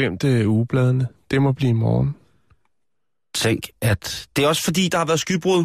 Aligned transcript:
Mm-hmm. 0.00 0.18
vi 0.20 0.26
har 0.26 0.34
glemt 0.36 0.46
uh, 0.46 0.52
ugebladene. 0.52 1.06
Det 1.30 1.42
må 1.42 1.52
blive 1.52 1.70
i 1.70 1.72
morgen. 1.72 2.14
Tænk, 3.34 3.62
at 3.82 4.28
det 4.36 4.44
er 4.44 4.48
også 4.48 4.62
fordi, 4.64 4.88
der 4.88 4.98
har 4.98 5.04
været 5.06 5.20
skybrud 5.20 5.64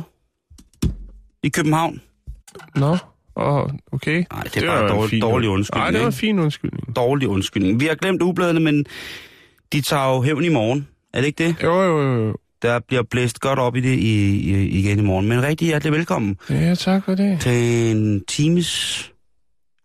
i 1.44 1.50
København. 1.50 2.02
Nå, 2.76 2.98
oh, 3.36 3.70
okay. 3.92 4.24
Nej, 4.32 4.44
det 4.44 4.58
er 4.58 4.68
bare 4.68 4.84
var 4.84 4.90
en 4.90 4.96
dårlig, 4.96 5.10
fin- 5.10 5.22
dårlig 5.22 5.50
undskyldning. 5.50 5.84
Nej, 5.84 5.92
det 5.92 6.00
var 6.00 6.06
en 6.08 6.14
fin 6.14 6.40
undskyldning. 6.40 6.96
Dårlig 6.96 7.28
undskyldning. 7.28 7.80
Vi 7.80 7.86
har 7.86 7.96
glemt 7.96 8.22
ugebladene, 8.22 8.60
men 8.60 8.86
de 9.74 9.82
tager 9.82 10.16
jo 10.16 10.22
hævn 10.22 10.44
i 10.44 10.50
morgen. 10.50 10.88
Er 11.14 11.20
det 11.22 11.28
ikke 11.28 11.44
det? 11.48 11.56
Jo, 11.64 11.82
jo, 11.82 12.14
jo. 12.26 12.36
Der 12.62 12.80
bliver 12.80 13.04
blæst 13.04 13.40
godt 13.40 13.60
op 13.60 13.76
i 13.76 13.82
det 13.82 13.94
i, 14.00 14.30
i, 14.30 14.68
igen 14.80 15.00
i 15.00 15.02
morgen. 15.02 15.28
Men 15.28 15.44
rigtig 15.44 15.68
hjertelig 15.68 15.94
velkommen 15.94 16.38
Ja, 16.50 16.76
tak 16.76 17.06
for 17.06 17.16
det. 17.16 17.40
til 17.40 17.92
en 17.92 18.26
times, 18.26 19.11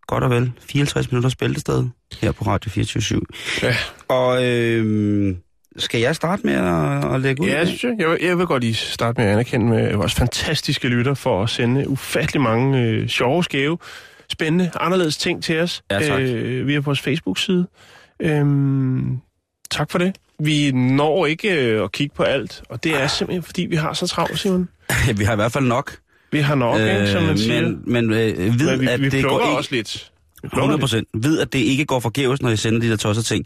godt 0.07 0.25
og 0.25 0.31
vel, 0.31 0.53
54 0.61 1.11
minutters 1.13 1.37
bæltested 1.37 1.85
her 2.21 2.33
på 2.33 2.45
Radio 2.45 2.71
24 2.71 3.21
Ja, 3.63 3.77
Og 4.09 4.45
øh, 4.45 5.37
skal 5.79 6.01
jeg 6.01 6.17
starte 6.17 6.43
med 6.47 6.55
at, 6.55 7.15
at 7.15 7.21
lægge 7.21 7.43
ud? 7.43 7.49
ja 7.49 7.65
synes 7.65 7.83
jeg. 7.83 7.95
Jeg 7.99 8.09
vil, 8.09 8.19
jeg 8.23 8.39
vil 8.39 8.47
godt 8.47 8.63
lige 8.63 8.75
starte 8.75 9.21
med 9.21 9.27
at 9.29 9.33
anerkende 9.33 9.67
med 9.67 9.95
vores 9.95 10.15
fantastiske 10.15 10.89
lytter 10.89 11.15
for 11.15 11.43
at 11.43 11.51
sende 11.51 11.89
ufattelig 11.89 12.41
mange 12.43 12.83
øh, 12.83 13.09
sjove, 13.09 13.45
skæve, 13.45 13.79
spændende, 14.33 14.71
anderledes 14.81 15.17
ting 15.17 15.43
til 15.45 15.61
os 15.61 15.83
Ja, 15.91 16.01
tak. 16.01 16.21
øh, 16.21 16.67
via 16.67 16.79
vores 16.79 17.01
Facebook-side. 17.01 17.67
Øhm, 18.21 19.19
tak 19.71 19.91
for 19.91 19.99
det. 19.99 20.17
Vi 20.41 20.73
når 20.73 21.27
ikke 21.27 21.65
øh, 21.67 21.85
at 21.85 21.93
kigge 21.93 22.15
på 22.15 22.23
alt, 22.23 22.63
og 22.69 22.85
det 22.85 22.95
er 23.03 23.07
simpelthen, 23.07 23.43
fordi 23.43 23.63
vi 23.63 23.77
har 23.77 23.93
så 23.93 24.07
travlt, 24.07 24.39
Simon. 24.39 24.69
Vi 25.17 25.25
har 25.25 25.33
i 25.33 25.37
hvert 25.37 25.53
fald 25.53 25.65
nok. 25.65 25.97
Vi 26.37 26.41
har 26.41 26.55
nok, 26.55 26.81
øh, 26.81 27.09
som 27.09 27.23
man 27.23 27.39
siger. 27.39 27.61
men 27.63 27.83
men 27.87 28.13
øh, 28.13 28.59
vid, 28.59 28.71
Men 28.71 28.81
vi, 28.81 28.87
at 28.87 29.01
vi 29.01 29.09
det 29.09 29.25
går 29.25 29.41
ikke... 29.41 29.57
også 29.57 29.71
lidt. 29.73 30.11
Vi 30.43 30.49
plukker 30.49 30.59
100 30.59 30.77
lidt. 30.77 30.81
procent. 30.81 31.09
Ved, 31.15 31.39
at 31.41 31.53
det 31.53 31.59
ikke 31.59 31.85
går 31.85 32.01
forgæves, 32.01 32.43
når 32.43 32.51
I 32.51 32.57
sender 32.57 32.81
de 32.81 32.91
der 32.91 32.97
tossede 32.97 33.27
ting. 33.27 33.45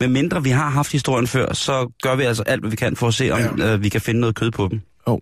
Men 0.00 0.12
mindre 0.12 0.42
vi 0.42 0.50
har 0.50 0.70
haft 0.70 0.92
historien 0.92 1.26
før, 1.26 1.52
så 1.52 1.92
gør 2.02 2.16
vi 2.16 2.22
altså 2.22 2.42
alt, 2.42 2.60
hvad 2.60 2.70
vi 2.70 2.76
kan 2.76 2.96
for 2.96 3.08
at 3.08 3.14
se, 3.14 3.30
om 3.30 3.58
ja. 3.58 3.72
øh, 3.72 3.82
vi 3.82 3.88
kan 3.88 4.00
finde 4.00 4.20
noget 4.20 4.36
kød 4.36 4.50
på 4.50 4.68
dem. 4.70 4.80
Jo. 5.08 5.20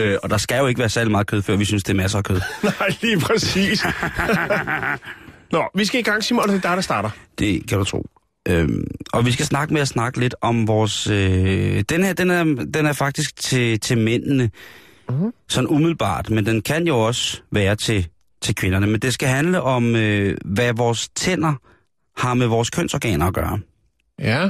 Øh, 0.00 0.18
og 0.22 0.30
der 0.30 0.36
skal 0.36 0.58
jo 0.58 0.66
ikke 0.66 0.78
være 0.78 0.88
særlig 0.88 1.10
meget 1.10 1.26
kød, 1.26 1.42
før 1.42 1.56
vi 1.56 1.64
synes, 1.64 1.82
det 1.82 1.92
er 1.92 1.96
masser 1.96 2.18
af 2.18 2.24
kød. 2.24 2.40
Nej, 2.80 2.88
lige 3.02 3.20
præcis. 3.20 3.84
Nå, 5.52 5.64
vi 5.74 5.84
skal 5.84 6.00
i 6.00 6.02
gang, 6.02 6.24
Simon, 6.24 6.42
og 6.42 6.48
det 6.48 6.56
er 6.56 6.60
dig, 6.68 6.76
der 6.76 6.82
starter. 6.82 7.10
Det 7.38 7.68
kan 7.68 7.78
du 7.78 7.84
tro. 7.84 8.06
Øhm, 8.48 8.84
og 9.12 9.26
vi 9.26 9.32
skal 9.32 9.46
snakke 9.46 9.74
med 9.74 9.80
at 9.80 9.88
snakke 9.88 10.20
lidt 10.20 10.34
om 10.40 10.68
vores... 10.68 11.06
Øh, 11.06 11.84
den 11.88 12.04
her, 12.04 12.12
den 12.12 12.30
er, 12.30 12.44
den 12.74 12.86
er 12.86 12.92
faktisk 12.92 13.36
til, 13.36 13.80
til 13.80 13.98
mændene, 13.98 14.50
Mhm. 15.08 15.32
sådan 15.48 15.68
umiddelbart, 15.68 16.30
men 16.30 16.46
den 16.46 16.62
kan 16.62 16.86
jo 16.86 16.98
også 17.00 17.40
være 17.50 17.76
til, 17.76 18.08
til 18.42 18.54
kvinderne. 18.54 18.86
Men 18.86 19.00
det 19.00 19.14
skal 19.14 19.28
handle 19.28 19.62
om, 19.62 19.96
øh, 19.96 20.36
hvad 20.44 20.72
vores 20.76 21.08
tænder 21.08 21.54
har 22.20 22.34
med 22.34 22.46
vores 22.46 22.70
kønsorganer 22.70 23.26
at 23.26 23.34
gøre. 23.34 23.58
Ja, 24.18 24.48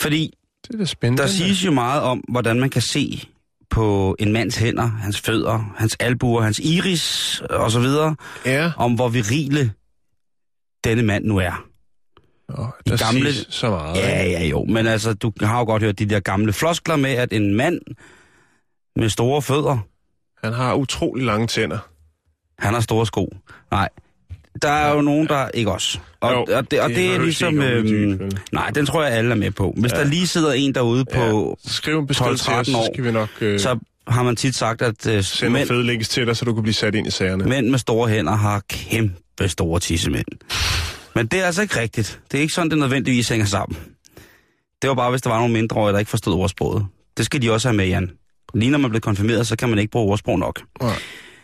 Fordi 0.00 0.34
det 0.66 0.74
er 0.74 0.78
da 0.78 0.84
spændende. 0.84 1.22
der 1.22 1.28
siges 1.28 1.64
jo 1.64 1.70
meget 1.72 2.02
om, 2.02 2.24
hvordan 2.28 2.60
man 2.60 2.70
kan 2.70 2.82
se 2.82 3.28
på 3.70 4.16
en 4.18 4.32
mands 4.32 4.56
hænder, 4.56 4.82
hans 4.86 5.20
fødder, 5.20 5.74
hans 5.76 5.96
albuer, 6.00 6.42
hans 6.42 6.58
iris 6.58 7.42
osv., 7.50 7.84
Ja, 8.46 8.72
om 8.76 8.94
hvor 8.94 9.08
virile 9.08 9.72
denne 10.84 11.02
mand 11.02 11.24
nu 11.24 11.36
er. 11.36 11.64
Nå, 12.48 12.66
der 12.86 12.96
gamle- 12.96 13.32
siges 13.32 13.46
så 13.50 13.70
meget. 13.70 13.96
Ja, 13.96 14.24
ja, 14.24 14.44
jo. 14.44 14.64
Men 14.64 14.86
altså, 14.86 15.14
du 15.14 15.32
har 15.40 15.58
jo 15.58 15.64
godt 15.64 15.82
hørt 15.82 15.98
de 15.98 16.06
der 16.06 16.20
gamle 16.20 16.52
floskler 16.52 16.96
med, 16.96 17.10
at 17.10 17.32
en 17.32 17.54
mand 17.54 17.78
med 18.98 19.08
store 19.08 19.42
fødder, 19.42 19.78
Han 20.44 20.52
har 20.52 20.74
utrolig 20.74 21.24
lange 21.26 21.46
tænder. 21.46 21.78
han 22.58 22.74
har 22.74 22.80
store 22.80 23.06
sko. 23.06 23.36
Nej, 23.70 23.88
der 24.62 24.68
er 24.70 24.94
jo 24.94 25.00
nogen, 25.00 25.26
der 25.28 25.48
ikke 25.48 25.72
også. 25.72 25.98
Og, 26.20 26.32
Jo, 26.32 26.56
og, 26.56 26.70
det, 26.70 26.80
og 26.80 26.88
det 26.88 26.96
det 26.96 27.14
er 27.14 27.18
ligesom... 27.18 27.58
Øhm, 27.62 28.30
nej, 28.52 28.70
den 28.70 28.86
tror 28.86 29.02
jeg, 29.04 29.12
alle 29.12 29.30
er 29.30 29.34
med 29.34 29.50
på. 29.50 29.74
Hvis 29.76 29.92
Ja. 29.92 29.96
der 29.98 30.04
lige 30.04 30.26
sidder 30.26 30.52
en 30.52 30.74
derude 30.74 31.04
på... 31.04 31.56
ja. 31.66 31.70
Skriv 31.70 31.98
en 31.98 32.06
besked 32.06 32.24
til 32.36 32.52
os, 32.52 32.68
12-13 32.68 32.72
så 32.72 32.78
år, 32.78 32.94
skal 32.94 33.04
vi 33.04 33.12
nok 33.12 33.28
øh, 33.40 33.60
Så 33.60 33.78
har 34.08 34.22
man 34.22 34.36
tit 34.36 34.54
sagt, 34.56 34.82
at 34.82 35.06
øh, 35.06 35.22
sende 35.24 35.52
mænd, 35.52 35.68
fede 35.68 35.84
links 35.86 36.08
til 36.08 36.26
dig, 36.26 36.36
så 36.36 36.44
du 36.44 36.54
kan 36.54 36.62
blive 36.62 36.74
sat 36.74 36.94
ind 36.94 37.06
i 37.06 37.10
sagerne. 37.10 37.44
mænd 37.44 37.68
med 37.68 37.78
store 37.78 38.08
hænder 38.08 38.32
har 38.36 38.62
kæmpe 38.68 39.48
store 39.48 39.80
tissemænd. 39.80 40.26
Men 41.14 41.26
det 41.26 41.40
er 41.40 41.46
altså 41.46 41.62
ikke 41.62 41.80
rigtigt. 41.80 42.20
Det 42.32 42.38
er 42.38 42.42
ikke 42.42 42.54
sådan, 42.54 42.70
det 42.70 42.78
nødvendigvis 42.78 43.28
hænger 43.28 43.46
sammen. 43.46 43.78
Det 44.82 44.88
var 44.88 44.94
bare, 44.94 45.10
hvis 45.10 45.22
der 45.22 45.30
var 45.30 45.38
nogle 45.38 45.52
mindre, 45.52 45.92
der 45.92 45.98
ikke 45.98 46.10
forstod 46.10 46.34
ordsproget. 46.34 46.86
Det 47.16 47.26
skal 47.26 47.42
de 47.42 47.52
også 47.52 47.68
have 47.68 47.76
med, 47.76 47.86
Jan. 47.86 48.10
Lige 48.54 48.70
når 48.70 48.78
man 48.78 48.90
bliver 48.90 49.00
konfirmeret, 49.00 49.46
så 49.46 49.56
kan 49.56 49.68
man 49.68 49.78
ikke 49.78 49.90
bruge 49.90 50.10
ordsprog 50.10 50.38
nok. 50.38 50.60
Nej. 50.82 50.92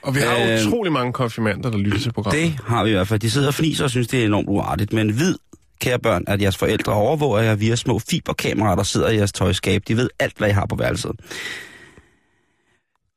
Og 0.03 0.15
vi 0.15 0.21
har 0.21 0.53
Øh, 0.53 0.67
utrolig 0.67 0.93
mange 0.93 1.13
konfirmander, 1.13 1.71
der 1.71 1.79
lytter 1.79 1.99
til 1.99 2.13
programmet. 2.13 2.43
Det 2.43 2.59
har 2.67 2.85
vi 2.85 2.91
i 2.91 2.93
hvert 2.93 3.09
fald. 3.09 3.21
De 3.21 3.31
sidder 3.31 3.47
og 3.49 3.55
fniser 3.55 3.85
og 3.85 3.91
synes, 3.91 4.09
det 4.09 4.21
er 4.23 4.27
enormt 4.27 4.49
uartigt. 4.49 4.93
Men 4.93 5.19
vid, 5.19 5.35
kære 5.81 5.99
børn, 5.99 6.25
at 6.27 6.43
jeres 6.43 6.57
forældre 6.57 6.93
overvåger 6.93 7.43
jer 7.43 7.55
via 7.55 7.77
små 7.77 7.99
fiberkameraer, 8.11 8.75
der 8.77 8.83
sidder 8.83 9.09
i 9.09 9.17
jeres 9.17 9.33
tøjskab. 9.33 9.83
De 9.89 9.97
ved 9.97 10.11
alt, 10.19 10.39
hvad 10.39 10.49
I 10.49 10.53
har 10.53 10.67
på 10.67 10.77
værelset. 10.77 11.13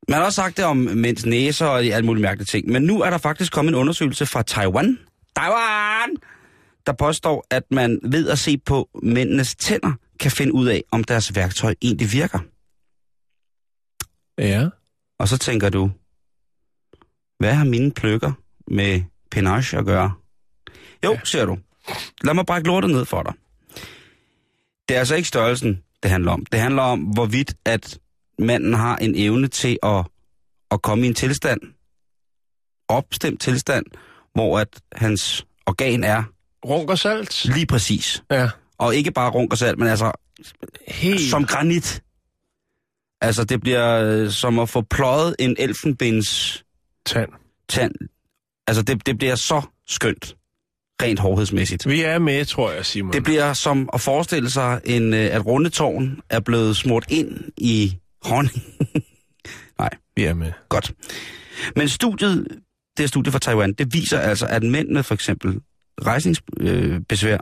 Man 0.09 0.17
har 0.17 0.25
også 0.25 0.35
sagt 0.35 0.57
det 0.57 0.65
om 0.65 0.77
mænds 0.77 1.25
næser 1.25 1.65
og 1.65 1.83
alt 1.83 2.05
muligt 2.05 2.21
mærkelige 2.21 2.45
ting. 2.45 2.69
Men 2.69 2.81
nu 2.81 3.01
er 3.01 3.09
der 3.09 3.17
faktisk 3.17 3.51
kommet 3.53 3.71
en 3.71 3.75
undersøgelse 3.75 4.25
fra 4.25 4.41
Taiwan. 4.41 4.97
Taiwan! 5.35 6.09
Der 6.85 6.93
påstår, 6.93 7.45
at 7.51 7.63
man 7.71 7.99
ved 8.03 8.29
at 8.29 8.39
se 8.39 8.57
på 8.65 8.89
mændenes 9.03 9.55
tænder, 9.55 9.91
kan 10.19 10.31
finde 10.31 10.53
ud 10.53 10.67
af, 10.67 10.83
om 10.91 11.03
deres 11.03 11.35
værktøj 11.35 11.73
egentlig 11.81 12.11
virker. 12.13 12.39
Ja. 14.37 14.67
Og 15.19 15.27
så 15.27 15.37
tænker 15.37 15.69
du, 15.69 15.91
hvad 17.39 17.53
har 17.53 17.65
mine 17.65 17.91
pløkker 17.91 18.31
med 18.67 19.01
penage 19.31 19.77
at 19.77 19.85
gøre? 19.85 20.13
Jo, 21.03 21.11
ja. 21.13 21.19
ser 21.23 21.45
du. 21.45 21.57
Lad 22.23 22.33
mig 22.33 22.45
brække 22.45 22.67
lortet 22.67 22.89
ned 22.91 23.05
for 23.05 23.23
dig. 23.23 23.33
Det 24.89 24.95
er 24.95 24.99
altså 24.99 25.15
ikke 25.15 25.27
størrelsen, 25.27 25.83
det 26.03 26.11
handler 26.11 26.31
om. 26.31 26.45
Det 26.45 26.59
handler 26.59 26.81
om, 26.81 26.99
hvorvidt 26.99 27.53
at 27.65 27.99
manden 28.39 28.73
har 28.73 28.97
en 28.97 29.13
evne 29.15 29.47
til 29.47 29.77
at, 29.83 30.05
at 30.71 30.81
komme 30.81 31.05
i 31.05 31.07
en 31.07 31.13
tilstand, 31.15 31.59
opstemt 32.87 33.41
tilstand, 33.41 33.85
hvor 34.33 34.59
at 34.59 34.79
hans 34.91 35.45
organ 35.65 36.03
er 36.03 36.23
Runk 36.65 36.89
og 36.89 36.99
salt. 36.99 37.45
lige 37.45 37.65
præcis. 37.65 38.23
Ja. 38.31 38.49
Og 38.77 38.95
ikke 38.95 39.11
bare 39.11 39.31
runk 39.31 39.51
og 39.51 39.57
salt, 39.57 39.79
men 39.79 39.87
altså 39.87 40.11
Helt. 40.87 41.29
som 41.29 41.45
granit. 41.45 42.03
Altså, 43.21 43.43
det 43.43 43.61
bliver 43.61 44.01
øh, 44.03 44.31
som 44.31 44.59
at 44.59 44.69
få 44.69 44.81
pløjet 44.81 45.35
en 45.39 45.55
elfenbens 45.59 46.63
tand. 47.05 47.29
tand. 47.69 47.95
Altså, 48.67 48.81
det, 48.83 49.05
det 49.05 49.17
bliver 49.17 49.35
så 49.35 49.61
skønt, 49.87 50.35
rent 51.01 51.19
hårdhedsmæssigt. 51.19 51.89
Vi 51.89 52.01
er 52.01 52.19
med, 52.19 52.45
tror 52.45 52.71
jeg, 52.71 52.85
Simon. 52.85 53.13
Det 53.13 53.23
bliver 53.23 53.53
som 53.53 53.89
at 53.93 54.01
forestille 54.01 54.49
sig, 54.49 54.81
en, 54.85 55.13
øh, 55.13 55.19
at 55.35 55.45
rundetårn 55.45 56.19
er 56.29 56.39
blevet 56.39 56.77
smurt 56.77 57.05
ind 57.09 57.39
i 57.57 57.97
honning. 58.23 58.63
Nej, 59.79 59.89
Vi 60.15 60.23
er 60.23 60.33
med. 60.33 60.51
godt. 60.69 60.93
Men 61.75 61.89
studiet, 61.89 62.47
det 62.97 63.03
er 63.03 63.07
studie 63.07 63.31
fra 63.31 63.39
Taiwan, 63.39 63.73
det 63.73 63.93
viser 63.93 64.19
altså, 64.19 64.45
at 64.47 64.63
mænd 64.63 64.89
med 64.89 65.03
for 65.03 65.13
eksempel 65.13 65.59
rejsningsbesvær 66.01 67.37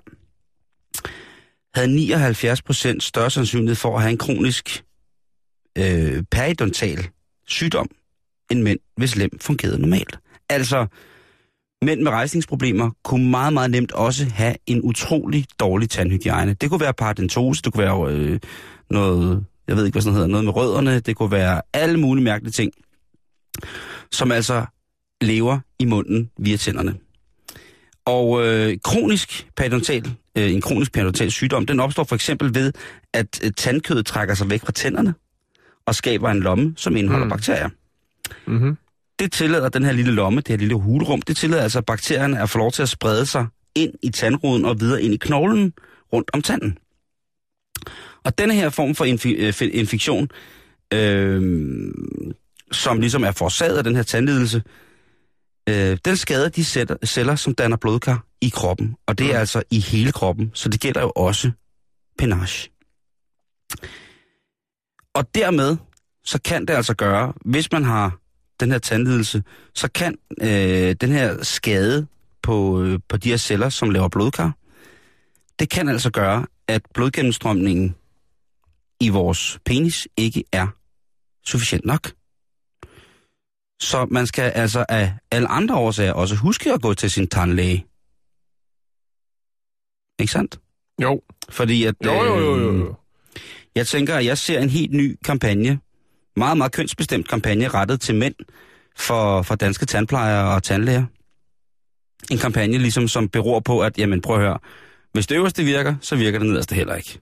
havde 1.75 1.95
79 1.95 2.61
procent 2.61 3.03
større 3.03 3.31
sandsynlighed 3.31 3.75
for 3.75 3.95
at 3.95 4.01
have 4.01 4.11
en 4.11 4.17
kronisk 4.17 4.83
øh, 5.77 6.23
periodontal 6.31 7.07
sygdom 7.47 7.89
end 8.51 8.61
mænd, 8.61 8.79
hvis 8.97 9.15
lem 9.15 9.39
fungerede 9.41 9.81
normalt. 9.81 10.19
Altså, 10.49 10.87
mænd 11.81 12.01
med 12.01 12.11
rejsningsproblemer 12.11 12.89
kunne 13.03 13.29
meget, 13.29 13.53
meget 13.53 13.71
nemt 13.71 13.91
også 13.91 14.25
have 14.25 14.55
en 14.65 14.81
utrolig 14.83 15.45
dårlig 15.59 15.89
tandhygiejne. 15.89 16.53
Det 16.53 16.69
kunne 16.69 16.79
være 16.79 16.93
paradentose, 16.93 17.61
det 17.61 17.73
kunne 17.73 17.83
være 17.83 18.11
øh, 18.11 18.39
noget, 18.89 19.45
jeg 19.67 19.75
ved 19.75 19.85
ikke, 19.85 19.95
hvad 19.95 20.01
sådan 20.01 20.13
hedder, 20.13 20.27
noget 20.27 20.45
med 20.45 20.55
rødderne, 20.55 20.99
det 20.99 21.15
kunne 21.15 21.31
være 21.31 21.61
alle 21.73 21.99
mulige 21.99 22.23
mærkelige 22.23 22.51
ting, 22.51 22.71
som 24.11 24.31
altså 24.31 24.65
lever 25.21 25.59
i 25.79 25.85
munden 25.85 26.29
via 26.39 26.57
tænderne. 26.57 26.95
Og 28.05 28.45
øh, 28.45 28.77
kronisk 28.83 29.47
periodontal, 29.55 30.15
øh, 30.37 30.51
en 30.51 30.61
kronisk 30.61 30.93
periodontal 30.93 31.31
sygdom, 31.31 31.65
den 31.65 31.79
opstår 31.79 32.03
for 32.03 32.15
eksempel 32.15 32.55
ved, 32.55 32.73
at 33.13 33.41
øh, 33.43 33.51
tandkødet 33.51 34.05
trækker 34.05 34.35
sig 34.35 34.49
væk 34.49 34.61
fra 34.61 34.71
tænderne 34.71 35.13
og 35.87 35.95
skaber 35.95 36.29
en 36.31 36.39
lomme, 36.39 36.73
som 36.77 36.95
indeholder 36.95 37.25
Mm. 37.25 37.29
bakterier. 37.29 37.69
Mm-hmm. 38.47 38.77
Det 39.19 39.31
tillader 39.31 39.69
den 39.69 39.83
her 39.85 39.91
lille 39.91 40.11
lomme, 40.11 40.37
det 40.41 40.47
her 40.47 40.57
lille 40.57 40.75
hulrum, 40.75 41.21
det 41.21 41.37
tillader 41.37 41.63
altså 41.63 41.77
at 41.79 41.85
bakterierne 41.85 42.41
at 42.41 42.49
få 42.49 42.57
lov 42.57 42.71
til 42.71 42.81
at 42.81 42.89
sprede 42.89 43.25
sig 43.25 43.45
ind 43.75 43.93
i 44.03 44.09
tandruden 44.09 44.65
og 44.65 44.79
videre 44.79 45.01
ind 45.03 45.13
i 45.13 45.17
knoglen 45.17 45.73
rundt 46.13 46.29
om 46.33 46.41
tanden. 46.41 46.77
Og 48.23 48.37
denne 48.37 48.53
her 48.53 48.69
form 48.69 48.95
for 48.95 49.05
infi- 49.05 49.63
øh, 49.63 49.69
infektion, 49.73 50.29
øh, 50.93 51.91
som 52.71 52.99
ligesom 52.99 53.23
er 53.23 53.31
forårsaget 53.31 53.77
af 53.77 53.83
den 53.83 53.95
her 53.95 54.03
tandlidelse, 54.03 54.63
øh, 55.69 55.97
den 56.05 56.17
skader 56.17 56.49
de 56.49 56.63
celler, 56.63 56.95
celler, 57.05 57.35
som 57.35 57.55
danner 57.55 57.77
blodkar 57.77 58.25
i 58.41 58.49
kroppen. 58.49 58.95
Og 59.07 59.17
det 59.17 59.27
er 59.27 59.33
Mm. 59.33 59.39
altså 59.39 59.63
i 59.71 59.79
hele 59.79 60.11
kroppen, 60.11 60.51
så 60.53 60.69
det 60.69 60.79
gælder 60.79 61.01
jo 61.01 61.11
også 61.15 61.51
penage. 62.17 62.69
Og 65.15 65.35
dermed, 65.35 65.77
så 66.23 66.41
kan 66.41 66.65
det 66.65 66.73
altså 66.73 66.93
gøre, 66.95 67.33
hvis 67.45 67.71
man 67.71 67.83
har 67.83 68.19
den 68.59 68.71
her 68.71 68.79
tandlidelse, 68.79 69.43
så 69.73 69.87
kan 69.91 70.17
øh, 70.41 70.95
den 71.01 71.11
her 71.11 71.43
skade 71.43 72.07
på, 72.43 72.81
øh, 72.81 72.99
på 73.09 73.17
de 73.17 73.29
her 73.29 73.37
celler, 73.37 73.69
som 73.69 73.89
laver 73.89 74.07
blodkar, 74.07 74.57
det 75.59 75.69
kan 75.69 75.89
altså 75.89 76.11
gøre, 76.11 76.45
at 76.67 76.81
blodgennemstrømningen 76.93 77.95
i 78.99 79.09
vores 79.09 79.59
penis 79.65 80.07
ikke 80.17 80.43
er 80.51 80.67
sufficient 81.45 81.85
nok. 81.85 82.11
Så 83.81 84.07
man 84.11 84.27
skal 84.27 84.49
altså 84.49 84.85
af 84.89 85.13
alle 85.31 85.47
andre 85.47 85.75
årsager 85.75 86.13
også 86.13 86.35
huske 86.35 86.73
at 86.73 86.81
gå 86.81 86.93
til 86.93 87.11
sin 87.11 87.27
tandlæge. 87.27 87.85
Ikke 90.19 90.31
sandt? 90.31 90.59
Jo. 91.01 91.21
Fordi 91.49 91.83
at... 91.83 91.95
Jo, 92.05 92.13
jo, 92.13 92.39
jo, 92.39 92.57
jo, 92.57 92.71
øh, 92.71 92.79
jo. 92.79 92.95
Jeg 93.75 93.87
tænker, 93.87 94.15
at 94.15 94.25
jeg 94.25 94.37
ser 94.37 94.59
en 94.59 94.69
helt 94.69 94.93
ny 94.93 95.17
kampagne, 95.25 95.79
meget, 96.35 96.57
meget 96.57 96.71
kønsbestemt 96.71 97.27
kampagne, 97.29 97.67
rettet 97.67 98.01
til 98.01 98.15
mænd 98.15 98.35
for, 98.97 99.41
for 99.41 99.55
danske 99.55 99.85
tandplejere 99.85 100.55
og 100.55 100.63
tandlæger. 100.63 101.05
En 102.31 102.37
kampagne, 102.37 102.77
ligesom 102.77 103.07
som 103.07 103.29
beror 103.29 103.59
på, 103.59 103.79
at, 103.79 103.97
jamen 103.97 104.21
prøv 104.21 104.35
at 104.35 104.41
høre, 104.41 104.57
hvis 105.13 105.27
det 105.27 105.35
øverste 105.35 105.63
virker, 105.63 105.95
så 106.01 106.15
virker 106.15 106.39
det 106.39 106.47
nederste 106.47 106.75
heller 106.75 106.95
ikke. 106.95 107.19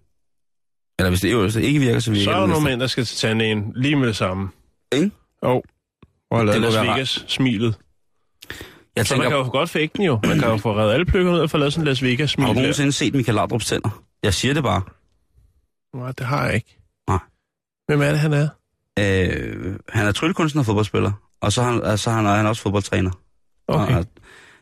Eller 0.99 1.09
hvis 1.09 1.21
det 1.21 1.31
øverste 1.31 1.61
ikke 1.63 1.79
virker, 1.79 1.99
så 1.99 2.11
virker 2.11 2.23
Så 2.23 2.31
er 2.31 2.33
der 2.33 2.41
det 2.41 2.49
nogle 2.49 2.65
mænd, 2.65 2.79
der 2.81 2.87
skal 2.87 3.05
til 3.05 3.17
tandlægen 3.17 3.71
lige 3.75 3.95
med 3.95 4.07
det 4.07 4.15
samme. 4.15 4.49
Ikke? 4.95 5.11
Jo. 5.45 5.61
Og 6.31 6.39
har 6.39 6.45
Det 6.45 6.61
Las 6.61 6.75
Vegas 6.75 7.25
smilet. 7.27 7.75
Jeg 8.95 9.07
Så 9.07 9.15
man 9.15 9.21
tænker, 9.21 9.37
kan 9.37 9.45
jo 9.45 9.51
godt 9.51 9.69
fake 9.69 9.89
den 9.97 10.05
jo. 10.05 10.19
Man 10.27 10.39
kan 10.39 10.49
jo 10.49 10.57
få 10.57 10.75
reddet 10.75 10.93
alle 10.93 11.05
pløkkerne 11.05 11.37
ud 11.37 11.41
og 11.41 11.49
få 11.49 11.57
lavet 11.57 11.73
sådan 11.73 11.81
en 11.81 11.87
Las 11.87 12.03
Vegas 12.03 12.19
har 12.19 12.27
smil 12.27 12.47
du 12.47 12.53
der. 12.53 12.59
nogensinde 12.59 12.91
set 12.91 13.13
Michael 13.15 13.35
Laudrups 13.35 13.65
tænder? 13.65 14.03
Jeg 14.23 14.33
siger 14.33 14.53
det 14.53 14.63
bare. 14.63 14.81
Nej, 15.93 16.11
det 16.11 16.25
har 16.25 16.45
jeg 16.45 16.55
ikke. 16.55 16.77
Nej. 17.07 17.19
Hvem 17.87 18.01
er 18.01 18.09
det, 18.09 18.19
han 18.19 18.33
er? 18.33 18.47
Øh, 18.99 19.75
han 19.89 20.05
er 20.07 20.11
tryllekunstner 20.11 20.61
og 20.61 20.65
fodboldspiller, 20.65 21.11
og 21.41 21.51
så 21.53 21.63
han, 21.63 21.83
altså, 21.83 22.11
han, 22.11 22.25
er 22.25 22.29
han 22.35 22.45
også 22.45 22.61
fodboldtræner. 22.61 23.11
Okay. 23.67 23.95
Og, 23.95 24.05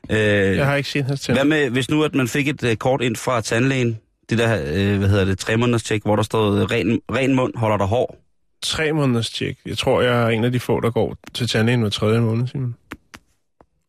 øh, 0.09 0.17
Jeg 0.57 0.65
har 0.65 0.75
ikke 0.75 0.89
set 0.89 1.05
hans 1.05 1.25
Hvad 1.25 1.35
tænder. 1.35 1.49
med, 1.49 1.69
hvis 1.69 1.89
nu 1.89 2.03
at 2.03 2.15
man 2.15 2.27
fik 2.27 2.47
et 2.47 2.63
uh, 2.63 2.73
kort 2.73 3.01
ind 3.01 3.15
fra 3.15 3.41
tandlægen, 3.41 3.99
det 4.29 4.37
der, 4.37 4.61
øh, 4.67 4.97
hvad 4.99 5.09
hedder 5.09 5.25
det, 5.25 5.39
tre 5.39 5.57
måneders 5.57 5.83
tjek, 5.83 6.03
hvor 6.03 6.15
der 6.15 6.23
stod, 6.23 6.71
ren, 6.71 7.01
ren 7.11 7.35
mund, 7.35 7.55
holder 7.55 7.77
der 7.77 7.85
hår. 7.85 8.17
Tre 8.63 8.91
måneders 8.91 9.29
tjek. 9.29 9.57
Jeg 9.65 9.77
tror, 9.77 10.01
jeg 10.01 10.23
er 10.23 10.27
en 10.27 10.43
af 10.43 10.51
de 10.51 10.59
få, 10.59 10.79
der 10.79 10.91
går 10.91 11.17
til 11.33 11.47
tandlægen 11.47 11.81
hver 11.81 11.89
tredje 11.89 12.19
måned, 12.21 12.47
Simon. 12.47 12.75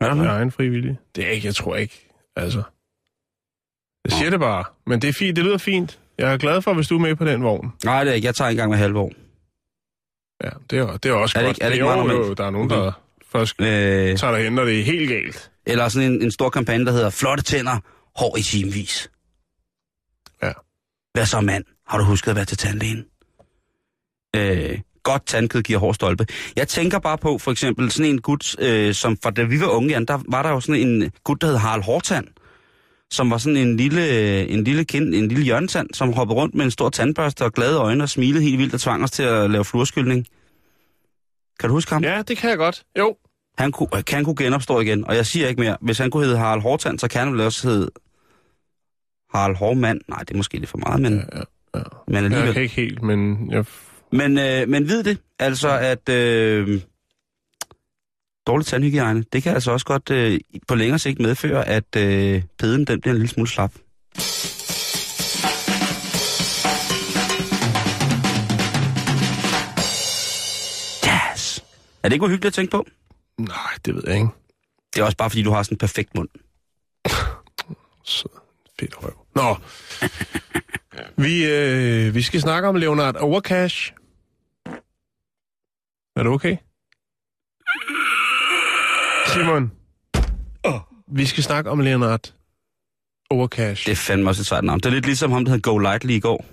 Er 0.01 0.09
der 0.09 0.15
Jeg 0.17 0.25
det? 0.25 0.31
er 0.33 0.39
en 0.39 0.51
frivillig. 0.53 0.99
Det 1.17 1.27
er 1.27 1.31
ikke, 1.31 1.47
jeg 1.47 1.55
tror 1.55 1.77
ikke. 1.77 2.09
Altså. 2.37 2.63
Jeg 4.05 4.13
siger 4.13 4.31
det 4.31 4.41
bare. 4.41 4.65
Men 4.87 5.03
det 5.03 5.09
er 5.09 5.13
fint. 5.13 5.37
Det 5.37 5.45
lyder 5.45 5.59
fint. 5.59 5.99
Jeg 6.19 6.33
er 6.33 6.37
glad 6.37 6.63
for, 6.63 6.75
hvis 6.75 6.89
du 6.89 6.95
er 6.95 7.01
med 7.01 7.17
på 7.17 7.25
den 7.25 7.43
vogn. 7.43 7.73
Nej, 7.85 8.05
det 8.05 8.11
er 8.11 8.15
ikke. 8.15 8.27
Jeg 8.27 8.35
tager 8.35 8.51
en 8.51 8.57
gang 8.57 8.71
med 8.71 8.79
halve 8.79 8.99
år. 8.99 9.13
Ja, 10.45 10.51
det 10.71 10.79
er, 10.79 10.97
det 10.97 11.09
er 11.11 11.13
også 11.15 11.39
Er 11.39 11.43
det 11.43 11.49
godt. 11.49 11.57
ikke- 11.57 11.65
er 11.65 11.69
det 11.69 11.75
ikke 11.75 11.87
jo, 11.87 12.27
jo, 12.27 12.33
der 12.35 12.45
er 12.45 12.51
nogen, 12.51 12.73
Okay. 12.73 12.83
der 12.85 12.93
først 13.33 13.61
Øh, 13.61 13.67
tager 14.19 14.35
dig 14.37 14.45
hen, 14.45 14.53
når 14.53 14.65
det 14.65 14.81
er 14.81 14.85
helt 14.85 15.09
galt. 15.09 15.51
eller 15.67 15.89
sådan 15.89 16.13
en, 16.13 16.23
en 16.23 16.31
stor 16.31 16.51
kampagne, 16.51 16.87
der 16.87 16.93
hedder 16.93 17.11
Flotte 17.11 17.45
tænder, 17.45 17.79
hår 18.17 18.37
i 18.37 18.43
timevis. 18.43 19.11
Ja. 20.43 20.53
Hvad 21.15 21.27
så, 21.27 21.41
mand? 21.41 21.65
Har 21.89 21.99
du 21.99 22.05
husket 22.05 22.31
at 22.31 22.37
være 22.37 22.45
til 22.45 22.59
tandlægen? 22.59 23.05
Øh, 24.37 24.81
godt 25.03 25.27
tandkød 25.27 25.63
giver 25.63 25.79
hård 25.79 25.95
stolpe. 25.95 26.27
Jeg 26.57 26.69
tænker 26.69 26.99
bare 26.99 27.19
på, 27.19 27.39
for 27.39 27.51
eksempel, 27.53 27.91
sådan 27.91 28.11
en 28.11 28.21
gut, 28.21 28.57
øh, 28.61 28.95
som 28.95 29.17
fra 29.23 29.31
da 29.31 29.43
vi 29.43 29.61
var 29.61 29.67
unge, 29.69 29.89
Jan, 29.91 30.05
der 30.05 30.19
var 30.29 30.43
der 30.43 30.51
jo 30.51 30.61
sådan 30.61 30.81
en 30.89 31.13
gut, 31.25 31.41
der 31.41 31.47
hed 31.47 31.57
Harald 31.57 31.83
Hårtand, 31.83 32.27
som 33.13 33.31
var 33.31 33.39
sådan 33.39 33.57
en 33.57 33.77
lille, 33.77 34.47
en 34.49 34.65
lille, 34.65 34.85
kind, 34.85 35.15
en 35.15 35.29
lille 35.29 35.45
hjørnetand, 35.45 35.89
som 35.95 36.13
hoppede 36.13 36.37
rundt 36.39 36.55
med 36.55 36.65
en 36.65 36.71
stor 36.71 36.89
tandbørste 36.91 37.45
og 37.45 37.53
glade 37.53 37.77
øjne 37.79 38.03
og 38.05 38.09
smilede 38.09 38.43
helt 38.45 38.59
vildt 38.59 38.75
og 38.75 38.81
tvang 38.81 39.05
os 39.05 39.11
til 39.11 39.23
at 39.23 39.51
lave 39.51 39.65
fluorskyldning. 39.65 40.27
Kan 41.61 41.69
du 41.69 41.75
huske 41.75 41.93
ham? 41.93 42.05
Ja, 42.05 42.23
det 42.29 42.37
kan 42.39 42.51
jeg 42.51 42.59
godt. 42.59 42.83
Jo. 42.99 43.17
Han 43.59 43.73
kunne, 43.73 43.89
kan 43.89 44.17
han 44.17 44.25
kunne 44.25 44.37
genopstå 44.37 44.81
igen, 44.81 45.05
og 45.07 45.17
jeg 45.17 45.27
siger 45.27 45.49
ikke 45.49 45.61
mere. 45.61 45.77
Hvis 45.81 45.99
han 45.99 46.11
kunne 46.11 46.25
hedde 46.25 46.39
Harald 46.39 46.63
Hårtand, 46.63 46.99
så 46.99 47.09
kan 47.09 47.21
han 47.21 47.33
vel 47.33 47.41
også 47.41 47.69
hedde 47.69 47.91
Harald 49.35 49.57
Hårmand. 49.57 50.01
Nej, 50.09 50.19
det 50.19 50.31
er 50.31 50.37
måske 50.37 50.59
lidt 50.59 50.71
for 50.71 50.79
meget, 50.79 51.01
men, 51.03 51.13
Ja, 51.15 51.39
ja, 51.39 51.43
ja. 51.75 51.83
men 52.07 52.15
Jeg 52.17 52.25
alligevel. 52.25 52.53
kan 52.53 52.63
ikke 52.63 52.75
helt, 52.75 53.03
men 53.03 53.51
jeg... 53.51 53.65
Men, 54.13 54.39
øh, 54.39 54.69
men 54.69 54.89
vid 54.89 55.03
det, 55.03 55.19
altså 55.39 55.69
at 55.79 56.09
øh, 56.09 56.81
dårlig 58.47 58.67
tandhygiejne, 58.67 59.25
det 59.33 59.43
kan 59.43 59.55
altså 59.55 59.71
også 59.71 59.87
godt 59.87 60.11
øh, 60.11 60.41
på 60.69 60.75
længere 60.75 60.99
sigt 60.99 61.21
medføre, 61.21 61.69
at 61.69 61.97
øh, 61.97 62.43
peden 62.59 62.85
den 62.85 63.01
bliver 63.01 63.15
en 63.15 63.19
lille 63.19 63.29
smule 63.29 63.49
slap. 63.49 63.73
Yes! 71.07 71.65
Er 72.03 72.09
det 72.09 72.13
ikke 72.13 72.25
uhyggeligt 72.25 72.45
at 72.45 72.53
tænke 72.53 72.71
på? 72.71 72.87
Nej, 73.39 73.73
det 73.85 73.95
ved 73.95 74.03
jeg 74.07 74.15
ikke. 74.15 74.29
Det 74.95 75.01
er 75.01 75.05
også 75.05 75.17
bare, 75.17 75.31
fordi 75.31 75.43
du 75.43 75.51
har 75.51 75.63
sådan 75.63 75.75
en 75.75 75.79
perfekt 75.79 76.15
mund. 76.15 76.29
Så 78.05 78.29
fedt 78.81 78.95
røv. 79.03 79.27
Nå. 79.35 79.57
vi, 81.25 81.47
øh, 81.47 82.15
vi 82.15 82.23
skal 82.23 82.41
snakke 82.41 82.69
om 82.69 82.75
Leonard 82.75 83.17
Overcash. 83.17 83.93
Er 86.17 86.23
du 86.23 86.33
okay? 86.33 86.57
Simon. 89.33 89.73
Vi 91.13 91.27
skal 91.27 91.43
snakke 91.43 91.71
om 91.71 91.81
Leonard 91.81 92.33
Overcash. 93.31 93.87
Det 93.87 93.93
er 93.93 93.97
fandme 93.97 94.31
også 94.31 94.43
et 94.43 94.47
sejt 94.47 94.65
navn. 94.65 94.81
Det 94.81 94.87
er 94.87 94.91
lidt 94.91 95.07
ligesom 95.07 95.33
ham, 95.33 95.45
der 95.45 95.53
hed 95.53 95.61
Go 95.61 95.79
Lightly 95.79 96.11
i 96.11 96.21
går. 96.21 96.45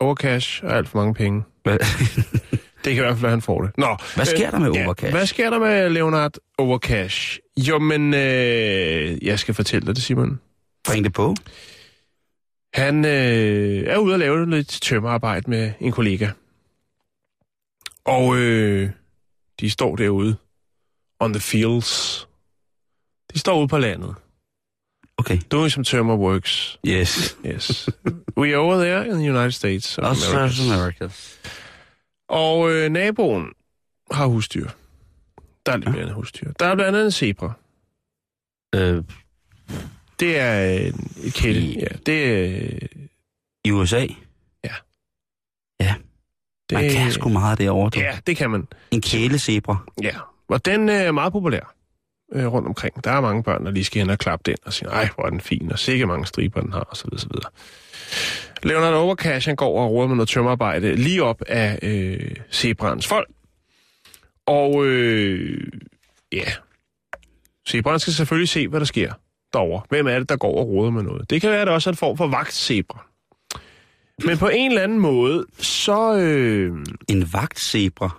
Overcash 0.00 0.64
er 0.64 0.68
alt 0.68 0.88
for 0.88 0.98
mange 0.98 1.14
penge. 1.14 1.42
Hvad, 1.62 1.78
Det 2.84 2.94
kan 2.94 3.02
i 3.02 3.06
hvert 3.06 3.12
fald 3.12 3.22
være, 3.22 3.30
han 3.30 3.42
får 3.42 3.62
det. 3.62 3.70
Nå, 3.78 3.96
hvad 4.14 4.24
sker 4.24 4.50
der 4.50 4.58
med 4.58 4.72
ja, 4.72 4.84
Overcash? 4.84 5.12
hvad 5.14 5.26
sker 5.26 5.50
der 5.50 5.58
med 5.58 5.90
Leonard 5.90 6.32
Overcash? 6.58 7.38
Jo, 7.56 7.78
men 7.78 8.14
øh, 8.14 9.24
jeg 9.24 9.38
skal 9.38 9.54
fortælle 9.54 9.86
dig 9.86 9.96
det, 9.96 10.02
Simon. 10.02 10.40
Bring 10.86 11.04
det 11.04 11.12
på. 11.12 11.34
Han 12.74 13.04
øh, 13.04 13.84
er 13.86 13.98
ude 13.98 14.14
at 14.14 14.20
lave 14.20 14.50
lidt 14.50 14.68
tømmerarbejde 14.68 15.50
med 15.50 15.72
en 15.80 15.92
kollega. 15.92 16.28
Og 18.04 18.36
øh, 18.36 18.90
de 19.60 19.70
står 19.70 19.96
derude 19.96 20.36
on 21.20 21.32
the 21.32 21.40
fields. 21.40 22.28
De 23.34 23.38
står 23.38 23.58
ude 23.58 23.68
på 23.68 23.78
landet. 23.78 24.14
Okay. 25.16 25.38
Doing 25.50 25.70
some 25.72 25.84
tømmer 25.84 26.14
works. 26.16 26.78
Yes. 26.86 27.36
Yes. 27.46 27.88
We 28.36 28.48
are 28.48 28.56
over 28.56 28.76
there 28.84 29.06
in 29.08 29.14
the 29.18 29.30
United 29.30 29.50
States. 29.52 29.98
of 29.98 30.04
Også 30.04 30.30
Americas. 30.36 30.70
Americas. 30.70 31.38
Og 32.28 32.70
øh, 32.72 32.90
naboen 32.90 33.52
har 34.10 34.26
husdyr. 34.26 34.68
Der 35.66 35.72
er 35.72 35.76
lidt 35.76 35.84
blandt 35.84 36.00
andet 36.00 36.14
husdyr. 36.14 36.52
Der 36.52 36.66
er 36.66 36.74
blandt 36.74 36.88
andet 36.96 37.04
en 37.04 37.12
zebra. 37.12 37.52
Øh, 38.74 39.04
Det 40.20 40.38
er 40.38 40.64
en. 40.70 41.10
I- 41.44 41.78
Ja, 41.80 41.86
det 42.06 42.24
er... 42.24 42.78
I 43.64 43.70
USA. 43.70 44.06
Det, 46.70 46.74
Man 46.74 46.90
kan 46.90 47.12
sgu 47.12 47.28
meget 47.28 47.58
derovre. 47.58 47.90
Du. 47.90 48.00
Ja, 48.00 48.18
det 48.26 48.36
kan 48.36 48.50
man. 48.50 48.68
En 48.90 49.00
kælezebra. 49.00 49.76
Ja, 50.02 50.18
og 50.48 50.64
den 50.64 50.88
øh, 50.88 50.94
er 50.94 51.12
meget 51.12 51.32
populær 51.32 51.74
øh, 52.32 52.46
rundt 52.46 52.68
omkring. 52.68 53.04
Der 53.04 53.10
er 53.10 53.20
mange 53.20 53.42
børn, 53.42 53.64
der 53.64 53.70
lige 53.70 53.84
skal 53.84 54.00
hen 54.02 54.10
og 54.10 54.18
klappe 54.18 54.42
den 54.50 54.56
og 54.66 54.72
sige, 54.72 54.88
ej, 54.88 55.08
hvor 55.14 55.24
er 55.24 55.30
den 55.30 55.40
fin, 55.40 55.72
og 55.72 55.78
sikke 55.78 56.06
mange 56.06 56.26
striber 56.26 56.60
den 56.60 56.72
har, 56.72 56.80
og 56.80 56.96
så 56.96 57.04
videre, 57.04 57.20
så 57.20 57.28
videre. 57.30 57.50
Leonard 58.62 58.94
Overcash, 58.94 59.48
han 59.48 59.56
går 59.56 59.82
og 59.82 59.90
råder 59.92 60.08
med 60.08 60.16
noget 60.16 60.28
tømmerarbejde 60.28 60.96
lige 60.96 61.22
op 61.22 61.42
af 61.46 61.78
øh, 61.82 62.36
zebraens 62.52 63.06
folk. 63.06 63.28
Og 64.46 64.86
øh, 64.86 65.70
ja, 66.32 66.44
zebraen 67.68 67.98
skal 67.98 68.12
selvfølgelig 68.12 68.48
se, 68.48 68.68
hvad 68.68 68.80
der 68.80 68.86
sker 68.86 69.12
derovre. 69.52 69.82
Hvem 69.88 70.06
er 70.06 70.18
det, 70.18 70.28
der 70.28 70.36
går 70.36 70.58
og 70.60 70.68
råder 70.68 70.90
med 70.90 71.02
noget? 71.02 71.30
Det 71.30 71.40
kan 71.40 71.50
være, 71.50 71.60
at 71.60 71.66
det 71.66 71.74
også 71.74 71.90
er 71.90 71.92
en 71.92 71.96
form 71.96 72.16
for 72.16 72.26
vagtzebra. 72.26 73.06
Men 74.24 74.38
på 74.38 74.48
en 74.48 74.70
eller 74.70 74.82
anden 74.82 74.98
måde, 74.98 75.46
så... 75.58 76.16
Øh, 76.18 76.72
En 77.08 77.32
vagtzebra 77.32 78.16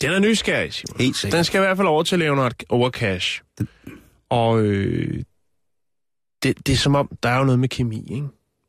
den 0.00 0.10
er 0.10 0.18
nysgerrig, 0.18 0.72
Simon. 0.74 1.00
Helt 1.00 1.16
sikkert. 1.16 1.36
Den 1.36 1.44
skal 1.44 1.58
i 1.58 1.64
hvert 1.64 1.76
fald 1.76 1.88
over 1.88 2.02
til 2.02 2.18
Leonard 2.18 2.52
Overcash. 2.68 3.42
Og 4.30 4.60
øh, 4.60 5.22
det, 6.42 6.66
det 6.66 6.72
er 6.72 6.76
som 6.76 6.94
om, 6.94 7.10
der 7.22 7.28
er 7.28 7.38
jo 7.38 7.44
noget 7.44 7.58
med 7.58 7.68
kemi, 7.68 8.06
ikke? 8.14 8.26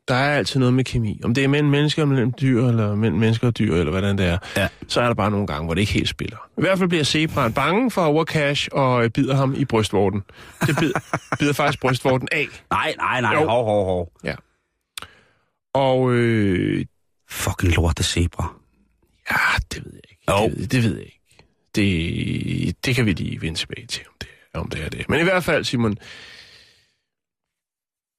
Der 0.08 0.14
er 0.14 0.36
altid 0.36 0.60
noget 0.60 0.74
med 0.74 0.84
kemi. 0.84 1.20
Om 1.24 1.34
det 1.34 1.44
er 1.44 1.48
mellem 1.48 1.68
mennesker, 1.70 2.04
mellem 2.04 2.32
dyr, 2.40 2.66
eller 2.68 2.94
mellem 2.94 3.18
mennesker 3.18 3.46
og 3.46 3.58
dyr, 3.58 3.74
eller 3.74 3.90
hvordan 3.90 4.18
det 4.18 4.26
er, 4.26 4.38
Ja. 4.56 4.68
så 4.88 5.00
er 5.00 5.06
der 5.06 5.14
bare 5.14 5.30
nogle 5.30 5.46
gange, 5.46 5.64
hvor 5.64 5.74
det 5.74 5.80
ikke 5.80 5.92
helt 5.92 6.08
spiller. 6.08 6.36
I 6.58 6.60
hvert 6.60 6.78
fald 6.78 6.88
bliver 6.88 7.04
zebraen 7.04 7.52
bange 7.52 7.90
for 7.90 8.02
Overcash 8.04 8.68
og 8.72 9.04
øh, 9.04 9.10
bider 9.10 9.34
ham 9.36 9.54
i 9.54 9.64
brystvorten. 9.64 10.22
Det 10.66 10.76
bider, 10.80 10.98
bider 11.38 11.52
faktisk 11.52 11.80
brystvorten 11.80 12.28
af. 12.32 12.46
Nej, 12.70 12.94
nej, 12.98 13.20
nej, 13.20 13.34
Jo. 13.34 13.48
hov, 13.48 13.64
hov, 13.64 13.84
hov. 13.84 14.12
Og 15.74 16.12
øh, 16.12 16.84
Fucking 17.30 17.72
lorte 17.74 18.02
zebra. 18.02 18.54
ja, 19.30 19.36
det 19.72 19.84
ved 19.84 19.92
jeg 19.92 20.02
ikke. 20.10 20.24
Jo. 20.30 20.60
Det, 20.62 20.72
det 20.72 20.82
ved 20.84 20.94
jeg 20.96 21.04
ikke. 21.04 21.21
Det, 21.74 22.84
det 22.86 22.94
kan 22.94 23.06
vi 23.06 23.12
lige 23.12 23.40
vende 23.42 23.58
tilbage 23.58 23.86
til, 23.86 24.02
om 24.08 24.14
det, 24.20 24.28
om 24.54 24.68
det 24.70 24.84
er 24.84 24.88
det. 24.88 25.08
Men 25.08 25.20
i 25.20 25.22
hvert 25.22 25.44
fald, 25.44 25.64
Simon, 25.64 25.96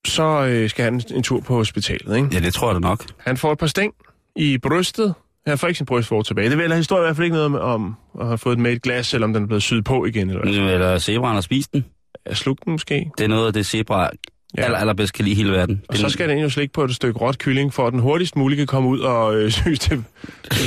så 0.08 0.46
øh, 0.46 0.70
skal 0.70 0.84
han 0.86 1.02
en 1.14 1.24
tur 1.24 1.40
på 1.40 1.54
hospitalet, 1.56 2.16
ikke? 2.16 2.30
Ja, 2.34 2.40
det 2.40 2.54
tror 2.54 2.68
jeg 2.68 2.76
da 2.76 2.80
nok. 2.80 3.06
Han 3.18 3.38
får 3.38 3.52
et 3.52 3.58
par 3.58 3.68
sting 3.68 3.94
i 4.36 4.58
brystet. 4.58 5.14
Han 5.48 5.58
får 5.58 5.68
ikke 5.68 5.78
sin 5.78 5.86
brystvort 5.86 6.26
tilbage. 6.26 6.50
Det 6.50 6.58
vil 6.58 6.74
historien 6.76 7.04
i 7.04 7.06
hvert 7.06 7.16
fald 7.16 7.26
ikke 7.26 7.36
noget 7.36 7.46
om, 7.46 7.56
om 7.56 7.96
at 8.22 8.26
have 8.28 8.38
fået 8.38 8.56
den 8.56 8.64
med 8.64 8.72
et 8.72 8.82
glas, 8.82 9.14
eller 9.14 9.28
om 9.28 9.34
den 9.34 9.44
er 9.44 9.48
blevet 9.48 9.64
syet 9.64 9.84
på 9.86 10.06
igen. 10.06 10.30
Eller 10.30 10.62
hvad. 10.64 10.74
Eller 10.74 10.98
zebraen 11.00 11.34
har 11.34 11.42
spist 11.42 11.74
den. 11.74 11.86
Jeg 12.26 12.38
slugte 12.38 12.66
den 12.66 12.72
måske. 12.72 13.10
Det 13.18 13.24
er 13.24 13.28
noget 13.28 13.48
af 13.48 13.54
det, 13.54 13.66
zebra 13.66 14.10
Ja. 14.58 14.62
ja. 14.62 14.66
aller, 14.66 14.78
allerbedst 14.78 15.14
kan 15.14 15.26
lide 15.26 15.34
i 15.34 15.36
hele 15.38 15.52
verden. 15.52 15.82
Og 15.90 15.98
så 15.98 16.10
skal 16.10 16.30
den 16.30 16.38
jo 16.40 16.50
slikke 16.50 16.74
på 16.74 16.84
et 16.84 16.96
stykke 16.96 17.20
råt 17.20 17.38
kylling, 17.38 17.74
for 17.74 17.88
at 17.88 17.94
den 17.94 18.00
hurtigst 18.00 18.36
muligt 18.36 18.58
kan 18.58 18.68
komme 18.68 18.90
ud 18.90 19.00
og 19.00 19.36
øh, 19.36 19.52
syes 19.52 19.80
til 19.80 20.04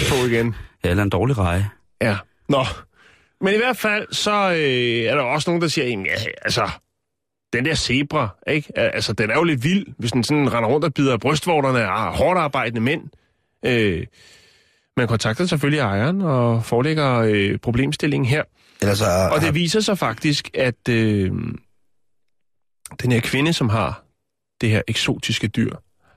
på 0.09 0.27
igen. 0.29 0.55
Ja, 0.85 0.91
eller 0.91 1.03
en 1.03 1.11
dårlig 1.11 1.39
reje. 1.39 1.71
Ja. 2.03 2.17
Nå. 2.49 2.65
Men 3.41 3.55
i 3.55 3.57
hvert 3.57 3.77
fald, 3.77 4.07
så 4.13 4.31
øh, 4.51 5.11
er 5.11 5.15
der 5.15 5.23
også 5.23 5.51
nogen, 5.51 5.63
der 5.63 5.69
siger, 5.69 5.87
jamen, 5.89 6.07
ja, 6.07 6.13
altså, 6.43 6.71
den 7.53 7.65
der 7.65 7.75
zebra, 7.75 8.29
ikke? 8.49 8.79
Al- 8.79 8.91
Altså, 8.95 9.13
den 9.13 9.31
er 9.31 9.35
jo 9.35 9.43
lidt 9.45 9.65
vild, 9.65 9.87
hvis 9.99 10.13
den 10.13 10.25
sådan 10.25 10.53
render 10.53 10.69
rundt 10.71 10.85
og 10.85 10.95
bider 10.95 11.17
brystvorterne 11.19 11.83
af 11.83 12.17
hårdt 12.17 12.39
arbejdende 12.41 12.81
mænd. 12.81 13.03
Øh, 13.67 14.07
man 14.97 15.09
kontakter 15.09 15.47
selvfølgelig 15.47 15.81
ejeren 15.81 16.23
og 16.23 16.65
forelægger 16.65 17.15
øh, 17.19 17.59
problemstillingen 17.59 18.27
her. 18.29 18.43
Ellers 18.83 18.99
så, 18.99 19.05
Og 19.33 19.41
det 19.41 19.55
viser 19.55 19.81
sig 19.81 19.99
faktisk, 19.99 20.51
at 20.55 20.89
øh, 20.91 21.31
den 23.03 23.13
her 23.13 23.21
kvinde, 23.21 23.53
som 23.53 23.69
har 23.69 24.05
det 24.61 24.71
her 24.71 24.83
eksotiske 24.89 25.49
dyr, 25.49 25.71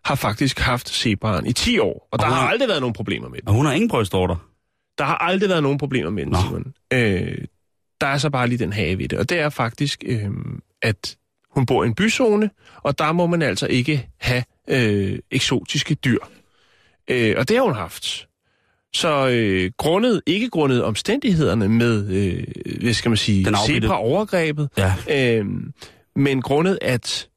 har 0.06 0.16
faktisk 0.16 0.60
haft 0.60 0.90
zebraen 0.90 1.46
i 1.46 1.54
10 1.54 1.80
år. 1.80 2.08
Og 2.12 2.20
der 2.20 2.26
Og 2.26 2.32
hun 2.32 2.40
har 2.40 2.48
aldrig 2.48 2.70
været 2.70 2.82
nogen 2.82 2.94
problemer 2.94 3.30
med 3.30 3.40
den. 3.40 3.48
og 3.48 3.54
hun 3.54 3.66
har 3.66 3.74
ingen 3.74 3.90
brystorter. 3.90 4.36
Der 5.00 5.06
har 5.06 5.18
aldrig 5.18 5.50
været 5.50 5.64
nogen 5.64 5.78
problemer 5.78 6.10
med 6.10 6.26
den. 6.26 6.36
Simon. 6.36 6.74
Øh, 6.94 7.38
der 8.02 8.08
er 8.08 8.18
så 8.18 8.30
bare 8.30 8.48
lige 8.48 8.60
den 8.60 8.74
have 8.74 8.98
ved 8.98 9.08
det. 9.08 9.20
Og 9.20 9.30
det 9.30 9.40
er 9.40 9.50
faktisk, 9.50 10.04
øh, 10.08 10.30
at 10.82 11.18
hun 11.52 11.66
bor 11.66 11.84
i 11.84 11.88
en 11.88 11.96
byzone, 11.96 12.50
og 12.76 13.00
der 13.00 13.12
må 13.12 13.28
man 13.28 13.42
altså 13.42 13.68
ikke 13.68 14.10
have 14.18 14.44
øh, 14.68 15.20
eksotiske 15.32 15.96
dyr. 15.96 16.20
Øh, 17.08 17.36
og 17.38 17.50
det 17.50 17.58
har 17.58 17.64
hun 17.64 17.76
haft. 17.76 18.28
Så 18.94 19.30
øh, 19.30 19.72
grundet, 19.78 20.22
ikke 20.26 20.50
grundet 20.50 20.84
omstændighederne 20.84 21.70
med, 21.70 22.08
øh, 22.10 22.44
hvad 22.82 22.94
skal 22.94 23.10
man 23.10 23.18
sige, 23.18 23.48
zebra-overgrebet, 23.68 24.70
Ja, 24.78 24.96
øh, 25.10 25.46
men 26.16 26.42
grundet, 26.42 26.80
at 26.82 27.30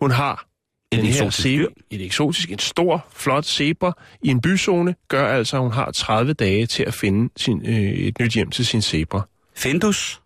hun 0.00 0.10
har 0.10 0.49
et 0.92 0.96
den 0.96 1.06
her 1.06 1.26
eksotisk 1.26 1.42
zebra, 1.42 1.62
dyr. 1.62 1.68
et 1.90 2.04
eksotisk, 2.04 2.50
en 2.50 2.58
stor, 2.58 3.06
flot 3.12 3.44
zebra 3.44 3.92
i 4.22 4.28
en 4.28 4.40
byzone, 4.40 4.94
gør 5.08 5.28
altså, 5.28 5.56
at 5.56 5.62
hun 5.62 5.72
har 5.72 5.90
30 5.90 6.32
dage 6.32 6.66
til 6.66 6.82
at 6.82 6.94
finde 6.94 7.32
sin, 7.36 7.66
øh, 7.66 7.74
et 7.74 8.18
nyt 8.20 8.34
hjem 8.34 8.50
til 8.50 8.66
sin 8.66 8.82
zebra. 8.82 9.28
Findus. 9.56 10.20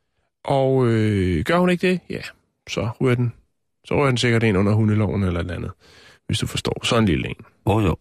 Og 0.45 0.87
øh, 0.87 1.45
gør 1.45 1.59
hun 1.59 1.71
ikke 1.71 1.89
det, 1.89 2.01
ja, 2.11 2.21
så 2.69 2.89
ryger 3.01 3.15
den, 3.15 3.33
så 3.85 3.95
ryger 3.95 4.07
den 4.07 4.17
sikkert 4.17 4.43
ind 4.43 4.59
under 4.59 4.73
hundeloven 4.73 5.23
eller 5.23 5.41
et 5.41 5.51
andet, 5.51 5.71
hvis 6.27 6.39
du 6.39 6.47
forstår. 6.47 6.85
Sådan 6.85 7.05
en 7.05 7.09
lille 7.09 7.29
en. 7.29 7.37
Åh 7.67 7.77
oh, 7.77 7.85
jo. 7.85 7.97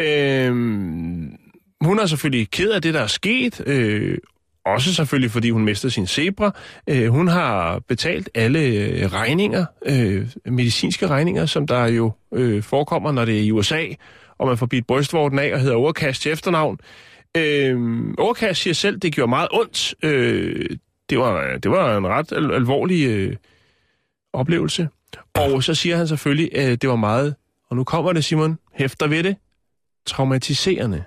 Øhm, 0.00 1.36
hun 1.80 1.98
er 1.98 2.06
selvfølgelig 2.06 2.50
ked 2.50 2.70
af 2.70 2.82
det, 2.82 2.94
der 2.94 3.00
er 3.00 3.06
sket. 3.06 3.62
Øh, 3.66 4.18
også 4.64 4.94
selvfølgelig, 4.94 5.30
fordi 5.30 5.50
hun 5.50 5.64
mister 5.64 5.88
sin 5.88 6.06
zebra. 6.06 6.50
Øh, 6.88 7.08
hun 7.08 7.28
har 7.28 7.78
betalt 7.78 8.28
alle 8.34 8.60
øh, 8.60 9.12
regninger, 9.12 9.64
øh, 9.86 10.28
medicinske 10.46 11.06
regninger, 11.06 11.46
som 11.46 11.66
der 11.66 11.86
jo 11.86 12.12
øh, 12.34 12.62
forekommer, 12.62 13.12
når 13.12 13.24
det 13.24 13.38
er 13.38 13.42
i 13.42 13.50
USA, 13.50 13.84
og 14.38 14.46
man 14.46 14.58
får 14.58 14.66
bidt 14.66 14.86
brystvorten 14.86 15.38
af 15.38 15.52
og 15.54 15.60
hedder 15.60 15.76
Overkast 15.76 16.22
til 16.22 16.32
efternavn. 16.32 16.78
Øh, 17.36 18.04
Overkast 18.18 18.60
siger 18.60 18.74
selv, 18.74 18.98
det 18.98 19.12
gjorde 19.14 19.30
meget 19.30 19.48
ondt. 19.52 19.94
Øh, 20.02 20.70
det, 21.10 21.18
var, 21.18 21.56
det 21.56 21.70
var 21.70 21.96
en 21.98 22.06
ret 22.06 22.32
al- 22.32 22.54
alvorlig 22.54 23.06
øh, 23.06 23.36
oplevelse. 24.32 24.88
Og 25.34 25.62
så 25.62 25.74
siger 25.74 25.96
han 25.96 26.08
selvfølgelig, 26.08 26.56
at 26.56 26.82
det 26.82 26.90
var 26.90 26.96
meget, 26.96 27.34
og 27.70 27.76
nu 27.76 27.84
kommer 27.84 28.12
det, 28.12 28.24
Simon, 28.24 28.58
hæfter 28.74 29.06
ved 29.06 29.22
det, 29.22 29.36
traumatiserende. 30.06 31.04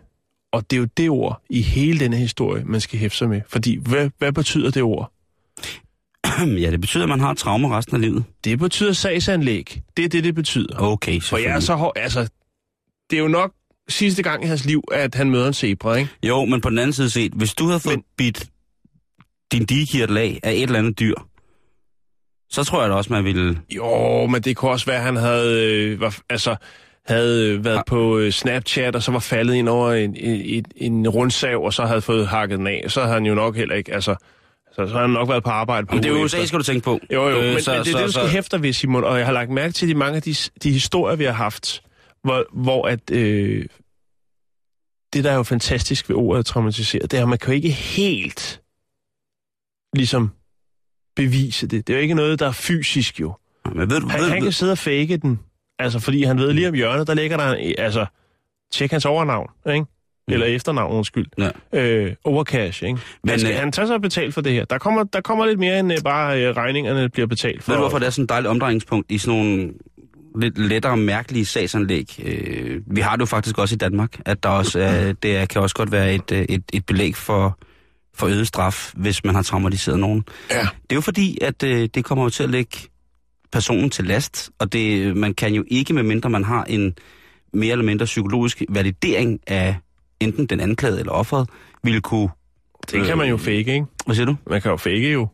Og 0.51 0.69
det 0.71 0.75
er 0.77 0.79
jo 0.79 0.87
det 0.97 1.09
ord 1.09 1.41
i 1.49 1.61
hele 1.61 1.99
denne 1.99 2.17
historie, 2.17 2.63
man 2.65 2.81
skal 2.81 2.99
hæfte 2.99 3.17
sig 3.17 3.29
med. 3.29 3.41
Fordi 3.49 3.77
hvad, 3.81 4.09
hvad 4.17 4.31
betyder 4.31 4.71
det 4.71 4.83
ord? 4.83 5.11
ja, 6.63 6.71
det 6.71 6.81
betyder, 6.81 7.03
at 7.03 7.09
man 7.09 7.19
har 7.19 7.31
et 7.31 7.37
traume 7.37 7.69
resten 7.77 7.95
af 7.95 8.01
livet. 8.01 8.23
Det 8.43 8.59
betyder 8.59 8.93
sagsanlæg. 8.93 9.81
Det 9.97 10.05
er 10.05 10.09
det, 10.09 10.23
det 10.23 10.35
betyder. 10.35 10.79
Okay, 10.81 11.21
For 11.21 11.37
jeg 11.37 11.51
er 11.55 11.59
så 11.59 11.75
hård, 11.75 11.93
altså, 11.95 12.29
det 13.09 13.17
er 13.17 13.21
jo 13.21 13.27
nok 13.27 13.53
sidste 13.89 14.23
gang 14.23 14.43
i 14.43 14.47
hans 14.47 14.65
liv, 14.65 14.83
at 14.91 15.15
han 15.15 15.29
møder 15.29 15.47
en 15.47 15.53
zebra, 15.53 15.95
ikke? 15.95 16.09
Jo, 16.23 16.45
men 16.45 16.61
på 16.61 16.69
den 16.69 16.77
anden 16.77 16.93
side 16.93 17.09
set, 17.09 17.31
hvis 17.33 17.53
du 17.53 17.65
havde 17.67 17.79
fået 17.79 17.95
Men- 17.95 18.03
bidt 18.17 18.45
din 19.51 19.65
digekirtel 19.65 20.17
af 20.17 20.39
af 20.43 20.51
et 20.51 20.63
eller 20.63 20.79
andet 20.79 20.99
dyr, 20.99 21.15
så 22.49 22.63
tror 22.63 22.81
jeg 22.81 22.89
da 22.89 22.95
også, 22.95 23.13
man 23.13 23.23
ville... 23.25 23.59
Jo, 23.75 24.25
men 24.27 24.41
det 24.41 24.55
kunne 24.57 24.71
også 24.71 24.85
være, 24.85 24.97
at 24.97 25.03
han 25.03 25.15
havde, 25.15 25.63
øh, 25.73 25.99
var, 26.01 26.17
altså, 26.29 26.55
havde 27.07 27.51
øh, 27.53 27.65
været 27.65 27.77
Ah. 27.77 27.83
på 27.87 28.17
øh, 28.17 28.31
Snapchat, 28.31 28.95
og 28.95 29.03
så 29.03 29.11
var 29.11 29.19
faldet 29.19 29.53
ind 29.53 29.69
over 29.69 29.91
en, 29.93 30.15
en, 30.15 30.65
en 30.75 31.09
rundsav, 31.09 31.63
og 31.63 31.73
så 31.73 31.85
havde 31.85 32.01
fået 32.01 32.27
hakket 32.27 32.57
den 32.59 32.67
af. 32.67 32.83
Så 32.87 33.01
havde 33.01 33.13
han 33.13 33.25
jo 33.25 33.35
nok 33.35 33.55
heller 33.55 33.75
ikke, 33.75 33.93
altså, 33.93 34.15
så, 34.71 34.75
så 34.75 34.85
havde 34.85 34.99
han 34.99 35.09
nok 35.09 35.29
været 35.29 35.43
på 35.43 35.49
arbejde 35.49 35.87
på 35.87 35.95
Men 35.95 36.03
det 36.03 36.11
er 36.11 36.17
jo 36.17 36.23
USA, 36.23 36.45
skal 36.45 36.59
du 36.59 36.63
tænke 36.63 36.81
på. 36.83 36.99
Jo, 37.13 37.29
jo, 37.29 37.37
Øh, 37.41 37.53
men, 37.53 37.61
så- 37.61 37.71
men 37.71 37.79
det 37.79 37.87
er 37.87 37.91
så- 37.91 37.97
det, 37.97 38.05
du 38.07 38.11
skal 38.11 38.23
så- 38.23 38.27
hæfte 38.27 38.61
ved, 38.61 38.73
Simon, 38.73 39.03
og 39.03 39.17
jeg 39.17 39.25
har 39.25 39.33
lagt 39.33 39.49
mærke 39.51 39.73
til 39.73 39.87
de 39.87 39.95
mange 39.95 40.15
af 40.15 40.21
de, 40.21 40.35
de 40.63 40.71
historier, 40.71 41.15
vi 41.15 41.23
har 41.23 41.31
haft, 41.31 41.83
hvor, 42.23 42.45
hvor 42.53 42.87
at, 42.87 43.11
øh, 43.11 43.65
det, 45.13 45.23
der 45.23 45.31
er 45.31 45.35
jo 45.35 45.43
fantastisk 45.43 46.09
ved 46.09 46.15
ordet 46.15 46.45
traumatiseret, 46.45 47.11
det 47.11 47.17
er, 47.19 47.23
at 47.23 47.29
man 47.29 47.37
kan 47.37 47.49
jo 47.49 47.55
ikke 47.55 47.69
helt 47.71 48.61
ligesom 49.95 50.31
bevise 51.15 51.67
det. 51.67 51.87
Det 51.87 51.93
er 51.93 51.97
jo 51.97 52.01
ikke 52.01 52.13
noget, 52.15 52.39
der 52.39 52.47
er 52.47 52.51
fysisk 52.51 53.19
jo. 53.19 53.33
Men 53.75 53.89
ved 53.89 53.99
du, 53.99 54.07
Han, 54.07 54.19
ved, 54.21 54.29
han 54.29 54.41
kan 54.43 54.51
sidde 54.51 54.71
og 54.71 54.77
fake 54.77 55.17
den, 55.17 55.39
altså 55.79 55.99
fordi 55.99 56.23
han 56.23 56.39
ved 56.39 56.53
lige 56.53 56.67
om 56.67 56.73
hjørnet, 56.73 57.07
der 57.07 57.13
ligger 57.13 57.37
der, 57.37 57.53
en, 57.53 57.75
altså, 57.77 58.05
tjek 58.71 58.91
hans 58.91 59.05
overnavn, 59.05 59.49
ikke? 59.69 59.85
Eller 60.31 60.45
efternavn, 60.45 60.95
undskyld. 60.95 61.25
Ja. 61.37 61.49
Øh, 61.73 62.13
overcash, 62.23 62.83
ikke? 62.83 62.99
Men, 63.23 63.39
skal, 63.39 63.51
øh, 63.51 63.59
han 63.59 63.71
tager 63.71 63.85
sig 63.85 64.01
betalt 64.01 64.33
for 64.33 64.41
det 64.41 64.53
her. 64.53 64.65
Der 64.65 64.77
kommer, 64.77 65.03
der 65.03 65.21
kommer 65.21 65.45
lidt 65.45 65.59
mere 65.59 65.79
end 65.79 65.91
øh, 65.91 65.97
bare 66.03 66.43
øh, 66.43 66.57
regningerne 66.57 67.09
bliver 67.09 67.27
betalt 67.27 67.63
for. 67.63 67.71
ved 67.71 67.77
du, 67.77 67.81
hvorfor 67.81 67.99
det 67.99 68.05
er 68.05 68.09
sådan 68.09 68.23
et 68.23 68.29
dejligt 68.29 68.49
omdrejningspunkt 68.49 69.11
i 69.11 69.17
sådan 69.17 69.39
nogle 69.39 69.73
lidt 70.39 70.57
lettere 70.57 70.97
mærkelige 70.97 71.45
sagsanlæg? 71.45 72.19
Øh, 72.23 72.81
vi 72.87 73.01
har 73.01 73.15
det 73.15 73.19
jo 73.19 73.25
faktisk 73.25 73.57
også 73.57 73.75
i 73.75 73.77
Danmark, 73.77 74.19
at 74.25 74.43
der 74.43 74.49
også 74.49 74.79
er, 74.79 75.13
det 75.23 75.49
kan 75.49 75.61
også 75.61 75.75
godt 75.75 75.91
være 75.91 76.13
et, 76.13 76.31
øh, 76.31 76.45
et, 76.49 76.63
et 76.73 76.85
belæg 76.85 77.15
for, 77.15 77.59
for 78.15 78.27
øget 78.27 78.47
straf, 78.47 78.91
hvis 78.95 79.23
man 79.23 79.35
har 79.35 79.41
traumatiseret 79.41 79.99
nogen. 79.99 80.23
Ja. 80.51 80.59
Det 80.59 80.91
er 80.91 80.95
jo 80.95 81.01
fordi, 81.01 81.37
at 81.41 81.63
øh, 81.63 81.89
det 81.93 82.05
kommer 82.05 82.23
jo 82.23 82.29
til 82.29 82.43
at 82.43 82.49
lægge 82.49 82.77
personen 83.51 83.89
til 83.89 84.05
last, 84.05 84.49
og 84.59 84.73
det, 84.73 85.17
man 85.17 85.33
kan 85.33 85.53
jo 85.53 85.63
ikke, 85.67 85.93
medmindre 85.93 86.29
man 86.29 86.43
har 86.43 86.63
en 86.63 86.95
mere 87.53 87.71
eller 87.71 87.85
mindre 87.85 88.05
psykologisk 88.05 88.61
validering 88.69 89.39
af 89.47 89.75
enten 90.19 90.45
den 90.45 90.59
anklagede 90.59 90.99
eller 90.99 91.11
offeret, 91.11 91.49
ville 91.83 92.01
kunne... 92.01 92.29
Det 92.91 93.05
kan 93.05 93.17
man 93.17 93.29
jo 93.29 93.37
fake, 93.37 93.57
ikke? 93.57 93.85
Hvad 94.05 94.15
siger 94.15 94.25
du? 94.25 94.35
Man 94.49 94.61
kan 94.61 94.71
jo 94.71 94.77
fake 94.77 95.11
jo. 95.11 95.27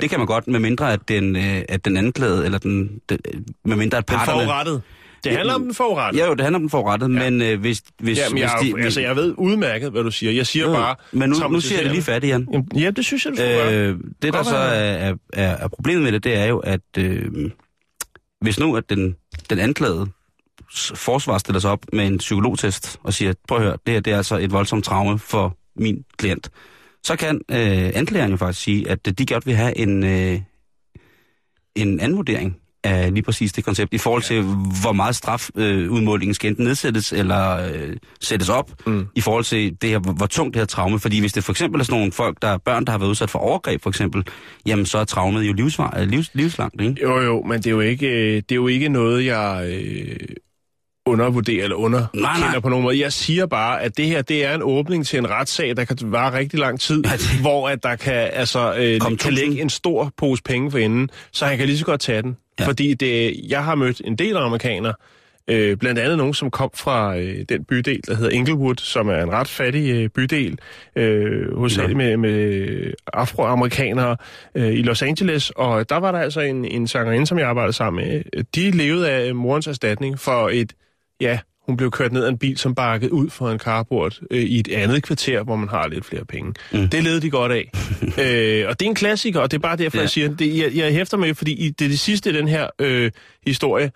Det 0.00 0.10
kan 0.10 0.18
man 0.18 0.26
godt, 0.26 0.48
medmindre 0.48 0.92
at 0.92 1.08
den, 1.08 1.36
øh, 1.36 1.62
at 1.68 1.84
den 1.84 1.96
anklagede, 1.96 2.44
eller 2.44 2.58
den, 2.58 3.00
den 3.08 3.18
medmindre 3.64 3.98
at 3.98 4.08
Den 4.08 4.16
parterne... 4.16 4.82
Det 5.24 5.32
handler 5.32 5.54
om 5.54 5.62
den 5.62 5.74
forurettet. 5.74 6.20
Ja, 6.20 6.26
jo, 6.26 6.34
det 6.34 6.40
handler 6.40 6.56
om 6.56 6.62
den 6.62 6.70
forurettet, 6.70 7.14
ja. 7.14 7.30
men 7.30 7.42
øh, 7.42 7.60
hvis... 7.60 7.82
hvis, 8.00 8.18
Jamen, 8.18 8.32
hvis 8.32 8.42
jeg, 8.42 8.58
de, 8.62 8.84
altså, 8.84 9.00
jeg 9.00 9.16
ved 9.16 9.34
udmærket, 9.38 9.90
hvad 9.90 10.04
du 10.04 10.10
siger. 10.10 10.32
Jeg 10.32 10.46
siger 10.46 10.66
jo, 10.66 10.72
bare... 10.72 10.96
men 11.12 11.30
nu, 11.30 11.48
nu 11.48 11.60
siger 11.60 11.78
jeg 11.78 11.84
det 11.84 11.92
lige 11.92 12.02
færdigt, 12.02 12.30
Jan. 12.30 12.48
Jamen, 12.52 12.68
Ja, 12.76 12.90
det 12.90 13.04
synes 13.04 13.24
jeg, 13.24 13.32
du 13.32 13.36
skal. 13.36 13.74
Øh, 13.74 13.98
det, 14.22 14.32
der 14.32 14.42
så 14.42 14.56
er, 14.56 15.12
er, 15.12 15.14
er, 15.32 15.68
problemet 15.68 16.02
med 16.02 16.12
det, 16.12 16.24
det 16.24 16.34
er 16.34 16.44
jo, 16.44 16.58
at 16.58 16.80
øh, 16.98 17.50
hvis 18.40 18.58
nu, 18.58 18.76
at 18.76 18.90
den, 18.90 19.16
den 19.50 19.58
anklagede 19.58 20.06
forsvar 20.94 21.38
stiller 21.38 21.60
sig 21.60 21.70
op 21.70 21.84
med 21.92 22.06
en 22.06 22.18
psykologtest 22.18 22.98
og 23.02 23.14
siger, 23.14 23.32
prøv 23.48 23.58
at 23.58 23.64
høre, 23.64 23.76
det 23.86 23.94
her 23.94 24.00
det 24.00 24.12
er 24.12 24.16
altså 24.16 24.38
et 24.38 24.52
voldsomt 24.52 24.84
traume 24.84 25.18
for 25.18 25.56
min 25.76 26.04
klient, 26.16 26.50
så 27.02 27.16
kan 27.16 27.40
øh, 27.50 27.90
anklageren 27.94 28.30
jo 28.30 28.36
faktisk 28.36 28.62
sige, 28.62 28.90
at 28.90 29.18
de 29.18 29.26
godt 29.26 29.46
vil 29.46 29.54
have 29.54 29.78
en, 29.78 30.04
øh, 30.04 30.40
en 31.74 32.00
anden 32.00 32.16
vurdering 32.16 32.61
af 32.84 33.14
lige 33.14 33.22
præcis 33.22 33.52
det 33.52 33.64
koncept, 33.64 33.94
i 33.94 33.98
forhold 33.98 34.22
til, 34.22 34.42
hvor 34.82 34.92
meget 34.92 35.16
strafudmålingen 35.16 36.30
øh, 36.30 36.34
skal 36.34 36.50
enten 36.50 36.64
nedsættes 36.64 37.12
eller 37.12 37.66
øh, 37.74 37.96
sættes 38.20 38.48
op, 38.48 38.70
mm. 38.86 39.06
i 39.14 39.20
forhold 39.20 39.44
til 39.44 39.76
det 39.82 39.90
her, 39.90 39.98
hvor, 39.98 40.26
tungt 40.26 40.54
det 40.54 40.60
her 40.60 40.66
traume. 40.66 40.98
Fordi 41.00 41.20
hvis 41.20 41.32
det 41.32 41.44
for 41.44 41.52
eksempel 41.52 41.80
er 41.80 41.84
sådan 41.84 41.98
nogle 41.98 42.12
folk, 42.12 42.38
der 42.42 42.48
er 42.48 42.58
børn, 42.58 42.84
der 42.84 42.90
har 42.90 42.98
været 42.98 43.10
udsat 43.10 43.30
for 43.30 43.38
overgreb, 43.38 43.82
for 43.82 43.90
eksempel, 43.90 44.24
jamen 44.66 44.86
så 44.86 44.98
er 44.98 45.04
traumet 45.04 45.42
jo 45.42 45.52
livsvar, 45.52 45.96
øh, 46.00 46.08
livs, 46.08 46.30
livslangt, 46.34 46.80
ikke? 46.80 46.96
Jo, 47.02 47.20
jo, 47.20 47.42
men 47.42 47.58
det 47.58 47.66
er 47.66 47.70
jo 47.70 47.80
ikke, 47.80 48.06
øh, 48.08 48.34
det 48.36 48.52
er 48.52 48.56
jo 48.56 48.66
ikke 48.68 48.88
noget, 48.88 49.24
jeg 49.26 49.66
øh, 49.68 50.16
undervurderer 51.06 51.64
eller 51.64 51.76
underkender 51.76 52.60
på 52.62 52.68
nogen 52.68 52.82
måde. 52.82 53.00
Jeg 53.00 53.12
siger 53.12 53.46
bare, 53.46 53.82
at 53.82 53.96
det 53.96 54.06
her, 54.06 54.22
det 54.22 54.44
er 54.44 54.54
en 54.54 54.62
åbning 54.62 55.06
til 55.06 55.18
en 55.18 55.30
retssag, 55.30 55.76
der 55.76 55.84
kan 55.84 55.96
vare 56.02 56.38
rigtig 56.38 56.58
lang 56.58 56.80
tid, 56.80 57.02
Ja, 57.06 57.12
det- 57.12 57.40
hvor 57.40 57.68
at 57.68 57.82
der 57.82 57.96
kan, 57.96 58.30
altså, 58.32 58.74
øh, 58.74 59.00
kan 59.20 59.32
ligge 59.32 59.60
en 59.60 59.70
stor 59.70 60.12
pose 60.16 60.42
penge 60.42 60.70
for 60.70 60.78
enden, 60.78 61.08
så 61.32 61.46
han 61.46 61.58
kan 61.58 61.66
lige 61.66 61.78
så 61.78 61.84
godt 61.84 62.00
tage 62.00 62.22
den. 62.22 62.36
Ja. 62.58 62.64
Ja. 62.64 62.68
Fordi 62.68 62.94
det, 62.94 63.40
jeg 63.48 63.64
har 63.64 63.74
mødt 63.74 64.02
en 64.04 64.16
del 64.16 64.36
amerikanere, 64.36 64.94
øh, 65.48 65.76
blandt 65.76 66.00
andet 66.00 66.18
nogen, 66.18 66.34
som 66.34 66.50
kom 66.50 66.70
fra 66.74 67.16
øh, 67.16 67.44
den 67.48 67.64
bydel, 67.64 68.00
der 68.06 68.14
hedder 68.14 68.30
Inglewood, 68.30 68.74
som 68.78 69.08
er 69.08 69.22
en 69.22 69.30
ret 69.32 69.48
fattig 69.48 69.90
øh, 69.90 70.08
bydel, 70.08 70.58
øh, 70.96 71.56
hovedsageligt 71.56 71.96
med, 71.96 72.16
med 72.16 72.92
afroamerikanere 73.12 74.16
øh, 74.54 74.72
i 74.72 74.82
Los 74.82 75.02
Angeles, 75.02 75.50
og 75.50 75.88
der 75.88 75.96
var 75.96 76.12
der 76.12 76.18
altså 76.18 76.40
en, 76.40 76.64
en 76.64 76.88
sangerinde, 76.88 77.26
som 77.26 77.38
jeg 77.38 77.48
arbejdede 77.48 77.72
sammen 77.72 78.06
med. 78.06 78.42
De 78.54 78.70
levede 78.70 79.10
af 79.10 79.34
morens 79.34 79.66
erstatning 79.66 80.18
for 80.18 80.50
et, 80.52 80.72
ja, 81.20 81.38
hun 81.66 81.76
blev 81.76 81.90
kørt 81.90 82.12
ned 82.12 82.24
af 82.24 82.28
en 82.28 82.38
bil, 82.38 82.58
som 82.58 82.74
bakkede 82.74 83.12
ud 83.12 83.30
for 83.30 83.50
en 83.50 83.58
carport 83.58 84.20
øh, 84.30 84.40
i 84.42 84.60
et 84.60 84.68
andet 84.68 85.02
kvarter, 85.02 85.42
hvor 85.42 85.56
man 85.56 85.68
har 85.68 85.88
lidt 85.88 86.04
flere 86.04 86.24
penge. 86.24 86.54
Mm. 86.72 86.88
Det 86.88 87.04
levede 87.04 87.20
de 87.20 87.30
godt 87.30 87.52
af. 87.52 87.70
øh, 88.02 88.68
og 88.68 88.80
det 88.80 88.86
er 88.86 88.88
en 88.90 88.94
klassiker, 88.94 89.40
og 89.40 89.50
det 89.50 89.56
er 89.56 89.60
bare 89.60 89.76
derfor, 89.76 89.96
Ja. 89.96 90.02
jeg 90.02 90.10
siger, 90.10 90.36
det, 90.36 90.58
jeg, 90.58 90.72
jeg 90.74 90.92
hæfter 90.92 91.16
med, 91.16 91.34
fordi 91.34 91.52
i 91.52 91.68
det, 91.70 91.78
det 91.90 91.98
sidste 92.00 92.30
i 92.30 92.32
den 92.32 92.48
her 92.48 92.66
øh, 92.78 93.10
historie, 93.46 93.90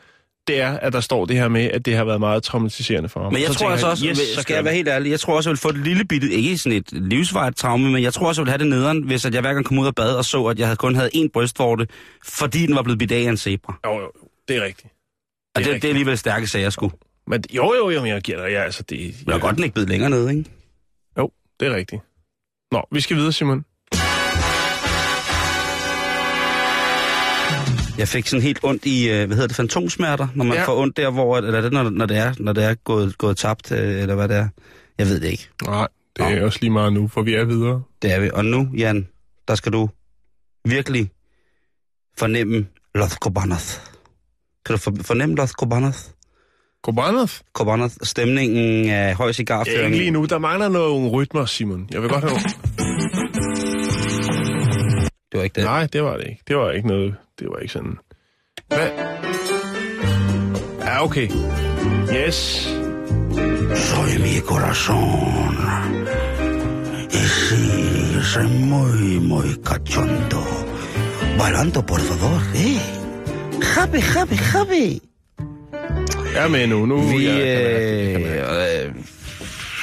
det 0.48 0.60
er, 0.60 0.78
at 0.78 0.92
der 0.92 1.00
står 1.00 1.24
det 1.24 1.36
her 1.36 1.48
med, 1.48 1.64
at 1.64 1.86
det 1.86 1.96
har 1.96 2.04
været 2.04 2.20
meget 2.20 2.42
traumatiserende 2.42 3.08
for 3.08 3.22
ham. 3.22 3.32
Men 3.32 3.42
jeg 3.42 3.48
Så 3.52 3.58
tror 3.58 3.70
altså 3.70 3.86
også, 3.86 4.06
yes, 4.06 4.18
skal 4.40 4.54
jeg 4.54 4.64
være 4.64 4.74
helt 4.74 4.88
ærlig, 4.88 5.10
jeg 5.10 5.20
tror 5.20 5.36
også, 5.36 5.50
jeg 5.50 5.52
vil 5.52 5.58
få 5.60 5.68
et 5.68 5.78
lille 5.84 6.04
bitte, 6.04 6.30
ikke 6.30 6.58
sådan 6.58 6.78
et 6.78 6.92
livsvarigt 6.92 7.56
traume, 7.56 7.90
men 7.92 8.02
jeg 8.02 8.12
tror 8.12 8.28
også, 8.28 8.40
jeg 8.42 8.46
vil 8.46 8.50
have 8.50 8.58
det 8.58 8.66
nederen, 8.66 9.02
hvis 9.02 9.24
at 9.26 9.34
jeg 9.34 9.40
hver 9.40 9.52
gang 9.54 9.64
kom 9.66 9.78
ud 9.78 9.86
af 9.86 9.94
bad 9.94 10.14
og 10.14 10.24
så, 10.24 10.44
at 10.44 10.58
jeg 10.58 10.66
havde 10.66 10.76
kun 10.76 10.94
havde 10.94 11.10
én 11.14 11.28
brystvorte, 11.32 11.86
fordi 12.24 12.66
den 12.66 12.74
var 12.74 12.82
blevet 12.82 12.98
bidt 12.98 13.12
af 13.12 13.18
en 13.20 13.36
zebra. 13.36 13.78
Jo, 13.86 13.92
jo, 14.00 14.10
det 14.48 14.56
er 14.56 14.64
rigtigt. 14.64 14.88
Og 15.54 15.58
det, 15.60 15.64
det 15.64 15.70
er 15.70 15.74
rigtigt. 15.74 15.88
alligevel 15.90 16.18
stærke 16.18 16.46
sager, 16.46 16.70
sgu. 16.70 16.90
Men 17.26 17.44
jo, 17.50 17.74
jo, 17.74 17.90
jo, 17.90 18.04
jeg 18.04 18.22
giver 18.22 18.42
dig, 18.42 18.50
ja, 18.50 18.62
altså 18.62 18.82
det... 18.82 19.14
Jeg 19.26 19.34
er 19.34 19.38
godt 19.38 19.56
den 19.56 19.64
ikke 19.64 19.74
blevet 19.74 19.88
længere 19.88 20.10
nede, 20.10 20.30
ikke? 20.30 20.50
Jo, 21.18 21.30
det 21.60 21.68
er 21.68 21.76
rigtigt. 21.76 22.02
Nå, 22.72 22.82
vi 22.92 23.00
skal 23.00 23.16
videre, 23.16 23.32
Simon. 23.32 23.64
Jeg 27.98 28.08
fik 28.08 28.26
sådan 28.26 28.42
helt 28.42 28.58
ondt 28.62 28.86
i, 28.86 29.10
øh, 29.10 29.26
hvad 29.26 29.36
hedder 29.36 29.46
det, 29.46 29.56
fantomsmerter, 29.56 30.28
når 30.34 30.44
man 30.44 30.54
ja. 30.54 30.60
Ja. 30.60 30.66
får 30.66 30.82
ondt 30.82 30.96
der, 30.96 31.10
hvor, 31.10 31.36
eller 31.36 31.58
er 31.58 31.60
det, 31.60 31.72
når, 31.72 31.90
når 31.90 32.06
det 32.06 32.16
er, 32.16 32.34
når 32.38 32.52
det 32.52 32.64
er 32.64 32.74
gået, 32.74 33.18
gået 33.18 33.36
tabt, 33.36 33.72
øh, 33.72 34.02
eller 34.02 34.14
hvad 34.14 34.28
det 34.28 34.36
er. 34.36 34.48
Jeg 34.98 35.06
ved 35.06 35.20
det 35.20 35.28
ikke. 35.28 35.48
Nej, 35.64 35.88
det 36.16 36.24
er 36.24 36.44
også 36.44 36.58
lige 36.60 36.70
meget 36.70 36.92
nu, 36.92 37.08
for 37.08 37.22
vi 37.22 37.34
er 37.34 37.44
videre. 37.44 37.82
Det 38.02 38.12
er 38.12 38.20
vi. 38.20 38.30
Og 38.32 38.44
nu, 38.44 38.68
Jan, 38.76 39.08
der 39.48 39.54
skal 39.54 39.72
du 39.72 39.88
virkelig 40.64 41.10
fornemme 42.18 42.66
Los 42.94 43.12
Cobanos. 43.12 43.80
Kan 44.66 44.72
du 44.72 44.78
for, 44.78 44.94
fornemme 45.02 45.36
Los 45.36 45.50
Cobanos? 45.50 46.15
Kobanov? 46.86 47.30
Cobanos, 47.52 47.98
stemningen 48.02 48.90
af 48.90 49.14
høj 49.14 49.26
Ja, 49.26 49.32
cigarføring. 49.32 49.84
ikke 49.84 49.98
lige 49.98 50.10
nu. 50.10 50.24
Der 50.24 50.38
mangler 50.38 50.68
nogle 50.68 51.08
rytmer, 51.10 51.44
Simon. 51.46 51.88
Jeg 51.92 52.02
vil 52.02 52.10
godt 52.10 52.24
have... 52.24 52.38
Det 55.32 55.38
var 55.38 55.42
ikke 55.42 55.54
det. 55.54 55.64
Nej, 55.64 55.86
det 55.92 56.02
var 56.02 56.16
det 56.16 56.26
ikke. 56.28 56.42
Det 56.48 56.56
var 56.56 56.70
ikke 56.70 56.88
noget... 56.88 57.14
Det 57.38 57.48
var 57.48 57.58
ikke 57.58 57.72
sådan... 57.72 57.98
Hvad? 58.68 58.88
Ja, 60.80 61.04
okay. 61.04 61.28
Yes. 62.16 62.68
Soy 63.88 64.10
mi 64.24 64.34
corazón. 64.50 65.54
Y 67.20 67.24
sí, 67.42 67.64
soy 68.32 68.46
muy, 68.72 69.18
muy 69.30 69.48
cachondo. 69.68 70.42
Bailando, 71.38 71.80
por 71.82 71.98
favor, 72.08 72.36
eh. 72.54 72.80
Javi, 73.76 73.98
Javi, 74.14 74.36
Javi. 74.54 75.00
Jeg 76.36 76.44
er 76.44 76.48
med 76.48 76.66
nu. 76.66 76.86
Nu 76.86 77.00
Vi, 77.00 77.26
jeg, 77.28 77.38
jeg 77.46 78.82
øh, 78.82 78.86
øh, 78.86 78.94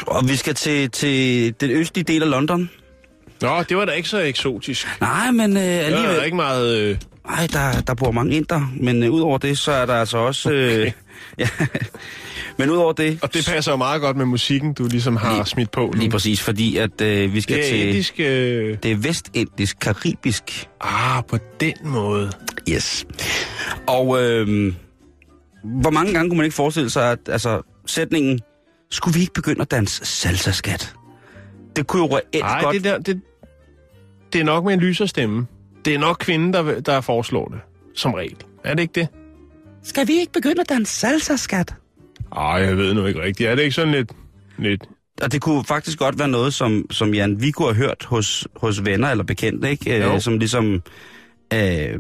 og 0.07 0.29
vi 0.29 0.35
skal 0.35 0.53
til, 0.55 0.89
til 0.89 1.53
den 1.61 1.71
østlige 1.71 2.03
del 2.03 2.23
af 2.23 2.29
London. 2.29 2.69
Nå, 3.41 3.63
det 3.69 3.77
var 3.77 3.85
da 3.85 3.91
ikke 3.91 4.09
så 4.09 4.19
eksotisk. 4.19 4.87
Nej, 5.01 5.31
men 5.31 5.57
øh, 5.57 5.63
alligevel... 5.63 6.15
da 6.17 6.21
ikke 6.21 6.37
meget... 6.37 6.77
Øh... 6.77 6.97
Nej, 7.29 7.47
der, 7.53 7.81
der 7.81 7.93
bor 7.93 8.11
mange 8.11 8.35
inder, 8.35 8.71
men 8.79 9.03
øh, 9.03 9.11
udover 9.11 9.37
det, 9.37 9.57
så 9.57 9.71
er 9.71 9.85
der 9.85 9.93
altså 9.95 10.17
også... 10.17 10.51
Øh, 10.51 10.73
Okay. 10.81 10.91
ja, 11.39 11.47
men 12.57 12.69
udover 12.69 12.93
det... 12.93 13.19
Og 13.21 13.33
det 13.33 13.45
passer 13.45 13.71
jo 13.71 13.77
meget 13.77 14.01
godt 14.01 14.17
med 14.17 14.25
musikken, 14.25 14.73
du 14.73 14.87
ligesom 14.87 15.15
har 15.15 15.33
Lige- 15.35 15.45
smidt 15.45 15.71
på 15.71 15.79
nu. 15.85 15.99
Lige 15.99 16.09
præcis, 16.09 16.41
fordi 16.41 16.77
at 16.77 17.01
øh, 17.01 17.33
vi 17.33 17.41
skal 17.41 17.55
Det 17.57 17.65
er 17.65 17.69
til... 17.69 17.87
indisk... 17.87 18.13
Øh... 18.19 18.77
Det 18.83 18.91
er 18.91 18.95
vestindisk, 18.95 19.77
karibisk. 19.81 20.67
Ah, 20.81 21.23
på 21.27 21.37
den 21.59 21.73
måde. 21.83 22.31
Yes. 22.69 23.05
Og 23.87 24.23
øh, 24.23 24.73
hvor 25.63 25.89
mange 25.89 26.13
gange 26.13 26.30
kunne 26.30 26.38
man 26.38 26.45
ikke 26.45 26.56
forestille 26.56 26.89
sig, 26.89 27.12
at 27.12 27.19
altså, 27.28 27.62
sætningen, 27.86 28.39
skulle 28.91 29.15
vi 29.15 29.21
ikke 29.21 29.34
begynde 29.34 29.62
at 29.62 29.71
danse 29.71 30.06
salsa-skat? 30.06 30.95
Det 31.76 31.88
kunne 31.88 32.02
jo 32.02 32.17
reelt 32.17 32.43
Nej, 32.43 32.62
godt... 32.62 32.73
det, 32.73 32.84
der, 32.84 32.97
det, 32.97 33.21
det 34.34 34.41
er 34.41 34.45
nok 34.45 34.65
med 34.65 34.73
en 34.73 34.80
lyser 34.80 35.06
stemme. 35.06 35.47
Det 35.86 35.95
er 35.95 35.99
nok 35.99 36.17
kvinden, 36.19 36.54
der, 36.54 36.80
der 36.80 37.02
foreslår 37.02 37.47
det, 37.47 37.60
som 37.95 38.13
regel. 38.13 38.38
Er 38.63 38.73
det 38.73 38.82
ikke 38.82 38.93
det? 38.95 39.08
Skal 39.84 40.08
vi 40.08 40.13
ikke 40.13 40.34
begynde 40.34 40.62
at 40.62 40.69
danse 40.69 40.93
salsa-skat? 40.99 41.73
Ej, 42.36 42.43
jeg 42.45 42.78
ved 42.78 42.93
nu 42.93 43.06
ikke 43.06 43.21
rigtigt. 43.21 43.49
Er 43.49 43.56
det 43.56 43.63
ikke 43.63 43.76
sådan 43.76 43.93
lidt... 43.93 44.12
lidt... 44.58 44.84
Og 45.21 45.32
det 45.32 45.41
kunne 45.41 45.63
faktisk 45.65 45.99
godt 45.99 46.19
være 46.19 46.28
noget, 46.28 46.54
som, 46.54 46.86
som 46.91 47.13
Jan, 47.13 47.41
vi 47.41 47.52
kunne 47.52 47.73
have 47.73 47.88
hørt 47.88 48.06
hos, 48.06 48.47
hos 48.56 48.86
venner 48.86 49.10
eller 49.10 49.23
bekendte, 49.23 49.69
ikke? 49.69 49.97
Jo. 49.97 50.13
Øh, 50.13 50.21
som 50.21 50.38
ligesom 50.38 50.82
øh, 51.54 51.99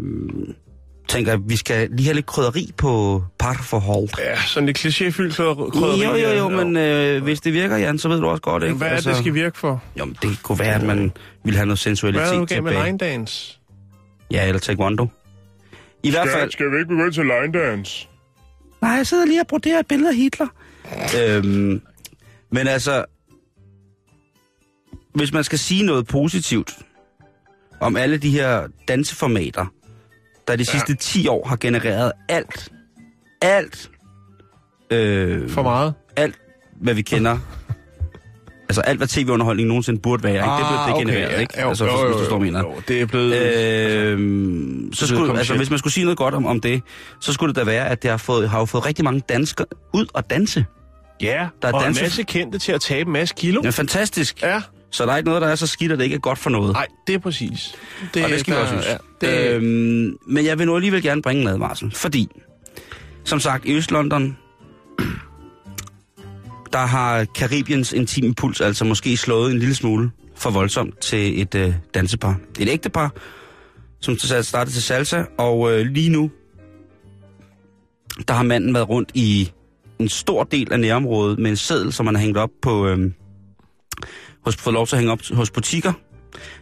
tænker, 1.07 1.37
vi 1.37 1.55
skal 1.55 1.89
lige 1.89 2.05
have 2.05 2.13
lidt 2.15 2.25
krydderi 2.25 2.71
på 2.77 3.23
parforhold. 3.39 4.09
Ja, 4.19 4.41
sådan 4.41 4.65
lidt 4.65 4.77
klichéfyldt 4.77 5.33
krydderi. 5.35 6.03
Jo, 6.03 6.15
jo, 6.15 6.29
jo, 6.37 6.49
men 6.49 6.77
øh, 6.77 7.23
hvis 7.23 7.41
det 7.41 7.53
virker, 7.53 7.77
Jan, 7.77 7.97
så 7.97 8.09
ved 8.09 8.19
du 8.19 8.27
også 8.27 8.41
godt, 8.41 8.63
ikke? 8.63 8.75
Hvad 8.75 8.87
er 8.87 8.95
det, 8.95 9.05
det 9.05 9.15
skal 9.17 9.33
virke 9.33 9.57
for? 9.59 9.83
Jo, 9.99 10.05
men 10.05 10.17
det 10.21 10.43
kunne 10.43 10.59
være, 10.59 10.75
at 10.75 10.83
man 10.83 11.11
ville 11.43 11.57
have 11.57 11.65
noget 11.65 11.79
sensualitet 11.79 12.27
Hvad 12.27 12.33
er 12.33 12.39
du 12.39 12.45
gav 12.45 12.63
med 12.63 12.71
tilbage. 12.71 12.85
line 12.85 12.97
dance? 12.97 13.59
Ja, 14.31 14.47
eller 14.47 14.59
taekwondo. 14.59 15.07
I 16.03 16.09
hvert 16.11 16.29
fald... 16.29 16.51
skal 16.51 16.71
vi 16.71 16.75
ikke 16.77 16.87
begynde 16.89 17.11
til 17.11 17.23
line 17.23 17.59
dance? 17.59 18.07
Nej, 18.81 18.91
jeg 18.91 19.07
sidder 19.07 19.25
lige 19.25 19.41
og 19.41 19.47
broderer 19.47 19.79
et 19.79 19.87
billede 19.87 20.09
af 20.09 20.15
Hitler. 20.15 20.47
øhm, 21.19 21.81
men 22.51 22.67
altså... 22.67 23.05
Hvis 25.15 25.33
man 25.33 25.43
skal 25.43 25.59
sige 25.59 25.83
noget 25.83 26.07
positivt 26.07 26.73
om 27.79 27.95
alle 27.95 28.17
de 28.17 28.29
her 28.29 28.67
danseformater, 28.87 29.65
der 30.47 30.55
de 30.55 30.65
sidste 30.65 30.95
10 30.95 31.27
år 31.27 31.47
har 31.47 31.55
genereret 31.55 32.11
alt, 32.29 32.69
alt, 33.41 33.89
øh, 34.91 35.49
For 35.49 35.61
meget? 35.63 35.93
alt, 36.15 36.35
hvad 36.81 36.93
vi 36.93 37.01
kender. 37.01 37.37
altså 38.69 38.81
alt, 38.81 38.97
hvad 38.99 39.07
tv-underholdning 39.07 39.67
nogensinde 39.67 39.99
burde 40.01 40.23
være, 40.23 40.33
ikke? 40.33 40.45
det 40.45 40.65
blev 40.67 40.95
det 41.07 41.07
genereret, 41.15 41.41
ikke? 41.41 41.61
Jo, 41.61 41.69
altså, 41.69 41.85
jo, 41.85 41.91
hvis 41.91 42.01
jo, 42.01 42.07
du 42.07 42.13
hvad 42.13 42.23
jeg 42.23 42.31
jo, 42.31 42.37
mener. 42.37 42.59
jo, 42.59 42.73
det 42.87 43.01
er 43.01 43.05
blevet... 43.05 43.33
Øh, 43.35 44.19
så 44.93 45.05
det 45.05 45.09
skulle, 45.09 45.37
altså, 45.37 45.55
hvis 45.57 45.69
man 45.69 45.79
skulle 45.79 45.93
sige 45.93 46.03
noget 46.03 46.17
godt 46.17 46.33
om, 46.33 46.45
om 46.45 46.61
det, 46.61 46.81
så 47.21 47.33
skulle 47.33 47.53
det 47.53 47.59
da 47.59 47.63
være, 47.65 47.89
at 47.89 48.03
det 48.03 48.09
har, 48.09 48.17
fået, 48.17 48.49
har 48.49 48.59
jo 48.59 48.65
fået 48.65 48.85
rigtig 48.85 49.05
mange 49.05 49.21
danskere 49.29 49.67
ud 49.93 50.05
og 50.13 50.29
danse. 50.29 50.65
ja, 51.21 51.47
der 51.61 51.67
er 51.67 51.73
og 51.73 51.83
danse- 51.83 51.99
en 52.01 52.05
masse 52.05 52.23
kendte 52.23 52.57
til 52.59 52.71
at 52.71 52.81
tabe 52.81 53.07
en 53.07 53.13
masse 53.13 53.35
kilo. 53.37 53.61
Er 53.65 53.71
fantastisk. 53.71 54.41
Ja. 54.41 54.61
Så 54.93 55.05
der 55.05 55.11
er 55.11 55.17
ikke 55.17 55.27
noget, 55.29 55.41
der 55.41 55.47
er 55.47 55.55
så 55.55 55.67
skidt, 55.67 55.91
at 55.91 55.97
det 55.97 56.03
ikke 56.03 56.15
er 56.15 56.19
godt 56.19 56.39
for 56.39 56.49
noget. 56.49 56.73
Nej, 56.73 56.87
det 57.07 57.15
er 57.15 57.19
præcis. 57.19 57.75
og 58.01 58.29
det 58.29 58.39
skal 58.39 58.53
vi 58.53 58.57
der- 58.57 58.61
også 58.63 58.73
synes. 58.81 58.85
Ja, 58.85 58.97
det, 59.21 59.49
øh, 59.49 59.55
Øhm, 59.55 60.17
men 60.27 60.45
jeg 60.45 60.59
vil 60.59 60.67
nu 60.67 60.75
alligevel 60.75 61.03
gerne 61.03 61.21
bringe 61.21 61.43
med, 61.43 61.57
Marcel. 61.57 61.91
Fordi, 61.95 62.27
som 63.23 63.39
sagt, 63.39 63.65
i 63.65 63.73
Øst-London, 63.77 64.37
der 66.73 66.85
har 66.85 67.25
Karibiens 67.35 67.93
intime 67.93 68.33
puls 68.35 68.61
altså 68.61 68.85
måske 68.85 69.17
slået 69.17 69.51
en 69.51 69.59
lille 69.59 69.75
smule 69.75 70.11
for 70.35 70.49
voldsomt 70.49 70.99
til 71.01 71.41
et 71.41 71.55
øh, 71.55 71.73
dansepar. 71.93 72.35
Et 72.59 72.69
ægtepar, 72.69 73.11
som 74.01 74.17
startede 74.17 74.75
til 74.75 74.83
salsa, 74.83 75.23
og 75.37 75.71
øh, 75.73 75.85
lige 75.85 76.09
nu, 76.09 76.31
der 78.27 78.33
har 78.33 78.43
manden 78.43 78.73
været 78.73 78.89
rundt 78.89 79.11
i 79.13 79.51
en 79.99 80.09
stor 80.09 80.43
del 80.43 80.73
af 80.73 80.79
nærområdet 80.79 81.39
med 81.39 81.49
en 81.51 81.57
seddel, 81.57 81.93
som 81.93 82.05
man 82.05 82.15
har 82.15 82.21
hængt 82.21 82.37
op 82.37 82.49
på... 82.61 82.87
Øh, 82.87 83.11
hos, 84.45 84.55
fået 84.55 84.73
lov 84.73 84.87
til 84.87 84.95
at 84.95 84.99
hænge 84.99 85.11
op 85.11 85.19
hos 85.33 85.51
butikker. 85.51 85.93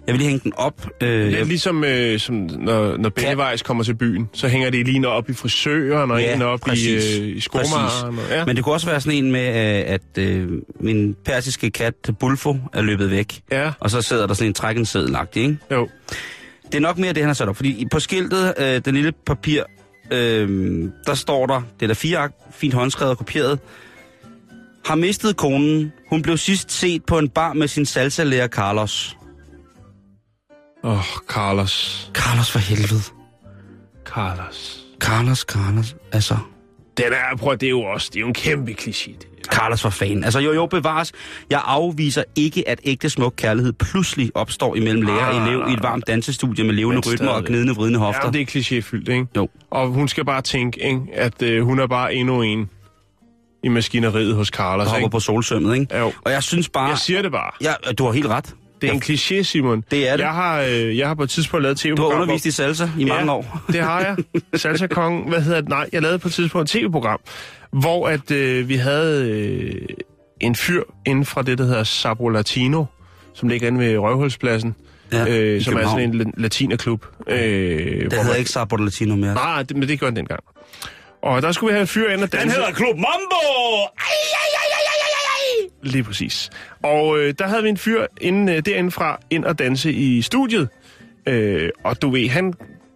Jeg 0.07 0.13
vil 0.13 0.17
lige 0.19 0.27
hænge 0.29 0.41
den 0.43 0.53
op. 0.55 0.87
Øh, 1.01 1.25
Lidt 1.25 1.37
jeg, 1.37 1.45
ligesom 1.45 1.83
øh, 1.83 2.19
som 2.19 2.35
når, 2.35 2.97
når 2.97 3.09
Bennevejs 3.09 3.61
kommer 3.61 3.83
til 3.83 3.93
byen, 3.95 4.29
så 4.33 4.47
hænger 4.47 4.69
det 4.69 4.85
lige 4.85 5.07
op 5.07 5.29
i 5.29 5.33
frisøren, 5.33 6.11
og 6.11 6.21
Ja, 6.21 6.35
en 6.35 6.41
op 6.41 6.59
præcis. 6.59 7.17
i, 7.17 7.21
øh, 7.21 7.37
i 7.37 7.39
skomaren. 7.39 8.19
Og, 8.19 8.23
ja. 8.31 8.45
Men 8.45 8.55
det 8.55 8.63
kunne 8.63 8.75
også 8.75 8.87
være 8.87 9.01
sådan 9.01 9.25
en 9.25 9.31
med, 9.31 9.47
øh, 9.47 9.93
at 9.93 10.17
øh, 10.17 10.49
min 10.79 11.15
persiske 11.25 11.69
kat 11.71 11.93
Bulfo 12.19 12.57
er 12.73 12.81
løbet 12.81 13.11
væk. 13.11 13.41
ja, 13.51 13.71
Og 13.79 13.89
så 13.91 14.01
sidder 14.01 14.27
der 14.27 14.33
sådan 14.33 14.47
en 14.47 14.53
trækken 14.53 14.85
seddel 14.85 15.15
ikke? 15.35 15.57
jo. 15.71 15.89
Det 16.65 16.75
er 16.75 16.79
nok 16.81 16.97
mere 16.97 17.09
det, 17.13 17.17
han 17.17 17.27
har 17.29 17.33
sat 17.33 17.47
op. 17.49 17.55
Fordi 17.55 17.87
på 17.91 17.99
skiltet, 17.99 18.53
øh, 18.59 18.81
den 18.85 18.95
lille 18.95 19.11
papir 19.25 19.63
øh, 20.11 20.89
der 21.05 21.13
står 21.13 21.45
der, 21.45 21.61
det 21.79 21.83
er 21.83 21.87
der 21.87 21.93
fire 21.93 22.17
ark, 22.17 22.31
fint 22.53 22.73
håndskrevet 22.73 23.11
og 23.11 23.17
kopieret, 23.17 23.59
har 24.85 24.95
mistet 24.95 25.37
konen. 25.37 25.91
Hun 26.09 26.21
blev 26.21 26.37
sidst 26.37 26.71
set 26.71 27.05
på 27.05 27.17
en 27.17 27.29
bar 27.29 27.53
med 27.53 27.67
sin 27.67 27.85
salsa-lærer 27.85 28.47
Carlos. 28.47 29.17
Åh, 30.83 30.91
oh, 30.91 31.05
Carlos. 31.27 32.11
Carlos 32.13 32.51
for 32.51 32.59
helvede. 32.59 33.01
Carlos. 34.05 34.85
Carlos, 34.99 35.39
Carlos. 35.39 35.95
Altså, 36.11 36.37
Den 36.97 37.05
er, 37.13 37.37
prøv, 37.37 37.53
det 37.57 37.65
er 37.65 37.69
jo 37.69 37.81
også, 37.81 38.09
det 38.13 38.15
er 38.15 38.21
jo 38.21 38.27
en 38.27 38.33
kæmpe 38.33 38.75
kliché. 38.81 39.27
Carlos 39.43 39.81
for 39.81 39.89
fan. 39.89 40.23
Altså 40.23 40.39
jo, 40.39 40.53
jo, 40.53 40.65
bevares. 40.65 41.11
Jeg 41.49 41.61
afviser 41.65 42.23
ikke, 42.35 42.69
at 42.69 42.79
ægte 42.83 43.09
smuk 43.09 43.33
kærlighed 43.37 43.73
pludselig 43.73 44.31
opstår 44.35 44.75
imellem 44.75 45.01
lærer 45.01 45.25
og 45.25 45.35
Ah, 45.35 45.47
elev 45.47 45.69
i 45.69 45.73
et 45.73 45.83
varmt 45.83 46.07
dansestudie 46.07 46.65
med 46.65 46.73
levende 46.73 47.01
rytmer 47.11 47.29
og 47.29 47.43
gnidende, 47.45 47.73
vridende 47.75 47.99
hofter. 47.99 48.21
Ja, 48.25 48.31
det 48.31 48.41
er 48.41 48.45
klichéfyldt, 48.45 49.11
ikke? 49.11 49.27
Jo. 49.37 49.49
Og 49.71 49.87
hun 49.87 50.07
skal 50.07 50.25
bare 50.25 50.41
tænke, 50.41 50.85
ikke? 50.85 51.01
at 51.13 51.41
øh, 51.41 51.63
hun 51.63 51.79
er 51.79 51.87
bare 51.87 52.13
endnu 52.13 52.41
en 52.41 52.69
i 53.63 53.67
maskineriet 53.69 54.35
hos 54.35 54.47
Carlos, 54.47 54.85
der 54.85 54.89
hopper 54.91 55.05
ikke? 55.07 55.11
på 55.11 55.19
solsømmet, 55.19 55.75
ikke? 55.79 55.97
Jo. 55.97 56.11
Og 56.25 56.31
jeg 56.31 56.43
synes 56.43 56.69
bare... 56.69 56.87
Jeg 56.89 56.97
siger 56.97 57.21
det 57.21 57.31
bare. 57.31 57.51
Ja, 57.61 57.73
du 57.97 58.05
har 58.05 58.11
helt 58.11 58.27
ret. 58.27 58.55
Det 58.81 58.89
er 58.89 58.93
en 58.93 59.01
kliché, 59.05 59.41
Simon. 59.43 59.83
Det 59.91 60.09
er 60.09 60.17
det. 60.17 60.23
Jeg 60.23 60.31
har, 60.33 60.61
øh, 60.61 60.97
jeg 60.97 61.07
har 61.07 61.15
på 61.15 61.23
et 61.23 61.29
tidspunkt 61.29 61.63
lavet 61.63 61.77
tv 61.77 61.95
Du 61.95 62.01
har 62.01 62.09
undervist 62.09 62.45
i 62.45 62.51
salsa 62.51 62.89
i 62.99 63.03
mange 63.05 63.25
ja, 63.31 63.37
år. 63.37 63.61
det 63.67 63.81
har 63.81 63.99
jeg. 64.01 64.15
Salsa 64.59 64.87
Kong, 64.87 65.29
hvad 65.29 65.41
hedder 65.41 65.61
det? 65.61 65.69
Nej, 65.69 65.89
jeg 65.93 66.01
lavede 66.01 66.19
på 66.19 66.27
et 66.27 66.33
tidspunkt 66.33 66.75
et 66.75 66.79
tv-program, 66.81 67.19
hvor 67.71 68.07
at 68.07 68.31
øh, 68.31 68.69
vi 68.69 68.75
havde 68.75 69.29
øh, 69.29 69.81
en 70.39 70.55
fyr 70.55 70.83
inden 71.05 71.25
fra 71.25 71.41
det, 71.41 71.57
der 71.57 71.63
hedder 71.63 71.83
Sabo 71.83 72.29
Latino, 72.29 72.85
som 73.33 73.49
ligger 73.49 73.67
inde 73.67 73.79
ved 73.79 73.97
Røvhulspladsen, 73.97 74.75
Ja, 75.13 75.25
øh, 75.29 75.61
som 75.61 75.77
er 75.77 75.83
sådan 75.87 76.15
en 76.15 76.21
la- 76.21 76.31
latinerklub. 76.37 77.05
Øh, 77.27 77.37
Det 77.37 77.43
hvor 78.07 78.15
hedder 78.17 78.23
man- 78.29 78.37
ikke 78.39 78.49
Sabot 78.51 78.83
Latino 78.83 79.15
mere. 79.15 79.33
Nej, 79.33 79.63
det, 79.63 79.77
men 79.77 79.87
det 79.89 79.99
gjorde 79.99 80.09
den 80.09 80.15
dengang. 80.17 80.39
Og 81.21 81.41
der 81.41 81.51
skulle 81.51 81.71
vi 81.71 81.73
have 81.73 81.81
en 81.81 81.87
fyr 81.87 82.09
ind 82.09 82.21
og 82.21 82.31
danse. 82.31 82.57
Klub 82.73 82.95
Mambo! 82.95 83.41
Lige 85.83 86.03
præcis. 86.03 86.49
Og 86.83 87.19
øh, 87.19 87.33
der 87.39 87.47
havde 87.47 87.63
vi 87.63 87.69
en 87.69 87.77
fyr 87.77 88.05
inden, 88.21 88.49
øh, 88.49 88.59
derinde 88.65 88.91
fra 88.91 89.19
ind 89.29 89.45
og 89.45 89.59
danse 89.59 89.91
i 89.91 90.21
studiet. 90.21 90.69
Øh, 91.25 91.69
og 91.83 92.01
du 92.01 92.09
ved, 92.09 92.29
han, 92.29 92.53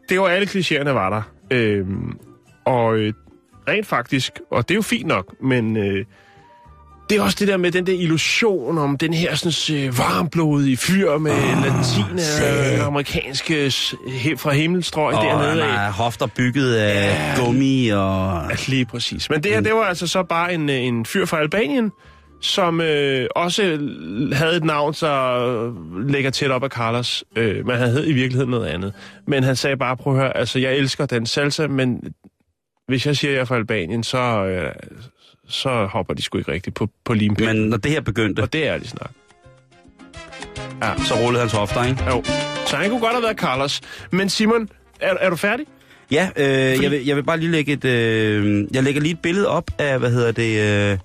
det 0.09 0.19
var 0.19 0.27
alle 0.27 0.47
klichéerne 0.47 0.89
var 0.89 1.09
der. 1.09 1.21
Øh, 1.51 1.85
og 2.65 2.97
øh, 2.97 3.13
rent 3.67 3.87
faktisk, 3.87 4.39
og 4.51 4.67
det 4.67 4.73
er 4.73 4.75
jo 4.75 4.81
fint 4.81 5.07
nok, 5.07 5.41
men 5.41 5.77
øh, 5.77 6.05
det 7.09 7.17
er 7.17 7.21
også 7.21 7.37
det 7.39 7.47
der 7.47 7.57
med 7.57 7.71
den 7.71 7.87
der 7.87 7.93
illusion 7.93 8.77
om 8.77 8.97
den 8.97 9.13
her 9.13 9.35
sådan, 9.35 9.85
øh, 9.85 9.97
varmblodige 9.97 10.77
fyr 10.77 11.17
med 11.17 11.31
oh, 11.31 11.37
latine 11.63 12.21
øh, 12.79 12.85
amerikanske 12.85 13.71
s- 13.71 13.95
he, 14.07 14.37
fra 14.37 14.51
himmelstrøg 14.53 15.15
Og 15.15 15.23
dernede 15.23 15.63
af. 15.63 15.69
har 15.69 15.91
hofter 15.91 16.25
bygget 16.27 16.75
af 16.75 17.37
gummi 17.37 17.87
og... 17.89 18.41
Ja, 18.49 18.55
lige 18.67 18.85
præcis. 18.85 19.29
Men 19.29 19.43
det 19.43 19.51
her, 19.51 19.61
det 19.61 19.73
var 19.73 19.81
altså 19.83 20.07
så 20.07 20.23
bare 20.23 20.53
en, 20.53 20.69
øh, 20.69 20.75
en 20.75 21.05
fyr 21.05 21.25
fra 21.25 21.39
Albanien, 21.39 21.91
som 22.41 22.81
øh, 22.81 23.27
også 23.35 23.63
havde 24.33 24.55
et 24.57 24.63
navn, 24.63 24.93
så 24.93 25.07
øh, 25.97 26.07
ligger 26.09 26.29
tæt 26.29 26.51
op 26.51 26.63
af 26.63 26.69
Carlos. 26.69 27.23
Øh, 27.35 27.65
men 27.67 27.77
han 27.77 27.89
hed 27.89 28.07
i 28.07 28.13
virkeligheden 28.13 28.51
noget 28.51 28.65
andet. 28.67 28.93
Men 29.27 29.43
han 29.43 29.55
sagde 29.55 29.77
bare, 29.77 29.97
prøv 29.97 30.13
at 30.13 30.19
høre, 30.19 30.37
altså 30.37 30.59
jeg 30.59 30.73
elsker 30.75 31.05
den 31.05 31.25
salsa, 31.25 31.67
men 31.67 31.99
hvis 32.87 33.05
jeg 33.05 33.17
siger, 33.17 33.31
at 33.31 33.35
jeg 33.35 33.41
er 33.41 33.45
fra 33.45 33.55
Albanien, 33.55 34.03
så, 34.03 34.17
øh, 34.45 34.71
så 35.47 35.85
hopper 35.85 36.13
de 36.13 36.21
sgu 36.21 36.37
ikke 36.37 36.51
rigtigt 36.51 36.75
på, 36.75 36.89
på 37.05 37.13
limpinden. 37.13 37.59
Men 37.59 37.69
når 37.69 37.77
det 37.77 37.91
her 37.91 38.01
begyndte, 38.01 38.39
Og 38.41 38.53
det 38.53 38.67
er 38.67 38.73
ærlig 38.73 38.89
snak. 38.89 39.11
så 41.05 41.13
rullede 41.15 41.39
hans 41.41 41.53
hofter, 41.53 41.83
ikke? 41.85 42.03
Jo. 42.09 42.23
Så 42.67 42.75
han 42.77 42.89
kunne 42.89 42.99
godt 42.99 43.13
have 43.13 43.23
været 43.23 43.37
Carlos. 43.37 43.81
Men 44.11 44.29
Simon, 44.29 44.69
er, 44.99 45.13
er 45.21 45.29
du 45.29 45.35
færdig? 45.35 45.65
Ja, 46.11 46.29
øh, 46.35 46.75
Fordi- 46.75 46.83
jeg, 46.83 46.91
vil, 46.91 47.05
jeg 47.05 47.15
vil 47.15 47.23
bare 47.23 47.39
lige 47.39 47.51
lægge 47.51 47.73
et... 47.73 47.85
Øh, 47.85 48.65
jeg 48.73 48.83
lægger 48.83 49.01
lige 49.01 49.11
et 49.11 49.19
billede 49.19 49.47
op 49.47 49.71
af, 49.79 49.99
hvad 49.99 50.11
hedder 50.11 50.31
det... 50.31 50.91
Øh, 50.91 50.97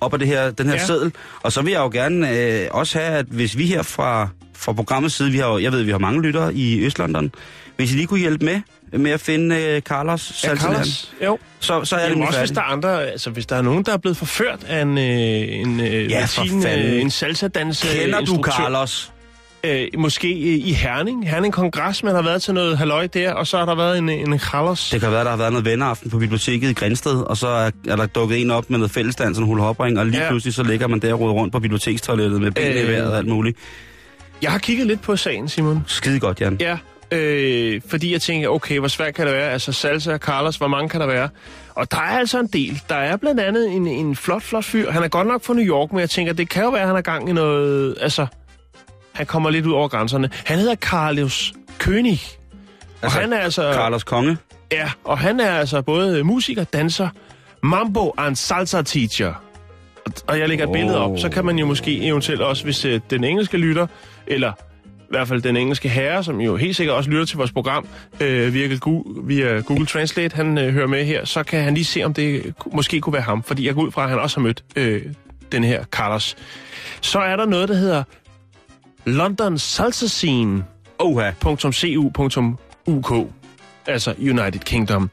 op 0.00 0.12
af 0.12 0.18
det 0.18 0.28
her, 0.28 0.50
den 0.50 0.66
her 0.66 0.74
Ja. 0.74 0.80
ja. 0.80 0.86
seddel. 0.86 1.12
Og 1.42 1.52
så 1.52 1.62
vil 1.62 1.70
jeg 1.72 1.78
jo 1.80 1.88
gerne 1.92 2.40
øh, 2.62 2.68
også 2.70 2.98
have, 2.98 3.12
at 3.18 3.26
hvis 3.26 3.58
vi 3.58 3.66
her 3.66 3.82
fra, 3.82 4.28
fra 4.54 4.72
programmets 4.72 5.14
side, 5.14 5.30
vi 5.30 5.38
har, 5.38 5.58
jeg 5.58 5.72
ved, 5.72 5.82
vi 5.82 5.90
har 5.90 5.98
mange 5.98 6.22
lyttere 6.22 6.54
i 6.54 6.84
Østlondon, 6.86 7.30
hvis 7.76 7.92
I 7.92 7.96
lige 7.96 8.06
kunne 8.06 8.20
hjælpe 8.20 8.44
med 8.44 8.60
med 8.92 9.10
at 9.10 9.20
finde 9.20 9.56
øh, 9.56 9.80
Carlos 9.82 10.44
Ja, 10.44 10.56
Carlos. 10.56 11.12
Jo. 11.24 11.38
så, 11.60 11.84
så 11.84 11.96
er 11.96 12.00
det 12.00 12.06
Jamen 12.06 12.18
min 12.18 12.26
også 12.28 12.38
hvis 12.38 12.48
færdig. 12.48 12.56
der 12.56 12.62
er 12.62 12.72
andre, 12.72 13.06
altså 13.06 13.30
hvis 13.30 13.46
der 13.46 13.56
er 13.56 13.62
nogen, 13.62 13.82
der 13.84 13.92
er 13.92 13.96
blevet 13.96 14.16
forført 14.16 14.64
af 14.68 14.82
en, 14.82 14.98
øh, 14.98 15.04
en, 15.04 15.80
øh, 15.80 16.10
Ja, 16.10 16.20
latin, 16.20 16.66
øh, 16.66 17.00
en 17.00 17.10
salsa-dans 17.10 17.86
Kender 17.94 18.20
du 18.20 18.42
Carlos? 18.42 19.12
Øh, 19.64 19.86
måske 19.98 20.28
øh, 20.28 20.66
i 20.68 20.72
Herning. 20.72 21.30
Herning 21.30 21.52
Kongres, 21.54 22.02
man 22.02 22.14
har 22.14 22.22
været 22.22 22.42
til 22.42 22.54
noget 22.54 22.78
halløj 22.78 23.06
der, 23.06 23.32
og 23.32 23.46
så 23.46 23.58
har 23.58 23.64
der 23.64 23.74
været 23.74 23.98
en, 23.98 24.08
en 24.08 24.38
Carlos. 24.38 24.90
Det 24.90 25.00
kan 25.00 25.10
være, 25.12 25.24
der 25.24 25.30
har 25.30 25.36
været 25.36 25.52
noget 25.52 25.64
venneaften 25.64 26.10
på 26.10 26.18
biblioteket 26.18 26.70
i 26.70 26.72
Grænsted, 26.72 27.20
og 27.20 27.36
så 27.36 27.48
er, 27.48 27.70
er 27.88 27.96
der 27.96 28.06
dukket 28.06 28.40
en 28.40 28.50
op 28.50 28.70
med 28.70 28.78
noget 28.78 28.90
fællesdans 28.90 29.38
og 29.38 29.42
en 29.42 29.48
hulhopring, 29.48 29.98
og 29.98 30.06
lige 30.06 30.22
Ja. 30.22 30.28
pludselig 30.28 30.54
så 30.54 30.62
ligger 30.62 30.86
man 30.88 30.98
der 30.98 31.14
og 31.14 31.20
rundt 31.20 31.52
på 31.52 31.60
bibliotekstoilettet 31.60 32.40
med 32.40 32.50
benene 32.50 32.74
øh... 32.74 32.80
i 32.80 32.82
Øh. 32.82 32.88
vejret 32.92 33.10
og 33.12 33.18
alt 33.18 33.26
muligt. 33.28 33.58
Jeg 34.42 34.50
har 34.52 34.58
kigget 34.58 34.86
lidt 34.86 35.02
på 35.02 35.16
sagen, 35.16 35.48
Simon. 35.48 35.84
Skide 35.86 36.20
godt, 36.20 36.40
Jan. 36.40 36.56
Ja, 36.60 36.76
øh, 37.12 37.80
fordi 37.88 38.12
jeg 38.12 38.20
tænker, 38.22 38.48
okay, 38.48 38.78
hvor 38.78 38.88
svært 38.88 39.14
kan 39.14 39.26
det 39.26 39.34
være? 39.34 39.50
Altså 39.50 39.72
salsa 39.72 40.12
og 40.12 40.18
Carlos, 40.18 40.56
hvor 40.56 40.68
mange 40.68 40.88
kan 40.88 41.00
der 41.00 41.06
være? 41.06 41.28
Og 41.74 41.90
der 41.90 41.96
er 41.96 42.18
altså 42.18 42.40
en 42.40 42.46
del. 42.46 42.80
Der 42.88 42.94
er 42.94 43.16
blandt 43.16 43.40
andet 43.40 43.68
en, 43.72 43.86
en 43.86 44.16
flot, 44.16 44.42
flot 44.42 44.64
fyr. 44.64 44.90
Han 44.90 45.02
er 45.02 45.08
godt 45.08 45.26
nok 45.26 45.44
fra 45.44 45.54
New 45.54 45.64
York, 45.64 45.92
men 45.92 46.00
jeg 46.00 46.10
tænker, 46.10 46.32
det 46.32 46.48
kan 46.48 46.62
jo 46.62 46.70
være, 46.70 46.80
at 46.80 46.86
han 46.86 46.94
har 46.94 47.02
gang 47.02 47.28
i 47.28 47.32
noget... 47.32 47.94
Altså, 48.00 48.26
han 49.12 49.26
kommer 49.26 49.50
lidt 49.50 49.66
ud 49.66 49.72
over 49.72 49.88
grænserne. 49.88 50.30
Han 50.44 50.58
hedder 50.58 50.74
Carlos 50.74 51.52
König. 51.82 52.36
Og 53.00 53.04
Altså, 53.04 53.20
han 53.20 53.32
er 53.32 53.38
altså... 53.38 53.72
Carlos 53.72 54.04
Konge. 54.04 54.36
Ja, 54.72 54.90
og 55.04 55.18
han 55.18 55.40
er 55.40 55.50
altså 55.50 55.82
både 55.82 56.24
musiker, 56.24 56.64
danser, 56.64 57.08
mambo 57.62 58.10
og 58.16 58.28
en 58.28 58.36
salsa 58.36 58.82
teacher. 58.82 59.34
Og- 60.06 60.12
Og 60.26 60.38
jeg 60.38 60.48
lægger 60.48 60.64
et 60.64 60.68
Oh. 60.68 60.74
billede 60.74 60.98
op, 60.98 61.18
så 61.18 61.28
kan 61.28 61.44
man 61.44 61.58
jo 61.58 61.66
måske 61.66 62.02
eventuelt 62.06 62.40
også, 62.40 62.64
hvis 62.64 62.84
øh, 62.84 63.00
den 63.10 63.24
engelske 63.24 63.56
lytter, 63.56 63.86
eller 64.26 64.52
hvert 65.10 65.28
fald 65.28 65.42
den 65.42 65.56
engelske 65.56 65.88
herre, 65.88 66.24
som 66.24 66.40
jo 66.40 66.56
helt 66.56 66.76
sikkert 66.76 66.96
også 66.96 67.10
lytter 67.10 67.24
til 67.24 67.36
vores 67.36 67.52
program 67.52 67.86
øh, 68.20 68.54
via, 68.54 68.76
Google, 68.76 69.22
via 69.24 69.60
Google 69.60 69.86
Translate, 69.86 70.36
han 70.36 70.58
øh, 70.58 70.72
hører 70.72 70.86
med 70.86 71.04
her, 71.04 71.24
så 71.24 71.42
kan 71.42 71.62
han 71.62 71.74
lige 71.74 71.84
se, 71.84 72.02
om 72.02 72.14
det 72.14 72.54
måske 72.72 73.00
kunne 73.00 73.12
være 73.12 73.22
ham, 73.22 73.42
fordi 73.42 73.66
jeg 73.66 73.74
går 73.74 73.82
ud 73.82 73.90
fra, 73.90 74.02
at 74.02 74.10
han 74.10 74.18
også 74.18 74.36
har 74.36 74.42
mødt 74.42 74.64
øh, 74.76 75.02
den 75.52 75.64
her 75.64 75.84
Carlos. 75.84 76.36
Så 77.00 77.18
er 77.18 77.36
der 77.36 77.46
noget, 77.46 77.68
der 77.68 77.74
hedder 77.74 78.02
London 79.04 79.58
Salsa 79.58 80.06
Scene 80.06 80.64
Oha. 80.98 81.30
.cu.uk, 81.42 83.12
altså 83.86 84.14
United 84.18 84.60
Kingdom. 84.60 85.10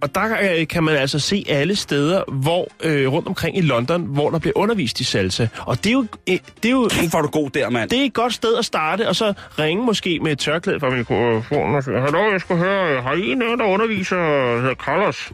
Og 0.00 0.14
der 0.14 0.58
øh, 0.60 0.66
kan 0.66 0.84
man 0.84 0.96
altså 0.96 1.18
se 1.18 1.44
alle 1.48 1.76
steder, 1.76 2.22
hvor 2.32 2.68
øh, 2.84 3.12
rundt 3.12 3.28
omkring 3.28 3.58
i 3.58 3.60
London, 3.60 4.02
hvor 4.02 4.30
der 4.30 4.38
bliver 4.38 4.58
undervist 4.58 5.00
i 5.00 5.04
salsa. 5.04 5.46
Og 5.66 5.84
det 5.84 5.86
er 5.86 5.92
jo, 5.92 6.06
øh, 6.28 6.38
det 6.62 6.68
er 6.68 6.72
jo 6.72 6.88
Kæft, 6.90 7.10
hvor 7.10 7.20
du 7.22 7.28
god 7.28 7.50
der, 7.50 7.70
mand. 7.70 7.90
det 7.90 8.00
er 8.00 8.04
et 8.04 8.14
godt 8.14 8.34
sted 8.34 8.56
at 8.58 8.64
starte, 8.64 9.08
og 9.08 9.16
så 9.16 9.32
ringe 9.58 9.84
måske 9.84 10.18
med 10.22 10.32
et 10.32 10.38
tørklæde 10.38 10.80
fra 10.80 10.90
mikrofonen 10.90 11.74
og 11.74 11.84
sige, 11.84 12.00
Hallo, 12.00 12.32
jeg 12.32 12.40
skal 12.40 12.56
høre, 12.56 13.02
har 13.02 13.12
I 13.12 13.30
en, 13.30 13.40
der 13.40 13.64
underviser, 13.64 14.16
der 14.16 14.60
hedder 14.60 14.74
Carlos? 14.74 15.32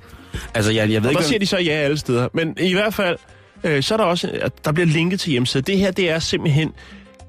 Altså, 0.54 0.72
Jan, 0.72 0.92
jeg 0.92 1.02
ved 1.02 1.08
Og 1.08 1.12
ikke... 1.12 1.20
der 1.22 1.28
siger 1.28 1.38
de 1.38 1.46
så 1.46 1.58
ja 1.58 1.72
alle 1.72 1.98
steder. 1.98 2.28
Men 2.32 2.56
i 2.60 2.72
hvert 2.72 2.94
fald, 2.94 3.16
øh, 3.64 3.82
så 3.82 3.94
er 3.94 3.98
der 3.98 4.04
også, 4.04 4.50
der 4.64 4.72
bliver 4.72 4.86
linket 4.86 5.20
til 5.20 5.30
hjemmesiden. 5.30 5.66
Det 5.66 5.78
her, 5.78 5.90
det 5.90 6.10
er 6.10 6.18
simpelthen, 6.18 6.72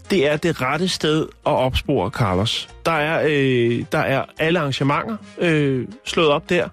det 0.10 0.32
er 0.32 0.38
det 0.38 0.62
rette 0.62 0.88
sted 0.88 1.22
at 1.22 1.52
opspore 1.52 2.10
Carlos. 2.10 2.70
Der 2.86 2.92
er, 2.92 3.28
øh, 3.30 3.86
der 3.92 4.00
er 4.00 4.24
alle 4.40 4.60
arrangementer 4.60 5.18
øh, 5.38 5.88
slået 6.06 6.30
op 6.30 6.50
der, 6.50 6.68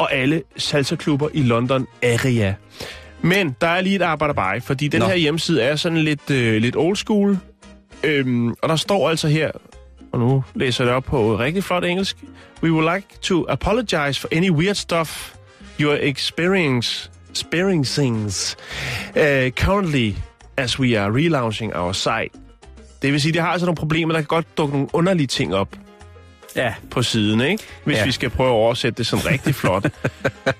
og 0.00 0.14
alle 0.14 0.42
salsa-klubber 0.56 1.28
i 1.34 1.42
London 1.42 1.86
area. 2.02 2.54
Men 3.22 3.56
der 3.60 3.66
er 3.66 3.80
lige 3.80 3.96
et 3.96 4.02
arbejde 4.02 4.60
fordi 4.60 4.88
den 4.88 5.00
Nå. 5.00 5.06
her 5.06 5.14
hjemmeside 5.14 5.62
er 5.62 5.76
sådan 5.76 5.98
lidt, 5.98 6.30
øh, 6.30 6.62
lidt 6.62 6.76
old 6.76 6.96
school. 6.96 7.38
Øhm, 8.04 8.54
og 8.62 8.68
der 8.68 8.76
står 8.76 9.10
altså 9.10 9.28
her, 9.28 9.50
og 10.12 10.18
nu 10.18 10.44
læser 10.54 10.84
jeg 10.84 10.88
det 10.88 10.96
op 10.96 11.04
på 11.04 11.38
rigtig 11.38 11.64
flot 11.64 11.84
engelsk. 11.84 12.16
We 12.62 12.72
would 12.72 12.94
like 12.94 13.06
to 13.22 13.46
apologize 13.48 14.20
for 14.20 14.28
any 14.32 14.50
weird 14.50 14.74
stuff 14.74 15.34
you 15.80 15.90
are 15.90 16.02
experience, 16.02 17.10
experiencing 17.30 18.16
uh, 19.16 19.50
currently 19.50 20.14
as 20.56 20.78
we 20.78 21.00
are 21.00 21.12
relaunching 21.16 21.76
our 21.76 21.92
site. 21.92 22.30
Det 23.02 23.12
vil 23.12 23.20
sige, 23.20 23.32
det 23.32 23.40
har 23.40 23.48
altså 23.48 23.66
nogle 23.66 23.76
problemer. 23.76 24.12
Der 24.12 24.20
kan 24.20 24.26
godt 24.26 24.58
dukke 24.58 24.74
nogle 24.74 24.88
underlige 24.92 25.26
ting 25.26 25.54
op 25.54 25.68
Ja, 26.56 26.74
på 26.90 27.02
siden, 27.02 27.40
ikke? 27.40 27.64
Hvis 27.84 27.96
Ja. 27.96 28.04
vi 28.04 28.12
skal 28.12 28.30
prøve 28.30 28.48
at 28.48 28.54
oversætte 28.54 28.98
det 28.98 29.06
sådan 29.06 29.26
rigtig 29.26 29.54
flot. 29.54 29.84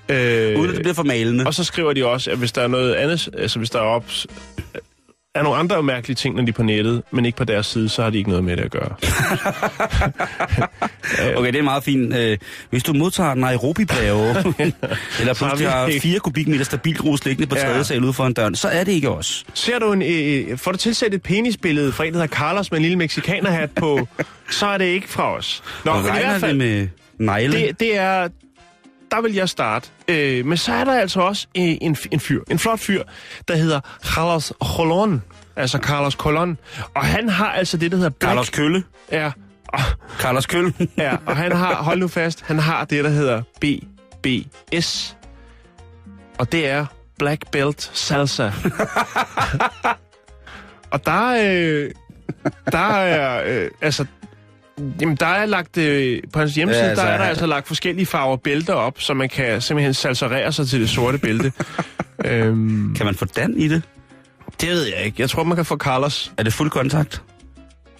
øh, 0.09 0.55
uden 0.59 0.69
at 0.69 0.75
det 0.75 0.79
bliver 0.83 0.93
for 0.93 1.03
malende. 1.03 1.45
og 1.47 1.53
så 1.53 1.63
skriver 1.63 1.93
de 1.93 2.05
også, 2.05 2.31
at 2.31 2.37
hvis 2.37 2.51
der 2.51 2.61
er 2.61 2.67
noget 2.67 2.93
andet, 2.93 3.29
altså 3.37 3.59
hvis 3.59 3.69
der 3.69 3.79
er 3.79 3.83
op, 3.83 4.05
er 5.35 5.43
nogle 5.43 5.59
andre 5.59 5.83
mærkelige 5.83 6.15
ting, 6.15 6.35
når 6.35 6.43
de 6.43 6.49
er 6.49 6.53
på 6.53 6.63
nettet, 6.63 7.01
men 7.11 7.25
ikke 7.25 7.37
på 7.37 7.43
deres 7.43 7.65
side, 7.65 7.89
så 7.89 8.03
har 8.03 8.09
de 8.09 8.17
ikke 8.17 8.29
noget 8.29 8.43
med 8.43 8.57
det 8.57 8.63
at 8.63 8.71
gøre. 8.71 8.95
Okay, 11.37 11.51
det 11.53 11.59
er 11.59 11.63
meget 11.63 11.83
fint. 11.83 12.15
Øh, 12.15 12.37
Hvis 12.69 12.83
du 12.83 12.93
modtager 12.93 13.33
Nairobi-breve, 13.35 14.29
eller 15.19 15.25
har 15.27 15.33
pludselig 15.33 15.69
har 15.71 15.89
4 16.01 16.19
kubikmeter 16.19 16.63
stabilt 16.65 16.97
grus 16.97 17.25
liggende 17.25 17.47
på 17.49 17.55
Ja. 17.55 17.61
tredje 17.65 17.83
sal 17.83 18.03
ude 18.03 18.13
foran 18.13 18.33
døren, 18.33 18.55
så 18.55 18.67
er 18.67 18.83
det 18.83 18.91
ikke 18.91 19.09
os. 19.09 19.45
Ser 19.53 19.79
du 19.79 19.91
en, 19.93 20.01
øh, 20.01 20.57
får 20.57 20.71
du 20.71 20.77
tilsat 20.77 21.13
et 21.13 21.21
penisbillede 21.23 21.91
fra 21.91 22.05
en, 22.05 22.13
der 22.13 22.19
hedder 22.21 22.35
Carlos 22.35 22.71
med 22.71 22.77
en 22.79 22.81
lille 22.83 22.97
mexikanerhat 22.97 23.71
på, 23.71 24.07
så 24.49 24.65
er 24.67 24.77
det 24.77 24.85
ikke 24.85 25.09
fra 25.09 25.35
os. 25.37 25.63
Nå, 25.85 25.91
Og 25.91 25.97
men 26.03 26.07
i 26.07 26.17
hvert 26.19 26.39
fald, 26.39 26.57
med 26.57 26.87
negle? 27.19 27.57
det, 27.57 27.79
det 27.79 27.97
er 27.97 28.27
der 29.11 29.21
vil 29.21 29.33
jeg 29.33 29.49
starte. 29.49 29.89
Øh, 30.07 30.45
men 30.45 30.57
så 30.57 30.73
er 30.73 30.83
der 30.83 30.93
altså 30.93 31.21
også 31.21 31.47
øh, 31.57 31.63
en, 31.81 31.97
en 32.11 32.19
fyr, 32.19 32.43
en 32.51 32.59
flot 32.59 32.79
fyr, 32.79 33.03
der 33.47 33.55
hedder 33.55 33.79
Carlos 34.03 34.53
Colon. 34.61 35.23
Altså 35.55 35.77
Carlos 35.77 36.13
Colon. 36.13 36.57
Og 36.95 37.05
han 37.05 37.29
har 37.29 37.51
altså 37.51 37.77
det, 37.77 37.91
der 37.91 37.97
hedder 37.97 38.09
Black... 38.09 38.29
Carlos 38.29 38.49
Kølle. 38.49 38.83
Ja, 39.11 39.31
og, 39.67 39.79
Carlos 40.19 40.45
Kølle. 40.45 40.73
ja, 40.97 41.17
og 41.25 41.37
han 41.37 41.51
har, 41.51 41.75
hold 41.75 41.99
nu 41.99 42.07
fast, 42.07 42.41
han 42.41 42.59
har 42.59 42.85
det, 42.85 43.03
der 43.03 43.09
hedder 43.09 43.43
BBS. 43.61 45.17
Og 46.37 46.51
det 46.51 46.67
er 46.67 46.85
Black 47.19 47.51
Belt 47.51 47.91
Salsa. 47.93 48.43
og 50.93 51.05
der, 51.05 51.27
øh, 51.43 51.91
der 52.71 52.77
er, 52.79 53.43
øh, 53.45 53.71
altså, 53.81 54.05
Jamen, 55.01 55.15
der 55.15 55.25
er 55.25 55.45
lagt, 55.45 55.77
øh, 55.77 56.21
på 56.33 56.39
hans 56.39 56.55
hjemmeside, 56.55 56.83
Ja, 56.83 56.89
altså, 56.89 57.05
der 57.05 57.11
er 57.11 57.17
der 57.17 57.25
altså 57.25 57.45
lagt 57.45 57.67
forskellige 57.67 58.05
farver 58.05 58.37
bælter 58.37 58.73
op, 58.73 59.01
så 59.01 59.13
man 59.13 59.29
kan 59.29 59.61
simpelthen 59.61 59.93
salserere 59.93 60.51
sig 60.51 60.67
til 60.67 60.81
det 60.81 60.89
sorte 60.89 61.17
bælte. 61.17 61.51
øhm, 62.25 62.95
Kan 62.95 63.05
man 63.05 63.15
få 63.15 63.25
Dan 63.25 63.53
i 63.57 63.67
det? 63.67 63.81
det 64.61 64.69
ved 64.69 64.83
jeg 64.85 65.05
ikke. 65.05 65.21
Jeg 65.21 65.29
tror, 65.29 65.43
man 65.43 65.55
kan 65.55 65.65
få 65.65 65.77
Carlos. 65.77 66.31
Er 66.37 66.43
det 66.43 66.53
fuld 66.53 66.69
kontakt? 66.69 67.21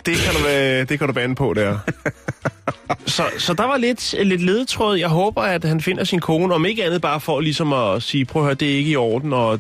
Det 0.05 0.15
kan 0.17 0.33
du, 0.33 0.47
øh, 0.47 0.89
det 0.89 0.99
kan 0.99 1.07
du 1.07 1.13
bande 1.13 1.35
på, 1.35 1.53
der. 1.53 1.77
så, 3.05 3.23
så 3.37 3.53
der 3.53 3.63
var 3.63 3.77
lidt, 3.77 4.15
lidt 4.23 4.41
ledetråd. 4.41 4.97
Jeg 4.97 5.07
håber, 5.09 5.41
at 5.41 5.63
han 5.63 5.81
finder 5.81 6.03
sin 6.03 6.19
kone, 6.19 6.53
om 6.53 6.65
ikke 6.65 6.85
andet 6.85 7.01
bare 7.01 7.19
for 7.19 7.39
ligesom 7.39 7.73
at 7.73 8.03
sige, 8.03 8.25
prøv 8.25 8.41
at 8.41 8.45
høre, 8.45 8.53
det 8.55 8.71
er 8.73 8.77
ikke 8.77 8.91
i 8.91 8.95
orden, 8.95 9.33
og 9.33 9.59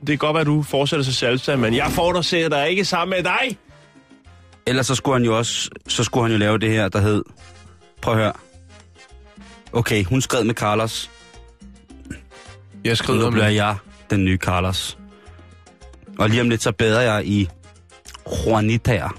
det 0.00 0.08
kan 0.08 0.18
godt 0.18 0.34
være, 0.34 0.40
at 0.40 0.46
du 0.46 0.62
fortsætter 0.62 1.04
sig 1.04 1.14
salsa, 1.14 1.56
men 1.56 1.74
jeg 1.76 1.86
får 1.90 2.12
dig 2.12 2.24
sætte 2.24 2.50
dig 2.50 2.68
ikke 2.70 2.84
sammen 2.84 3.16
med 3.16 3.24
dig. 3.24 3.56
Ellers 4.70 4.86
så 4.86 4.94
skulle 4.94 5.14
han 5.14 5.24
jo 5.24 5.38
også, 5.38 5.70
så 5.88 6.04
skulle 6.04 6.24
han 6.24 6.32
jo 6.32 6.38
lave 6.38 6.58
det 6.58 6.70
her, 6.70 6.88
der 6.88 7.00
hed, 7.00 7.22
prøv 8.02 8.14
at 8.14 8.20
høre. 8.20 8.32
Okay, 9.72 10.04
hun 10.04 10.20
skred 10.20 10.44
med 10.44 10.54
Carlos. 10.54 11.10
Jeg 12.84 12.96
skrider 12.96 13.24
Nu 13.24 13.30
bliver 13.30 13.44
med. 13.46 13.54
jeg 13.54 13.76
den 14.10 14.24
nye 14.24 14.36
Carlos. 14.36 14.98
Og 16.18 16.28
lige 16.30 16.40
om 16.40 16.48
lidt, 16.50 16.62
så 16.62 16.72
bedre 16.72 17.00
jeg 17.00 17.26
i 17.26 17.48
Juanitaer 18.46 19.16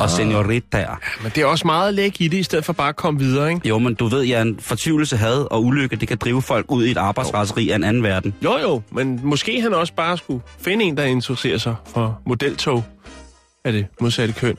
og 0.00 0.10
Senoritaer. 0.10 1.00
Men 1.22 1.32
det 1.34 1.42
er 1.42 1.46
også 1.46 1.66
meget 1.66 1.94
læg 1.94 2.20
i 2.20 2.28
det, 2.28 2.38
i 2.38 2.42
stedet 2.42 2.64
for 2.64 2.72
bare 2.72 2.88
at 2.88 2.96
komme 2.96 3.20
videre, 3.20 3.50
ikke? 3.50 3.68
Jo, 3.68 3.78
men 3.78 3.94
du 3.94 4.06
ved, 4.06 4.22
Jan, 4.24 4.56
fortvivlelse, 4.60 5.16
had 5.16 5.46
og 5.50 5.64
ulykke, 5.64 5.96
det 5.96 6.08
kan 6.08 6.16
drive 6.16 6.42
folk 6.42 6.66
ud 6.68 6.84
i 6.84 6.90
et 6.90 6.96
arbejdsraseri 6.96 7.70
af 7.70 7.76
en 7.76 7.84
anden 7.84 8.02
verden. 8.02 8.34
Jo, 8.44 8.58
jo, 8.58 8.82
men 8.92 9.20
måske 9.22 9.60
han 9.60 9.74
også 9.74 9.94
bare 9.94 10.18
skulle 10.18 10.42
finde 10.58 10.84
en, 10.84 10.96
der 10.96 11.04
interesserer 11.04 11.58
sig 11.58 11.74
for 11.86 12.20
modeltog 12.26 12.84
af 13.64 13.72
det 13.72 13.86
modsatte 14.00 14.34
køn. 14.34 14.56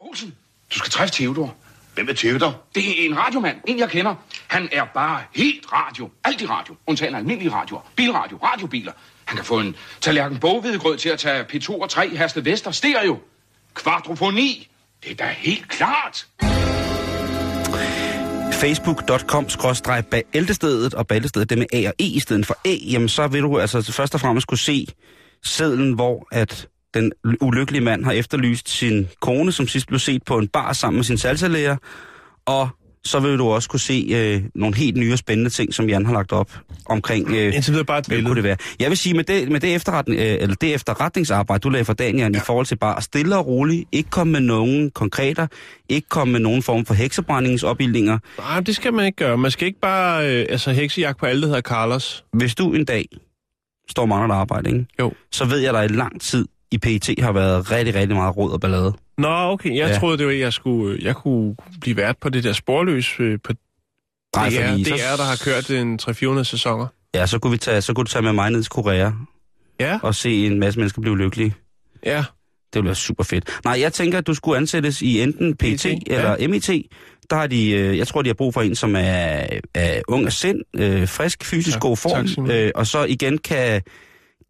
Olsen, 0.00 0.34
du 0.74 0.78
skal 0.78 0.90
træffe 0.90 1.14
Theodor. 1.14 1.54
Hvem 1.94 2.08
er 2.08 2.12
Theodor? 2.12 2.62
Det 2.74 2.88
er 2.88 3.06
en 3.06 3.18
radiomand, 3.18 3.56
en 3.66 3.78
jeg 3.78 3.88
kender. 3.90 4.14
Han 4.46 4.68
er 4.72 4.84
bare 4.84 5.22
helt 5.34 5.72
radio. 5.72 6.10
Alt 6.24 6.40
i 6.40 6.46
radio. 6.46 6.74
Undtagen 6.86 7.14
almindelige 7.14 7.52
radioer. 7.52 7.80
Bilradio, 7.96 8.36
radiobiler. 8.42 8.92
Han 9.24 9.36
kan 9.36 9.44
få 9.44 9.60
en 9.60 9.76
tallerken 10.00 10.38
bogvedgrød 10.38 10.96
til 10.96 11.08
at 11.08 11.18
tage 11.18 11.44
P2 11.44 11.70
og 11.82 11.90
3 11.90 12.08
i 12.08 12.16
Hersted 12.16 12.42
Vester 12.42 12.70
stereo. 12.70 13.18
Kvadrofoni. 13.74 14.68
Det 15.02 15.10
er 15.10 15.14
da 15.14 15.34
helt 15.38 15.68
klart 15.68 16.26
facebook.com 18.56 19.46
bæltestedet 20.32 20.94
og 20.94 21.06
bæltestedet 21.06 21.50
det 21.50 21.58
med 21.58 21.66
A 21.72 21.88
og 21.88 21.94
E 21.98 22.04
i 22.04 22.20
stedet 22.20 22.46
for 22.46 22.58
A, 22.64 22.74
jamen 22.90 23.08
så 23.08 23.26
vil 23.26 23.42
du 23.42 23.58
altså 23.58 23.92
først 23.92 24.14
og 24.14 24.20
fremmest 24.20 24.46
kunne 24.46 24.58
se 24.58 24.86
sedlen, 25.44 25.92
hvor 25.92 26.28
at 26.32 26.68
den 26.94 27.12
ulykkelige 27.40 27.84
mand 27.84 28.04
har 28.04 28.12
efterlyst 28.12 28.68
sin 28.68 29.08
kone, 29.20 29.52
som 29.52 29.68
sidst 29.68 29.86
blev 29.86 29.98
set 29.98 30.22
på 30.26 30.38
en 30.38 30.48
bar 30.48 30.72
sammen 30.72 30.96
med 30.96 31.04
sin 31.04 31.18
salsalærer, 31.18 31.76
og 32.46 32.68
så 33.06 33.20
vil 33.20 33.38
du 33.38 33.48
også 33.48 33.68
kunne 33.68 33.80
se 33.80 34.08
øh, 34.10 34.42
nogle 34.54 34.76
helt 34.76 34.96
nye 34.96 35.12
og 35.12 35.18
spændende 35.18 35.50
ting, 35.50 35.74
som 35.74 35.88
Jan 35.88 36.06
har 36.06 36.12
lagt 36.12 36.32
op 36.32 36.50
omkring... 36.86 37.28
Øh, 37.30 37.54
Indtil 37.54 37.72
videre 37.72 37.84
bare 37.84 37.98
et 37.98 38.06
billede. 38.08 38.26
kunne 38.26 38.36
det 38.36 38.44
være? 38.44 38.56
Jeg 38.80 38.90
vil 38.90 38.98
sige, 38.98 39.14
med 39.14 39.24
det, 39.24 39.50
med 39.50 39.60
det, 39.60 39.74
efterretning, 39.74 40.20
øh, 40.20 40.36
eller 40.40 40.56
det 40.60 40.74
efterretningsarbejde, 40.74 41.60
du 41.60 41.68
lagde 41.68 41.84
for 41.84 41.94
Jan, 42.00 42.16
ja. 42.18 42.28
i 42.28 42.42
forhold 42.46 42.66
til 42.66 42.76
bare 42.76 43.02
stille 43.02 43.36
og 43.36 43.46
roligt, 43.46 43.88
ikke 43.92 44.10
komme 44.10 44.32
med 44.32 44.40
nogen 44.40 44.90
konkreter, 44.90 45.46
ikke 45.88 46.08
komme 46.08 46.32
med 46.32 46.40
nogen 46.40 46.62
form 46.62 46.86
for 46.86 46.94
heksebrændingsopbildninger. 46.94 48.18
Nej, 48.38 48.60
det 48.60 48.76
skal 48.76 48.92
man 48.92 49.06
ikke 49.06 49.16
gøre. 49.16 49.38
Man 49.38 49.50
skal 49.50 49.66
ikke 49.66 49.80
bare 49.80 50.28
øh, 50.30 50.46
altså, 50.48 50.72
heksejagt 50.72 51.18
på 51.18 51.26
alle, 51.26 51.42
der 51.42 51.48
hedder 51.48 51.60
Carlos. 51.60 52.24
Hvis 52.32 52.54
du 52.54 52.72
en 52.72 52.84
dag 52.84 53.04
står 53.90 54.02
og 54.02 54.08
mangler 54.08 54.34
arbejde, 54.34 54.70
ikke? 54.70 54.86
Jo. 55.00 55.12
så 55.32 55.44
ved 55.44 55.58
jeg, 55.58 55.68
at 55.68 55.74
der 55.74 55.82
i 55.82 55.88
lang 55.88 56.20
tid 56.20 56.46
i 56.70 56.78
PET 56.78 57.18
har 57.18 57.32
været 57.32 57.70
rigtig, 57.70 57.94
rigtig 57.94 58.16
meget 58.16 58.36
råd 58.36 58.52
og 58.52 58.60
ballade. 58.60 58.92
Nå, 59.18 59.28
okay. 59.28 59.68
Jeg 59.70 59.76
Ja. 59.76 59.88
ja. 59.88 59.98
troede, 59.98 60.18
det 60.18 60.26
var, 60.26 60.32
jeg 60.32 60.52
skulle, 60.52 61.04
jeg 61.04 61.16
kunne 61.16 61.56
blive 61.80 61.96
vært 61.96 62.16
på 62.20 62.28
det 62.28 62.44
der 62.44 62.52
sporløs 62.52 63.14
øh, 63.20 63.38
på 63.44 63.52
Nej, 64.36 64.48
DR, 64.48 64.68
fordi 64.70 64.84
så- 64.84 64.90
DR, 64.94 65.16
der 65.16 65.24
har 65.24 65.40
kørt 65.44 65.70
en 65.70 65.98
300-400 66.40 66.42
sæsoner. 66.44 66.86
Ja, 67.14 67.26
så 67.26 67.38
kunne, 67.38 67.50
vi 67.50 67.58
tage, 67.58 67.80
så 67.80 67.94
kunne 67.94 68.04
du 68.04 68.10
tage 68.10 68.22
med 68.22 68.32
mig 68.32 68.50
ned 68.50 68.62
til 68.62 68.70
Korea 68.70 69.10
Ja, 69.80 69.98
og 70.02 70.14
se 70.14 70.46
en 70.46 70.60
masse 70.60 70.78
mennesker 70.80 71.00
blive 71.00 71.18
lykkelige. 71.18 71.54
ja. 72.06 72.24
Det 72.72 72.80
ville 72.82 72.86
være 72.88 72.94
super 72.94 73.24
fedt. 73.24 73.60
Nej, 73.64 73.80
jeg 73.80 73.92
tænker, 73.92 74.18
at 74.18 74.26
du 74.26 74.34
skulle 74.34 74.56
ansættes 74.58 75.02
i 75.02 75.20
enten 75.20 75.56
PT 75.56 75.62
PT, 75.62 75.84
eller 76.06 76.48
MIT. 76.48 76.70
Der 77.30 77.36
har 77.36 77.46
de, 77.46 77.70
øh, 77.70 77.98
jeg 77.98 78.06
tror, 78.08 78.22
de 78.22 78.28
har 78.28 78.34
brug 78.34 78.54
for 78.54 78.62
en, 78.62 78.74
som 78.74 78.96
er, 78.96 79.46
er 79.74 80.00
ung 80.08 80.26
af 80.26 80.32
sind, 80.32 80.60
øh, 80.76 81.08
frisk, 81.08 81.44
fysisk 81.44 81.74
Ja, 81.76 81.80
god 81.80 81.96
tak, 81.96 82.02
form, 82.02 82.26
Simon. 82.26 82.50
øh, 82.50 82.70
og 82.74 82.86
så 82.86 83.04
igen 83.04 83.38
kan 83.38 83.82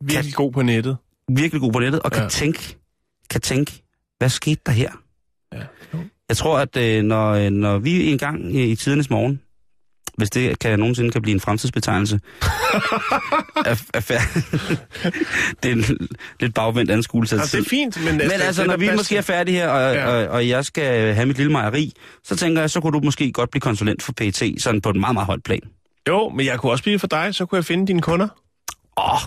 Virkelig 0.05 0.35
god 0.35 0.53
på 0.53 0.63
nettet. 0.63 0.97
virkelig 1.37 1.61
god 1.61 1.73
på 1.73 1.79
nettet, 1.79 2.01
og 2.03 2.13
kan 2.13 2.23
Ja. 2.23 2.29
tænke, 2.29 2.77
kan 3.31 3.41
tænke, 3.41 3.83
hvad 4.19 4.29
skete 4.29 4.61
der 4.67 4.73
her? 4.73 4.91
Ja. 5.53 5.61
Jo. 5.95 5.99
Jeg 6.29 6.37
tror, 6.37 6.59
at 6.59 6.77
øh, 6.77 7.03
når, 7.03 7.31
øh, 7.33 7.51
når 7.51 7.79
vi 7.79 8.11
en 8.11 8.19
gang 8.19 8.55
i, 8.57 8.63
i 8.63 8.77
tidernes 8.77 9.11
morgen, 9.11 9.41
hvis 10.17 10.31
det 10.31 10.59
kan 10.59 10.79
nogensinde 10.79 11.11
kan 11.11 11.23
blive 11.23 11.35
en 11.35 11.41
fremtidsbetegnelse, 11.41 12.21
er, 13.71 13.83
er 13.95 14.01
færdig. 14.01 14.43
det 15.63 15.71
er 15.71 15.73
en 15.73 16.09
lidt 16.41 16.55
bagvendt 16.55 16.91
anskuelse. 16.91 17.37
Altså, 17.37 17.57
det 17.57 17.65
er 17.65 17.69
fint, 17.69 18.05
men... 18.05 18.17
Men 18.17 18.31
altså, 18.31 18.65
når 18.67 18.77
vi 18.77 18.91
måske 18.97 19.17
er 19.17 19.21
færdige 19.23 19.57
her, 19.57 19.69
og, 19.69 19.95
Ja. 19.95 20.07
og, 20.09 20.29
og 20.29 20.49
jeg 20.49 20.65
skal 20.65 21.15
have 21.15 21.27
mit 21.27 21.37
lille 21.37 21.53
mejeri, 21.53 21.93
så 22.25 22.37
tænker 22.37 22.61
jeg, 22.63 22.71
så 22.71 22.81
kunne 22.81 22.93
du 22.93 23.05
måske 23.05 23.33
godt 23.33 23.51
blive 23.51 23.61
konsulent 23.61 24.03
for 24.03 24.13
PT, 24.13 24.43
sådan 24.63 24.81
på 24.81 24.91
et 24.91 24.97
meget, 24.97 25.15
meget 25.15 25.27
højt 25.27 25.43
plan. 25.43 25.61
Jo, 26.09 26.29
men 26.29 26.47
jeg 26.47 26.59
kunne 26.59 26.73
også 26.73 26.85
blive 26.85 26.99
for 26.99 27.07
dig, 27.07 27.35
så 27.35 27.47
kunne 27.47 27.57
jeg 27.57 27.65
finde 27.65 27.87
dine 27.87 28.03
kunder. 28.03 28.29
Åh, 28.99 29.19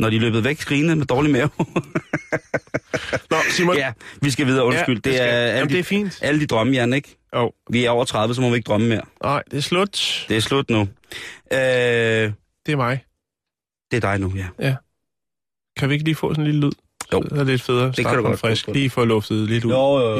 når 0.00 0.10
de 0.10 0.18
løbet 0.18 0.44
væk 0.44 0.60
skrigende 0.60 0.96
med 0.96 1.06
dårlig 1.06 1.32
mave. 1.32 1.48
Nå, 3.30 3.36
Simon. 3.50 3.76
ja, 3.76 3.92
vi 4.22 4.30
skal 4.30 4.46
videre, 4.46 4.64
undskyld. 4.64 4.94
Ja, 4.94 4.96
det 4.96 5.04
det, 5.04 5.14
skal- 5.14 5.28
er, 5.28 5.46
Jamen, 5.46 5.56
alle, 5.56 5.68
det 5.68 5.74
er 5.78 5.82
de, 5.82 5.84
fint. 5.84 6.18
alle 6.22 6.40
de 6.40 6.46
drømme, 6.46 6.72
Jan, 6.72 6.92
ikke? 6.92 7.16
Jo, 7.36 7.52
Vi 7.70 7.84
er 7.84 7.90
over 7.90 8.04
30, 8.04 8.34
så 8.34 8.40
må 8.40 8.48
vi 8.50 8.56
ikke 8.56 8.66
drømme 8.66 8.88
mere. 8.88 9.02
nej, 9.22 9.42
det 9.50 9.56
er 9.56 9.60
slut. 9.60 10.24
Det 10.28 10.36
er 10.36 10.40
slut 10.40 10.70
nu. 10.70 10.80
Øh, 10.80 10.88
Det 11.56 12.72
er 12.72 12.76
mig. 12.76 13.04
det 13.90 13.96
er 13.96 14.00
dig 14.00 14.18
nu, 14.20 14.32
ja. 14.60 14.74
Kan 15.76 15.88
vi 15.88 15.94
ikke 15.94 16.04
lige 16.04 16.14
få 16.14 16.34
sådan 16.34 16.42
en 16.46 16.50
lille 16.50 16.66
lyd? 16.66 16.72
Jo. 17.12 17.20
Det 17.22 17.32
er 17.38 17.44
lidt 17.44 17.62
federe. 17.62 17.92
kan 17.92 18.04
Start 18.04 18.16
du 18.18 18.22
godt. 18.22 18.38
Frisk. 18.40 18.66
Lige 18.68 18.90
få 18.90 19.04
luftet 19.04 19.48
lidt 19.48 19.64
ud 19.64 19.70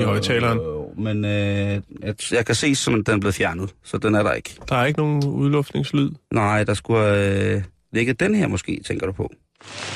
i 0.00 0.04
højtaleren. 0.04 0.58
jo, 0.58 0.92
men 0.98 1.24
øh, 1.24 1.80
jeg, 2.02 2.14
jeg 2.32 2.46
kan 2.46 2.54
se, 2.54 2.74
som 2.74 3.04
den 3.04 3.14
er 3.14 3.18
blevet 3.18 3.34
fjernet, 3.34 3.74
så 3.84 3.98
den 3.98 4.14
er 4.14 4.22
der 4.22 4.32
ikke. 4.32 4.56
Der 4.68 4.76
er 4.76 4.84
ikke 4.84 4.98
nogen 4.98 5.24
udluftningslyd. 5.24 6.10
Nej, 6.32 6.64
der 6.64 6.74
skulle 6.74 7.16
øh, 7.54 7.62
ligge 7.92 8.12
den 8.12 8.34
her 8.34 8.46
måske, 8.46 8.80
tænker 8.86 9.06
du 9.06 9.12
på. 9.12 9.32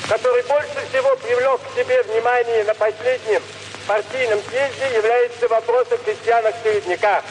Который 0.07 0.43
больше 0.47 0.79
всего 0.89 1.15
привлек 1.17 1.59
к 1.61 1.75
себе 1.77 2.03
внимание 2.03 2.63
на 2.63 2.73
последнем 2.73 3.41
партийном 3.87 4.39
съезде, 4.49 4.95
является 4.95 5.47
вопрос 5.47 5.87
о 5.91 5.97
крестьянах-середняках. 5.97 7.23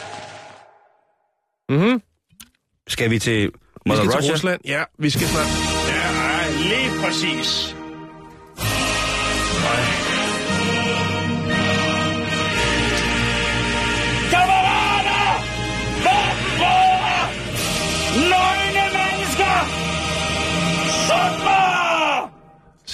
Mhm. 1.69 2.03
Skal 2.87 3.11
vi 3.11 3.19
til 3.19 3.53
Mother 3.89 4.05
Russia? 4.05 4.33
Rusland. 4.33 4.61
Ja, 4.65 4.85
vi 4.99 5.11
skal 5.11 5.27
snart. 5.29 5.49
Ja, 5.89 6.09
lige 6.59 6.91
præcis. 7.03 7.75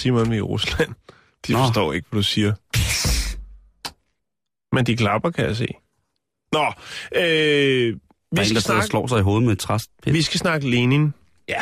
Simon, 0.01 0.33
i 0.33 0.41
Rusland. 0.41 0.93
De 1.47 1.53
Nå. 1.53 1.59
forstår 1.59 1.93
ikke, 1.93 2.07
hvad 2.09 2.17
du 2.19 2.23
siger. 2.23 2.53
Men 4.75 4.85
de 4.85 4.97
klapper, 4.97 5.29
kan 5.29 5.45
jeg 5.45 5.55
se. 5.55 5.67
Nå, 6.51 6.65
øh, 7.15 7.21
vi, 7.21 7.89
en, 7.89 7.97
der 8.37 8.43
skal 8.43 8.57
og 8.57 8.61
snakke, 8.63 8.87
slår 8.87 9.07
sig 9.07 9.19
i 9.19 9.21
hovedet 9.21 9.43
med 9.43 9.53
et 9.53 9.59
træst. 9.59 9.91
vi 10.05 10.21
skal 10.21 10.39
snakke 10.39 10.69
Lenin. 10.69 11.13
Ja. 11.49 11.61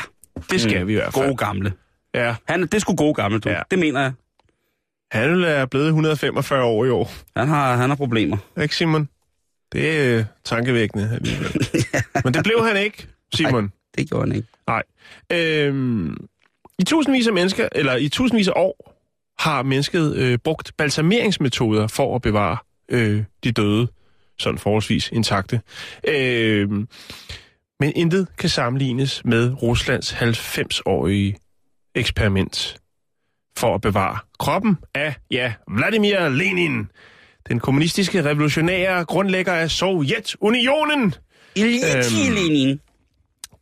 Det 0.52 0.62
skal 0.62 0.88
vi 0.88 0.92
i 0.92 0.96
hvert 0.96 1.14
fald. 1.14 1.26
Gode 1.26 1.38
gamle. 1.38 1.74
Ja, 2.14 2.36
Han, 2.48 2.62
det 2.62 2.74
er 2.74 2.80
sgu 2.80 2.96
gode 2.96 3.14
gamle, 3.14 3.40
du. 3.40 3.50
Ja. 3.50 3.56
Ja. 3.56 3.62
Det 3.72 3.80
mener 3.80 4.02
jeg. 4.02 4.14
han 5.12 5.44
er 5.44 5.66
blevet 5.66 5.88
145 5.88 6.64
år 6.64 6.86
i 6.86 6.90
år. 6.90 7.12
Han 7.38 7.48
har, 7.48 7.76
han 7.76 7.90
har 7.90 7.96
problemer. 7.98 8.38
Ikke, 8.62 8.76
Simon? 8.76 9.10
Det 9.72 10.00
er 10.00 10.20
øh, 10.20 10.26
tankevækkende 10.44 11.10
alligevel. 11.14 11.68
Men 12.24 12.34
det 12.34 12.44
blev 12.44 12.66
han 12.68 12.78
ikke, 12.78 13.08
Simon. 13.34 13.72
Det 13.98 14.10
gjorde 14.10 14.28
han 14.28 14.36
ikke. 14.36 14.48
Nej. 14.68 14.84
Øhm, 15.32 16.18
I 16.80 16.84
tusindvis 16.84 17.28
af 17.28 17.34
mennesker, 17.34 17.70
eller 17.72 17.96
i 17.96 18.10
tusindvis 18.10 18.48
af 18.48 18.54
år, 18.56 18.96
har 19.40 19.64
mennesket 19.64 20.16
øh, 20.16 20.38
brugt 20.38 20.72
balsameringsmetoder 20.78 21.88
for 21.88 22.16
at 22.16 22.22
bevare 22.22 22.58
øh, 22.90 23.24
de 23.44 23.52
døde, 23.52 23.88
sådan 24.40 24.60
forholdsvis 24.60 25.10
intakte. 25.14 25.62
Øh, 26.08 26.70
men 27.80 27.94
intet 27.96 28.28
kan 28.38 28.50
sammenlignes 28.50 29.26
med 29.26 29.64
Ruslands 29.64 30.14
90-årige 30.14 31.38
eksperiment 31.96 32.78
for 33.58 33.76
at 33.76 33.82
bevare 33.82 34.18
kroppen 34.40 34.78
af, 34.96 35.16
ja, 35.32 35.54
Vladimir 35.68 36.30
Lenin, 36.30 36.88
den 37.50 37.60
kommunistiske 37.60 38.26
revolutionære 38.26 39.06
grundlægger 39.06 39.54
af 39.54 39.72
Sovjetunionen. 39.72 41.16
Ilyich 41.56 41.86
Øhm. 42.28 42.36
Lenin. 42.36 42.80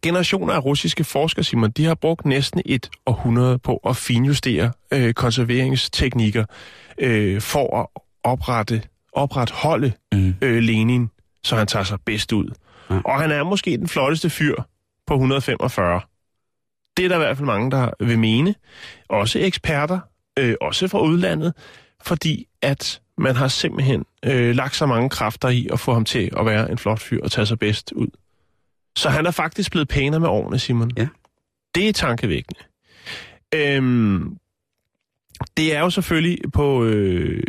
Generationer 0.02 0.54
af 0.54 0.66
russiske 0.66 1.04
forskere, 1.04 1.44
Simon, 1.44 1.72
de 1.72 1.86
har 1.86 1.96
brugt 1.96 2.26
næsten 2.26 2.62
et 2.66 2.90
århundrede 3.06 3.60
på 3.60 3.78
at 3.78 3.96
finjustere 3.98 4.72
øh, 4.94 5.14
konserveringsteknikker 5.14 6.46
øh, 6.98 7.42
for 7.42 7.80
at 7.82 7.88
oprette, 8.24 8.82
opretholde 9.14 9.92
Mm. 10.14 10.36
øh, 10.42 10.58
Lenin, 10.64 11.10
så 11.44 11.56
han 11.56 11.68
tager 11.68 11.84
sig 11.84 11.98
bedst 12.06 12.32
ud. 12.34 12.52
Ja. 12.90 13.00
Og 13.06 13.22
han 13.22 13.32
er 13.32 13.44
måske 13.44 13.78
den 13.78 13.88
flotteste 13.88 14.30
fyr 14.30 14.56
på 15.08 15.14
145. 15.14 16.02
Det 16.98 17.06
er 17.06 17.10
der 17.10 17.16
i 17.16 17.20
hvert 17.20 17.38
fald 17.38 17.46
mange, 17.46 17.72
der 17.72 17.90
vil 18.00 18.20
mene. 18.20 18.56
Også 19.10 19.40
eksperter, 19.40 20.00
øh, 20.40 20.56
også 20.62 20.88
fra 20.88 21.02
udlandet, 21.02 21.54
fordi 22.04 22.46
at 22.62 23.02
man 23.18 23.36
har 23.36 23.48
simpelthen 23.48 24.06
øh, 24.26 24.56
lagt 24.56 24.76
så 24.76 24.86
mange 24.86 25.10
kræfter 25.10 25.50
i 25.50 25.68
at 25.74 25.80
få 25.80 25.94
ham 25.94 26.06
til 26.06 26.32
at 26.38 26.46
være 26.46 26.72
en 26.72 26.78
flot 26.78 27.00
fyr 27.00 27.24
og 27.24 27.32
tage 27.32 27.46
sig 27.46 27.60
bedst 27.60 27.92
ud. 27.92 28.08
Så 28.98 29.10
han 29.10 29.26
er 29.26 29.32
faktisk 29.32 29.72
blevet 29.72 29.88
pænere 29.88 30.20
med 30.20 30.28
årene, 30.30 30.60
Simon. 30.60 30.92
Ja. 30.98 31.08
Det 31.76 31.90
er 31.90 31.94
tankevækkende. 31.94 32.60
Øhm, 33.56 34.38
det 35.58 35.76
er 35.76 35.80
jo 35.80 35.90
selvfølgelig 35.90 36.38
på 36.54 36.84
øh, 36.86 37.44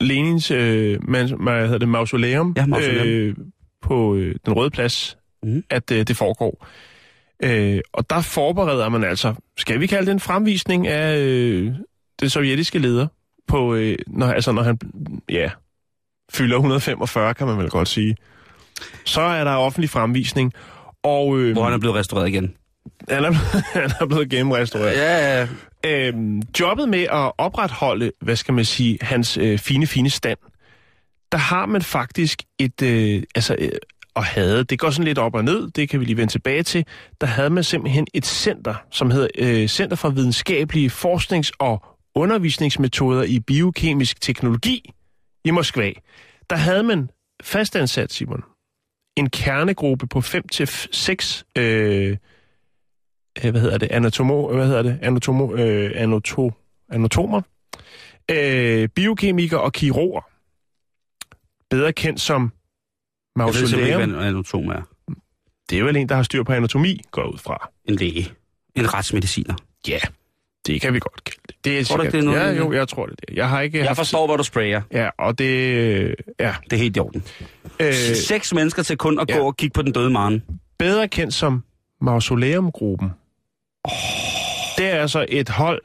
Lenins 0.00 0.50
øh, 0.50 1.08
man, 1.08 1.42
hvad 1.42 1.62
hedder 1.64 1.78
det, 1.78 1.88
mausoleum, 1.88 2.54
Ja, 2.56 2.66
mausoleum. 2.66 3.06
Øh, 3.08 3.36
på 3.82 4.14
øh, 4.16 4.34
den 4.46 4.52
røde 4.52 4.70
plads, 4.70 5.18
Mhm. 5.44 5.64
at 5.70 5.90
øh, 5.90 6.06
det 6.06 6.16
foregår. 6.16 6.66
Øh, 7.42 7.80
og 7.92 8.10
der 8.10 8.20
forbereder 8.20 8.88
man 8.88 9.04
altså, 9.04 9.34
skal 9.56 9.80
vi 9.80 9.86
kalde 9.86 10.06
det 10.06 10.12
en 10.12 10.20
fremvisning 10.20 10.86
af 10.86 11.18
øh, 11.18 11.72
den 12.20 12.28
sovjetiske 12.30 12.78
leder, 12.78 13.06
på, 13.46 13.74
øh, 13.74 13.98
når, 14.06 14.26
altså 14.26 14.52
når 14.52 14.62
han 14.62 14.78
ja, 15.28 15.50
fylder 16.32 16.56
145, 16.56 17.34
kan 17.34 17.46
man 17.46 17.58
vel 17.58 17.70
godt 17.70 17.88
sige. 17.88 18.16
Så 19.04 19.20
er 19.20 19.44
der 19.44 19.52
offentlig 19.52 19.90
fremvisning, 19.90 20.52
og 21.02 21.38
øh, 21.38 21.52
Hvor 21.52 21.64
han 21.64 21.72
er 21.72 21.78
blevet 21.78 21.96
restaureret 21.96 22.28
igen. 22.28 22.54
han, 23.08 23.24
er, 23.24 23.32
han 23.80 23.90
er 24.00 24.06
blevet 24.06 24.30
gennemrestaureret. 24.30 24.96
Ja, 24.96 25.40
ja. 25.40 25.48
Øhm, 25.86 26.42
jobbet 26.60 26.88
med 26.88 27.02
at 27.02 27.32
opretholde, 27.38 28.12
hvad 28.20 28.36
skal 28.36 28.54
man 28.54 28.64
sige, 28.64 28.98
hans 29.00 29.36
øh, 29.36 29.58
fine, 29.58 29.86
fine 29.86 30.10
stand, 30.10 30.38
der 31.32 31.38
har 31.38 31.66
man 31.66 31.82
faktisk 31.82 32.42
et, 32.58 32.82
øh, 32.82 33.22
altså, 33.34 33.56
øh, 33.58 33.70
og 34.14 34.24
havde, 34.24 34.64
det 34.64 34.78
går 34.78 34.90
sådan 34.90 35.04
lidt 35.04 35.18
op 35.18 35.34
og 35.34 35.44
ned, 35.44 35.70
det 35.70 35.88
kan 35.88 36.00
vi 36.00 36.04
lige 36.04 36.16
vende 36.16 36.32
tilbage 36.32 36.62
til, 36.62 36.84
der 37.20 37.26
havde 37.26 37.50
man 37.50 37.64
simpelthen 37.64 38.06
et 38.14 38.26
center, 38.26 38.74
som 38.90 39.10
hedder 39.10 39.28
øh, 39.38 39.68
Center 39.68 39.96
for 39.96 40.10
Videnskabelige 40.10 40.90
Forsknings- 40.90 41.50
og 41.58 41.84
Undervisningsmetoder 42.14 43.22
i 43.22 43.40
Biokemisk 43.40 44.20
Teknologi 44.20 44.90
i 45.44 45.50
Moskva. 45.50 45.92
Der 46.50 46.56
havde 46.56 46.82
man 46.82 47.10
fastansat, 47.42 48.12
Simon, 48.12 48.42
en 49.16 49.30
kernegruppe 49.30 50.06
på 50.06 50.20
5 50.20 50.48
til 50.48 50.66
6 50.92 51.44
øh, 51.58 52.16
øh, 53.44 53.50
hvad 53.50 53.60
hedder 53.60 53.78
det, 53.78 53.88
anatomo, 53.92 54.52
hvad 54.54 54.66
hedder 54.66 54.82
det, 54.82 54.98
anatomo, 55.02 55.54
øh, 55.54 55.92
anato, 55.94 56.52
anatomer, 56.92 57.42
øh, 58.30 58.88
biokemikere 58.88 59.60
og 59.60 59.72
kirurger. 59.72 60.20
Bedre 61.70 61.92
kendt 61.92 62.20
som 62.20 62.52
Jeg 63.36 63.44
ved 63.46 63.54
ikke, 63.54 63.60
mausoleum. 63.62 64.10
hvad 64.10 64.20
en 64.20 64.26
anatom 64.28 64.68
er. 64.68 64.82
Det 65.70 65.78
er 65.78 65.84
vel 65.84 65.96
en, 65.96 66.08
der 66.08 66.14
har 66.14 66.22
styr 66.22 66.42
på 66.42 66.52
anatomi, 66.52 67.00
går 67.10 67.24
ud 67.24 67.38
fra. 67.38 67.70
En 67.84 67.94
læge. 67.94 68.28
En 68.74 68.94
retsmediciner. 68.94 69.54
Ja, 69.88 69.98
det 70.66 70.80
kan 70.80 70.94
vi 70.94 70.98
godt 70.98 71.24
kalde 71.24 71.40
det. 71.48 71.56
det 71.64 71.78
er 71.78 71.84
Tror 71.84 71.96
du 71.96 72.02
ikke, 72.02 72.12
det 72.12 72.18
er 72.18 72.24
noget, 72.24 72.40
Ja, 72.40 72.50
jo, 72.52 72.72
jeg 72.72 72.88
tror 72.88 73.06
det. 73.06 73.20
det. 73.28 73.36
Jeg 73.36 73.48
har 73.48 73.60
ikke 73.60 73.78
Jeg 73.78 73.86
haft- 73.86 73.96
forstår, 73.96 74.26
hvor 74.26 74.36
du 74.36 74.42
sprayer. 74.42 74.82
Ja, 74.92 75.10
og 75.18 75.38
det... 75.38 75.44
øh, 75.74 76.14
Ja. 76.40 76.54
Det 76.64 76.72
er 76.72 76.76
helt 76.76 76.96
i 76.96 77.00
orden. 77.00 77.24
Øh, 77.86 77.94
Seks 78.16 78.54
mennesker 78.54 78.82
til 78.82 78.96
kun 78.96 79.18
at 79.20 79.30
ja. 79.30 79.36
gå 79.36 79.46
og 79.46 79.56
kigge 79.56 79.74
på 79.74 79.82
den 79.82 79.92
døde 79.92 80.10
maren. 80.10 80.42
bedre 80.78 81.08
kendt 81.08 81.34
som 81.34 81.64
Mausoleumgruppen. 82.00 83.10
Det 84.78 84.86
er 84.86 85.00
altså 85.00 85.26
et 85.28 85.48
hold, 85.48 85.82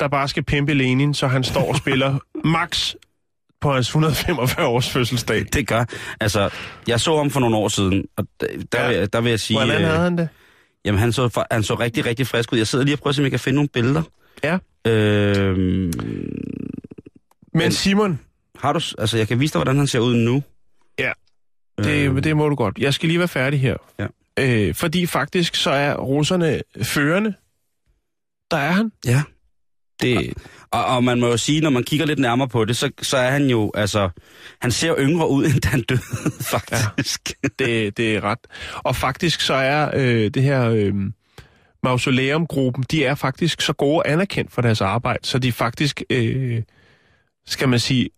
der 0.00 0.08
bare 0.08 0.28
skal 0.28 0.42
pimpe 0.44 0.74
Lenin, 0.74 1.14
så 1.14 1.26
han 1.26 1.44
står 1.44 1.68
og 1.68 1.76
spiller 1.76 2.18
max 2.58 2.94
på 3.60 3.72
hans 3.72 3.88
145 3.88 4.66
års 4.66 4.90
fødselsdag. 4.90 5.44
Det 5.52 5.66
gør. 5.68 5.84
Altså, 6.20 6.50
jeg 6.88 7.00
så 7.00 7.16
ham 7.16 7.30
for 7.30 7.40
nogle 7.40 7.56
år 7.56 7.68
siden, 7.68 8.04
og 8.16 8.26
der, 8.40 8.46
der, 8.72 8.80
Ja. 8.82 8.88
vil, 8.88 8.96
jeg- 8.96 9.12
der 9.12 9.20
vil 9.20 9.30
jeg 9.30 9.40
sige... 9.40 9.58
Hvordan 9.58 9.82
øh, 9.82 9.88
havde 9.88 10.00
han 10.00 10.18
det? 10.18 10.28
Jamen, 10.84 10.98
han 10.98 11.12
så, 11.12 11.44
han 11.50 11.62
så 11.62 11.74
rigtig, 11.74 12.06
rigtig 12.06 12.26
frisk 12.26 12.52
ud. 12.52 12.58
Jeg 12.58 12.66
sidder 12.66 12.84
lige 12.84 12.94
og 12.94 12.98
prøver, 12.98 13.14
om 13.18 13.22
jeg 13.22 13.30
kan 13.30 13.40
finde 13.40 13.54
nogle 13.54 13.68
billeder. 13.68 14.02
Ja. 14.44 14.58
Øhm, 14.90 15.92
Men 17.54 17.72
Simon, 17.72 18.20
har 18.58 18.72
du... 18.72 18.80
Altså, 18.98 19.16
jeg 19.18 19.28
kan 19.28 19.40
vise 19.40 19.52
dig, 19.52 19.58
hvordan 19.58 19.76
han 19.76 19.86
ser 19.86 19.98
ud 19.98 20.14
nu. 20.14 20.42
Ja. 21.84 22.04
Øhm, 22.04 22.14
det, 22.14 22.24
det 22.24 22.36
må 22.36 22.48
du 22.48 22.54
godt. 22.54 22.78
Jeg 22.78 22.94
skal 22.94 23.08
lige 23.08 23.18
være 23.18 23.28
færdig 23.28 23.60
her. 23.60 23.76
Ja. 23.98 24.06
Øh, 24.38 24.74
fordi 24.74 25.06
faktisk 25.06 25.54
så 25.54 25.70
er 25.70 25.94
russerne 25.94 26.60
førende. 26.82 27.34
Der 28.50 28.56
er 28.56 28.72
han. 28.72 28.92
Ja. 29.06 29.22
Det, 30.02 30.32
Og, 30.70 30.84
og 30.84 31.04
man 31.04 31.20
må 31.20 31.26
jo 31.26 31.36
sige, 31.36 31.60
når 31.60 31.70
man 31.70 31.84
kigger 31.84 32.06
lidt 32.06 32.18
nærmere 32.18 32.48
på 32.48 32.64
det, 32.64 32.76
så, 32.76 32.90
så 33.02 33.16
er 33.16 33.30
han 33.30 33.50
jo, 33.50 33.72
altså... 33.74 34.10
Han 34.60 34.70
ser 34.70 34.94
yngre 34.98 35.30
ud, 35.30 35.44
end 35.54 35.64
han 35.64 35.82
døde, 35.82 36.00
faktisk. 36.40 37.32
Ja. 37.42 37.48
det, 37.58 37.96
det 37.96 38.16
er 38.16 38.24
ret. 38.24 38.38
Og 38.74 38.96
faktisk 38.96 39.40
så 39.40 39.54
er 39.54 39.90
øh, 39.94 40.30
det 40.30 40.42
her 40.42 40.70
øh, 40.70 40.94
mausoleumgruppen, 41.82 42.84
de 42.90 43.04
er 43.04 43.14
faktisk 43.14 43.60
så 43.60 43.72
gode 43.72 44.06
anerkendt 44.06 44.52
for 44.52 44.62
deres 44.62 44.80
arbejde, 44.80 45.26
så 45.26 45.38
de 45.38 45.52
faktisk, 45.52 46.02
øh, 46.10 46.62
skal 47.46 47.68
man 47.68 47.78
sige, 47.78 48.08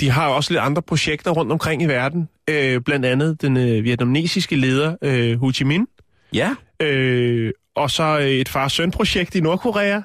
de 0.00 0.10
har 0.10 0.28
også 0.28 0.52
lidt 0.52 0.60
andre 0.60 0.82
projekter 0.82 1.30
rundt 1.30 1.52
omkring 1.52 1.82
i 1.82 1.86
verden. 1.86 2.28
Øh, 2.50 2.80
blandt 2.80 3.06
andet 3.06 3.42
den 3.42 3.56
øh, 3.56 3.84
vietnamesiske 3.84 4.56
leder 4.56 4.96
øh, 5.02 5.40
Ho 5.40 5.52
Chi 5.52 5.64
Minh, 5.64 5.86
ja. 6.32 6.54
Øh, 6.82 7.52
og 7.76 7.90
så 7.90 8.18
øh, 8.18 8.26
et 8.26 8.48
far-søn-projekt 8.48 9.34
i 9.34 9.40
Nordkorea. 9.40 10.00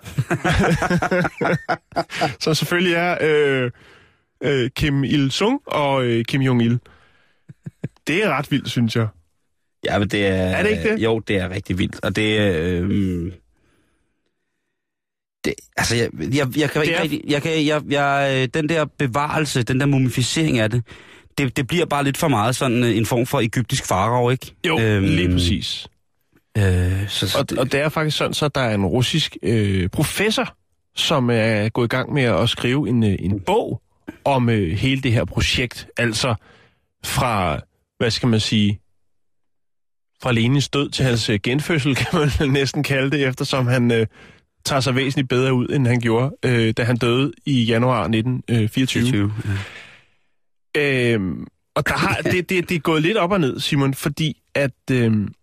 som 2.43 2.55
selvfølgelig 2.55 2.93
er 2.93 3.17
øh, 3.21 3.71
øh, 4.43 4.69
Kim 4.69 5.03
Il-sung 5.03 5.61
og 5.65 6.05
øh, 6.05 6.25
Kim 6.25 6.41
Jong-il. 6.41 6.77
Det 8.07 8.23
er 8.23 8.29
ret 8.29 8.51
vildt, 8.51 8.69
synes 8.69 8.95
jeg. 8.95 9.07
Ja, 9.85 9.99
men 9.99 10.07
det 10.07 10.27
er... 10.27 10.33
Er 10.33 10.63
det 10.63 10.69
ikke 10.69 10.93
det? 10.93 10.99
Jo, 10.99 11.19
det 11.19 11.35
er 11.37 11.49
rigtig 11.49 11.77
vildt. 11.77 12.03
Og 12.03 12.15
det 12.15 12.39
er... 12.39 12.81
Øh, 12.81 13.31
det, 15.45 15.53
altså, 15.77 15.95
jeg, 15.95 16.09
jeg, 16.19 16.57
jeg 16.57 16.69
kan 16.69 16.81
Det 16.81 16.87
ikke 16.87 16.97
er- 16.97 17.01
rigtig... 17.01 17.21
Jeg 17.27 17.41
kan, 17.41 17.65
jeg, 17.65 17.81
jeg, 17.89 18.37
øh, 18.41 18.47
den 18.53 18.69
der 18.69 18.85
bevarelse, 18.85 19.63
den 19.63 19.79
der 19.79 19.85
mumificering 19.85 20.59
af 20.59 20.69
det, 20.69 20.83
det, 21.37 21.57
det 21.57 21.67
bliver 21.67 21.85
bare 21.85 22.03
lidt 22.03 22.17
for 22.17 22.27
meget 22.27 22.55
sådan 22.55 22.83
øh, 22.83 22.97
en 22.97 23.05
form 23.05 23.25
for 23.25 23.39
egyptisk 23.39 23.85
farao, 23.85 24.29
ikke? 24.29 24.55
Jo, 24.67 24.79
øhm, 24.79 25.05
lige 25.05 25.29
præcis. 25.31 25.87
Øh, 26.57 27.09
så, 27.09 27.27
så 27.27 27.37
Og, 27.37 27.45
og 27.57 27.71
det 27.71 27.79
er 27.79 27.89
faktisk 27.89 28.17
sådan, 28.17 28.33
så 28.33 28.47
der 28.47 28.61
er 28.61 28.75
en 28.75 28.85
russisk 28.85 29.37
øh, 29.43 29.89
professor, 29.89 30.55
som 30.95 31.29
er 31.29 31.69
gået 31.69 31.85
i 31.85 31.89
gang 31.95 32.13
med 32.13 32.23
at 32.23 32.49
skrive 32.49 32.89
en, 32.89 33.03
øh, 33.03 33.15
en 33.19 33.39
bog 33.39 33.81
om 34.25 34.49
øh, 34.49 34.77
hele 34.77 35.01
det 35.01 35.11
her 35.13 35.25
projekt. 35.25 35.87
Altså 35.97 36.35
fra, 37.05 37.59
hvad 37.97 38.11
skal 38.11 38.29
man 38.29 38.39
sige, 38.39 38.79
fra 40.23 40.31
Lenins 40.31 40.69
død 40.69 40.89
til 40.89 41.05
hans 41.05 41.31
genfødsel, 41.43 41.95
kan 42.01 42.07
man 42.39 42.49
næsten 42.49 42.83
kalde 42.83 43.11
det, 43.11 43.27
eftersom 43.27 43.67
han 43.67 43.91
øh, 43.91 44.07
tager 44.65 44.79
sig 44.79 44.95
væsentligt 44.95 45.29
bedre 45.29 45.53
ud, 45.53 45.67
end 45.67 45.87
han 45.87 45.99
gjorde, 45.99 46.35
øh, 46.45 46.73
da 46.77 46.83
han 46.83 46.97
døde 46.97 47.31
i 47.45 47.63
januar 47.63 48.01
1924. 48.01 49.03
20. 49.03 49.33
Ja. 50.75 51.13
Øhm, 51.13 51.47
og 51.75 51.87
der 51.87 51.93
har, 51.93 52.15
det, 52.15 52.49
det, 52.49 52.69
det 52.69 52.75
er 52.75 52.79
gået 52.79 53.01
lidt 53.01 53.17
op 53.17 53.31
og 53.31 53.39
ned, 53.39 53.59
Simon, 53.59 53.93
fordi 53.93 54.41
at... 54.55 54.71
Øhm, 54.91 55.33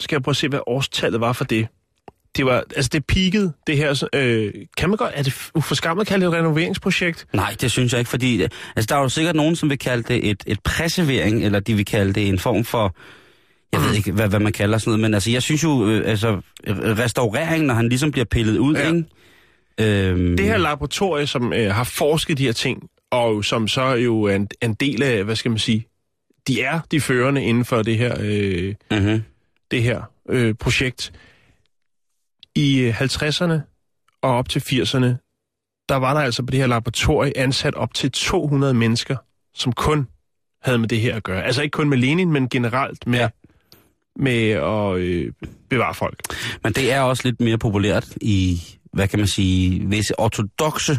skal 0.00 0.16
jeg 0.16 0.22
prøve 0.22 0.32
at 0.32 0.36
se, 0.36 0.48
hvad 0.48 0.60
årstallet 0.66 1.20
var 1.20 1.32
for 1.32 1.44
det. 1.44 1.68
Det 2.36 2.46
var, 2.46 2.64
altså 2.76 2.90
det 2.92 3.06
peakede, 3.06 3.52
det 3.66 3.76
her, 3.76 4.08
øh, 4.12 4.52
kan 4.76 4.88
man 4.88 4.96
godt, 4.96 5.12
er 5.14 5.22
det 5.22 5.50
uforskammet 5.54 6.00
at 6.00 6.06
kalde 6.06 6.26
det 6.26 6.32
et 6.32 6.38
renoveringsprojekt? 6.38 7.26
Nej, 7.32 7.56
det 7.60 7.70
synes 7.70 7.92
jeg 7.92 7.98
ikke, 7.98 8.08
fordi 8.08 8.42
øh, 8.42 8.48
altså, 8.76 8.86
der 8.88 8.96
er 8.96 9.02
jo 9.02 9.08
sikkert 9.08 9.36
nogen, 9.36 9.56
som 9.56 9.70
vil 9.70 9.78
kalde 9.78 10.02
det 10.02 10.30
et, 10.30 10.42
et 10.46 10.60
præservering, 10.60 11.44
eller 11.44 11.60
de 11.60 11.74
vil 11.74 11.84
kalde 11.84 12.12
det 12.12 12.28
en 12.28 12.38
form 12.38 12.64
for, 12.64 12.96
jeg 13.82 13.88
ved 13.88 13.96
ikke, 13.96 14.12
hvad, 14.12 14.28
hvad 14.28 14.40
man 14.40 14.52
kalder 14.52 14.78
sådan 14.78 14.90
noget, 14.90 15.00
men 15.00 15.14
altså, 15.14 15.30
jeg 15.30 15.42
synes 15.42 15.64
jo, 15.64 15.86
øh, 15.88 16.10
altså, 16.10 16.40
restaurering, 16.66 17.64
når 17.64 17.74
han 17.74 17.88
ligesom 17.88 18.10
bliver 18.10 18.24
pillet 18.24 18.58
ud, 18.58 18.76
Ja. 18.76 18.86
ikke? 18.86 19.04
Øhm, 20.10 20.36
Det 20.36 20.46
her 20.46 20.56
laboratorie, 20.58 21.26
som 21.26 21.52
øh, 21.52 21.74
har 21.74 21.84
forsket 21.84 22.38
de 22.38 22.44
her 22.44 22.52
ting, 22.52 22.82
og 23.10 23.44
som 23.44 23.68
så 23.68 23.84
jo 23.94 24.22
er 24.22 24.34
en, 24.36 24.48
en 24.62 24.74
del 24.74 25.02
af, 25.02 25.24
hvad 25.24 25.36
skal 25.36 25.50
man 25.50 25.58
sige, 25.58 25.86
de 26.48 26.62
er 26.62 26.80
de 26.90 27.00
førende 27.00 27.44
inden 27.44 27.64
for 27.64 27.82
det 27.82 27.98
her, 27.98 28.16
øh, 28.20 28.74
Mm-hmm. 28.90 29.22
det 29.70 29.82
her 29.82 30.02
øh, 30.28 30.54
projekt. 30.54 31.12
I 32.54 32.78
øh, 32.80 33.00
50'erne 33.02 33.52
og 34.22 34.30
op 34.30 34.48
til 34.48 34.60
80'erne, 34.60 35.06
der 35.88 35.96
var 35.96 36.14
der 36.14 36.20
altså 36.20 36.42
på 36.42 36.50
det 36.50 36.60
her 36.60 36.66
laboratorie 36.66 37.36
ansat 37.36 37.74
op 37.74 37.94
til 37.94 38.10
200 38.12 38.74
mennesker, 38.74 39.16
som 39.54 39.72
kun 39.72 40.06
havde 40.62 40.78
med 40.78 40.88
det 40.88 41.00
her 41.00 41.16
at 41.16 41.22
gøre. 41.22 41.44
Altså 41.44 41.62
ikke 41.62 41.72
kun 41.74 41.88
med 41.88 41.98
Lenin, 41.98 42.32
men 42.32 42.48
generelt 42.48 43.06
med, 43.06 43.18
ja. 43.18 43.28
Med 44.16 44.50
at 44.50 44.96
øh, 44.96 45.32
bevare 45.70 45.94
folk. 45.94 46.18
Men 46.64 46.72
det 46.72 46.92
er 46.92 47.00
også 47.00 47.22
lidt 47.24 47.40
mere 47.40 47.58
populært 47.58 48.06
i, 48.20 48.62
hvad 48.92 49.08
kan 49.08 49.18
man 49.18 49.28
sige, 49.28 49.82
visse 49.88 50.20
ortodoxe 50.20 50.98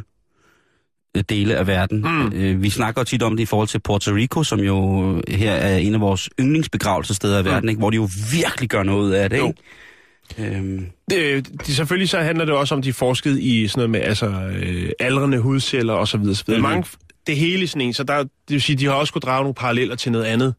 øh, 1.17 1.23
dele 1.29 1.55
af 1.55 1.67
verden. 1.67 2.01
Mm. 2.01 2.33
Øh, 2.33 2.63
vi 2.63 2.69
snakker 2.69 3.03
tit 3.03 3.23
om 3.23 3.37
det 3.37 3.43
i 3.43 3.45
forhold 3.45 3.67
til 3.67 3.79
Puerto 3.79 4.11
Rico, 4.11 4.43
som 4.43 4.59
jo 4.59 5.21
her 5.27 5.51
er 5.51 5.77
en 5.77 5.93
af 5.93 6.01
vores 6.01 6.29
yndlingsbegravelsesteder 6.39 7.41
i 7.41 7.45
verden, 7.45 7.61
mm. 7.61 7.69
ikke? 7.69 7.79
hvor 7.79 7.89
de 7.89 7.95
jo 7.95 8.09
virkelig 8.31 8.69
gør 8.69 8.83
noget 8.83 9.13
af 9.13 9.29
det. 9.29 9.37
Jo. 9.37 9.47
Ikke? 9.47 10.57
Øhm, 10.57 10.85
Det, 11.09 11.47
de, 11.67 11.75
selvfølgelig 11.75 12.09
så 12.09 12.19
handler 12.19 12.45
det 12.45 12.53
også 12.53 12.75
om, 12.75 12.81
de 12.81 12.93
forskede 12.93 13.41
i 13.41 13.67
sådan 13.67 13.79
noget 13.79 13.89
med 13.89 14.01
altså, 14.01 14.25
øh, 14.63 14.89
aldrende 14.99 15.39
hudceller 15.39 15.93
og 15.93 16.07
så 16.07 16.17
videre. 16.17 16.35
Så 16.35 16.43
videre. 16.47 16.59
Mhm. 16.61 16.67
Mm. 16.69 16.73
Mange, 16.73 16.89
det 17.27 17.37
hele 17.37 17.67
sådan 17.67 17.81
en, 17.81 17.93
så 17.93 18.03
der, 18.03 18.17
det 18.17 18.29
vil 18.47 18.61
sige, 18.61 18.75
de 18.75 18.85
har 18.85 18.93
også 18.93 19.13
kunne 19.13 19.19
drage 19.19 19.41
nogle 19.41 19.53
paralleller 19.53 19.95
til 19.95 20.11
noget 20.11 20.25
andet. 20.25 20.53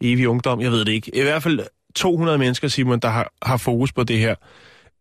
Evig 0.00 0.28
ungdom, 0.28 0.60
jeg 0.60 0.72
ved 0.72 0.84
det 0.84 0.92
ikke. 0.92 1.16
I 1.16 1.22
hvert 1.22 1.42
fald 1.42 1.60
200 1.94 2.38
mennesker, 2.38 2.68
Simon, 2.68 2.98
der 2.98 3.08
har, 3.08 3.32
har 3.42 3.56
fokus 3.56 3.92
på 3.92 4.04
det 4.04 4.18
her. 4.18 4.34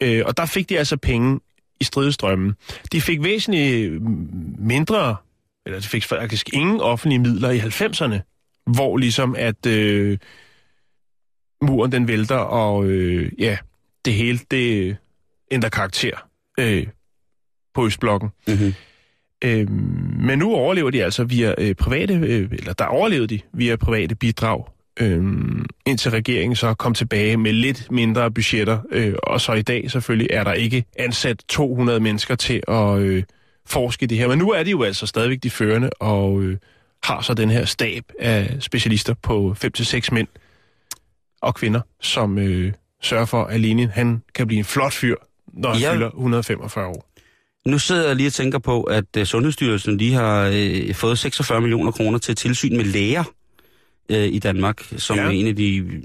Øh, 0.01 0.23
og 0.25 0.37
der 0.37 0.45
fik 0.45 0.69
de 0.69 0.77
altså 0.77 0.97
penge 0.97 1.39
i 1.79 1.83
stridestrømmen. 1.83 2.53
De 2.91 3.01
fik 3.01 3.23
væsentligt 3.23 4.01
mindre, 4.59 5.15
eller 5.65 5.79
de 5.79 5.87
fik 5.87 6.03
faktisk 6.03 6.49
ingen 6.53 6.81
offentlige 6.81 7.19
midler 7.19 7.49
i 7.49 7.59
90'erne, 7.59 8.19
hvor 8.65 8.97
ligesom 8.97 9.35
at 9.37 9.65
øh, 9.65 10.17
muren 11.61 11.91
den 11.91 12.07
vælter, 12.07 12.35
og 12.35 12.85
øh, 12.85 13.31
ja, 13.39 13.57
det 14.05 14.13
hele, 14.13 14.39
det 14.51 14.97
ændrer 15.51 15.69
karakter 15.69 16.27
øh, 16.59 16.87
på 17.73 17.85
Østblokken. 17.85 18.29
mm-hmm. 18.47 18.73
Øh, 19.43 19.69
men 20.19 20.39
nu 20.39 20.53
overlever 20.53 20.89
de 20.89 21.03
altså 21.03 21.23
via 21.23 21.53
øh, 21.57 21.75
private, 21.75 22.13
øh, 22.13 22.51
eller 22.51 22.73
der 22.73 22.85
overlevede 22.85 23.27
de 23.27 23.39
via 23.53 23.75
private 23.75 24.15
bidrag, 24.15 24.65
øh, 24.99 25.23
indtil 25.85 26.11
regeringen 26.11 26.55
så 26.55 26.73
kom 26.73 26.93
tilbage 26.93 27.37
med 27.37 27.53
lidt 27.53 27.91
mindre 27.91 28.31
budgetter. 28.31 28.79
Øh, 28.91 29.13
og 29.23 29.41
så 29.41 29.53
i 29.53 29.61
dag 29.61 29.91
selvfølgelig 29.91 30.27
er 30.31 30.43
der 30.43 30.53
ikke 30.53 30.85
ansat 30.99 31.43
200 31.49 31.99
mennesker 31.99 32.35
til 32.35 32.61
at 32.67 32.99
øh, 32.99 33.23
forske 33.65 34.03
i 34.03 34.07
det 34.07 34.17
her. 34.17 34.27
Men 34.27 34.37
nu 34.39 34.51
er 34.51 34.63
de 34.63 34.71
jo 34.71 34.83
altså 34.83 35.05
stadigvæk 35.05 35.43
de 35.43 35.49
førende, 35.49 35.89
og 35.99 36.41
øh, 36.41 36.57
har 37.03 37.21
så 37.21 37.33
den 37.33 37.49
her 37.49 37.65
stab 37.65 38.03
af 38.19 38.55
specialister 38.59 39.13
på 39.23 39.55
5-6 39.65 40.07
mænd 40.11 40.27
og 41.41 41.55
kvinder, 41.55 41.81
som 42.01 42.37
øh, 42.37 42.73
sørger 43.01 43.25
for, 43.25 43.43
at 43.43 43.59
Lenin 43.59 43.89
han 43.89 44.21
kan 44.35 44.47
blive 44.47 44.59
en 44.59 44.65
flot 44.65 44.93
fyr, 44.93 45.15
når 45.53 45.69
han 45.73 45.81
Ja. 45.81 45.93
fylder 45.93 46.07
145 46.09 46.87
år. 46.87 47.05
Nu 47.65 47.79
sidder 47.79 48.07
jeg 48.07 48.15
lige 48.15 48.27
og 48.27 48.33
tænker 48.33 48.59
på, 48.59 48.83
at 48.83 49.05
uh, 49.17 49.23
Sundhedsstyrelsen 49.23 49.97
lige 49.97 50.13
har 50.13 50.49
uh, 50.49 50.95
fået 50.95 51.19
46 51.19 51.61
millioner 51.61 51.91
kroner 51.91 52.17
til 52.17 52.35
tilsyn 52.35 52.77
med 52.77 52.85
læger 52.85 53.23
uh, 54.09 54.17
i 54.17 54.39
Danmark, 54.39 54.93
som 54.97 55.17
Ja. 55.17 55.23
er 55.23 55.29
en 55.29 55.47
af 55.47 55.55
de 55.55 56.01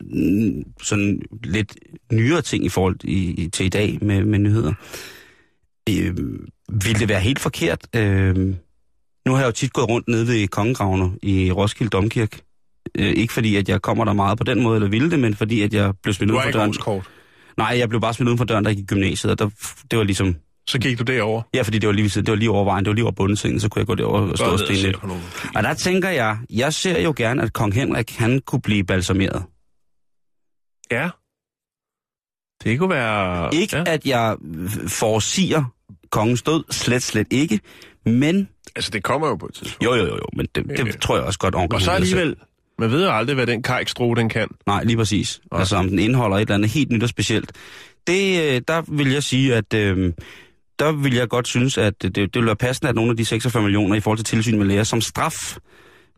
mm, 0.00 0.64
sådan 0.82 1.22
lidt 1.44 1.76
nyere 2.12 2.42
ting 2.42 2.64
i 2.64 2.68
forhold 2.68 2.96
i, 3.04 3.48
til 3.52 3.66
i 3.66 3.68
dag 3.68 3.98
med, 4.02 4.24
med 4.24 4.38
nyheder. 4.38 4.72
Uh, 5.90 6.16
vil 6.86 6.98
det 6.98 7.08
være 7.08 7.20
helt 7.20 7.38
forkert? 7.38 7.86
Uh, 7.96 8.36
nu 9.26 9.32
har 9.32 9.38
jeg 9.38 9.46
jo 9.46 9.52
tit 9.52 9.72
gået 9.72 9.88
rundt 9.88 10.08
nede 10.08 10.26
ved 10.26 10.48
Kongegravene 10.48 11.10
i 11.22 11.52
Roskilde 11.52 11.90
Domkirke. 11.90 12.36
Uh, 12.98 13.04
ikke 13.06 13.32
fordi, 13.32 13.56
at 13.56 13.68
jeg 13.68 13.82
kommer 13.82 14.04
der 14.04 14.12
meget 14.12 14.38
på 14.38 14.44
den 14.44 14.62
måde, 14.62 14.76
eller 14.76 14.88
ville 14.88 15.10
det, 15.10 15.18
men 15.20 15.34
fordi, 15.34 15.62
at 15.62 15.74
jeg 15.74 15.92
blev 16.02 16.14
smidt 16.14 16.30
ud 16.30 16.36
for 16.36 16.50
døren. 16.52 16.74
Nej, 17.56 17.74
jeg 17.78 17.88
blev 17.88 18.00
bare 18.00 18.14
smidt 18.14 18.28
uden 18.28 18.38
for 18.38 18.44
døren, 18.44 18.64
der 18.64 18.70
gik 18.74 18.82
i 18.82 18.86
gymnasiet, 18.86 19.30
og 19.30 19.38
der, 19.38 19.48
det 19.90 19.98
var 19.98 20.04
ligesom... 20.04 20.36
Så 20.68 20.78
gik 20.78 20.98
du 20.98 21.02
derover. 21.04 21.42
Ja, 21.54 21.62
fordi 21.62 21.78
det 21.78 21.86
var 21.86 21.92
lige, 21.92 22.08
det 22.08 22.28
var 22.28 22.34
lige 22.34 22.50
over 22.50 22.64
vejen, 22.64 22.84
det 22.84 22.88
var 22.90 22.94
lige 22.94 23.04
over 23.04 23.12
bundesengen, 23.12 23.60
så 23.60 23.68
kunne 23.68 23.80
jeg 23.80 23.86
gå 23.86 23.94
derover 23.94 24.20
og 24.20 24.38
stå 24.38 24.44
og 24.52 24.58
stene 24.58 24.78
lidt. 24.78 24.96
Og 25.56 25.62
der 25.62 25.74
tænker 25.74 26.08
jeg, 26.08 26.38
jeg 26.50 26.74
ser 26.74 27.00
jo 27.02 27.14
gerne, 27.16 27.42
at 27.42 27.52
kong 27.52 27.74
Henrik, 27.74 28.10
han 28.16 28.40
kunne 28.46 28.60
blive 28.62 28.84
balsameret. 28.84 29.44
Ja. 30.90 31.08
Det 32.64 32.78
kunne 32.78 32.90
være... 32.90 33.54
Ikke, 33.54 33.76
Ja. 33.76 33.82
ja. 33.86 33.92
at 33.92 34.06
jeg 34.06 34.36
forsiger 34.88 35.64
kongens 36.10 36.42
død, 36.42 36.64
slet, 36.70 37.02
slet 37.02 37.26
ikke, 37.30 37.60
men... 38.06 38.48
Altså, 38.76 38.90
det 38.90 39.02
kommer 39.02 39.28
jo 39.28 39.36
på 39.36 39.46
et 39.46 39.54
tidspunkt. 39.54 39.84
Jo, 39.84 39.94
jo, 39.94 40.06
jo, 40.06 40.14
jo 40.16 40.26
men 40.36 40.46
det, 40.54 40.64
det 40.68 40.86
Øh. 40.86 40.92
tror 41.00 41.16
jeg 41.16 41.24
også 41.24 41.38
godt, 41.38 41.54
onkel 41.54 41.74
Og 41.74 41.82
så 41.82 41.90
alligevel, 41.90 42.36
man 42.78 42.90
ved 42.90 43.04
jo 43.04 43.10
aldrig, 43.10 43.34
hvad 43.34 43.46
den 43.46 43.62
kajkstro, 43.62 44.14
den 44.14 44.28
kan. 44.28 44.48
Nej, 44.66 44.84
lige 44.84 44.96
præcis. 44.96 45.40
Nej. 45.52 45.60
Altså, 45.60 45.76
om 45.76 45.88
den 45.88 45.98
indeholder 45.98 46.36
et 46.36 46.40
eller 46.40 46.54
andet 46.54 46.70
helt 46.70 46.90
nyt 46.90 47.02
og 47.02 47.08
specielt. 47.08 47.52
Det, 48.06 48.54
øh, 48.54 48.60
der 48.68 48.82
vil 48.96 49.12
jeg 49.12 49.22
sige, 49.22 49.54
at... 49.54 49.74
Øh, 49.74 50.12
der 50.78 50.92
vil 50.92 51.14
jeg 51.14 51.28
godt 51.28 51.48
synes, 51.48 51.78
at 51.78 52.02
det, 52.02 52.16
det 52.16 52.34
ville 52.34 52.46
være 52.46 52.56
passende, 52.56 52.88
at 52.88 52.94
nogle 52.94 53.10
af 53.10 53.16
de 53.16 53.24
46 53.24 53.62
millioner 53.62 53.96
i 53.96 54.00
forhold 54.00 54.18
til 54.18 54.24
tilsyn 54.24 54.58
med 54.58 54.66
læger 54.66 54.84
som 54.84 55.00
straf, 55.00 55.56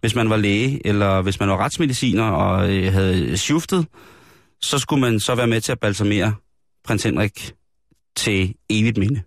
hvis 0.00 0.14
man 0.14 0.30
var 0.30 0.36
læge, 0.36 0.86
eller 0.86 1.22
hvis 1.22 1.40
man 1.40 1.48
var 1.48 1.56
retsmediciner 1.56 2.24
og 2.24 2.76
øh, 2.76 2.92
havde 2.92 3.36
shiftet, 3.36 3.86
så 4.60 4.78
skulle 4.78 5.00
man 5.00 5.20
så 5.20 5.34
være 5.34 5.46
med 5.46 5.60
til 5.60 5.72
at 5.72 5.80
balsamere 5.80 6.34
prins 6.84 7.02
Henrik 7.02 7.54
til 8.16 8.54
evigt 8.70 8.98
minde. 8.98 9.22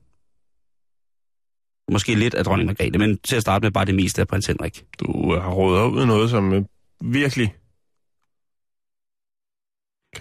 Måske 1.92 2.16
lidt 2.16 2.34
af 2.34 2.44
dronning 2.46 2.68
Margrethe, 2.68 3.00
men 3.00 3.18
til 3.18 3.36
at 3.36 3.42
starte 3.42 3.64
med 3.64 3.72
bare 3.72 3.86
det 3.86 3.96
meste 3.96 4.22
af 4.22 4.28
prins 4.28 4.46
Henrik. 4.46 4.84
Du 5.00 5.36
øh, 5.36 5.42
har 5.42 5.52
rådet 5.52 5.92
ud 5.92 6.06
noget, 6.06 6.30
som 6.30 6.54
øh, 6.54 6.64
virkelig 7.02 7.56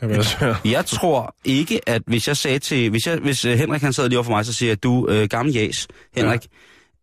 kan 0.00 0.08
være 0.08 0.24
svært. 0.24 0.56
Jeg 0.64 0.86
tror 0.86 1.34
ikke, 1.44 1.80
at 1.88 2.02
hvis 2.06 2.28
jeg 2.28 2.36
sagde 2.36 2.58
til... 2.58 2.90
Hvis, 2.90 3.06
jeg, 3.06 3.18
hvis 3.18 3.44
øh, 3.44 3.58
Henrik 3.58 3.82
han 3.82 3.92
sad 3.92 4.08
lige 4.08 4.18
over 4.18 4.24
for 4.24 4.30
mig, 4.32 4.46
så 4.46 4.52
siger 4.52 4.70
jeg, 4.70 4.82
du, 4.82 5.08
øh, 5.08 5.28
gammel 5.28 5.54
jas, 5.54 5.88
Henrik, 6.16 6.40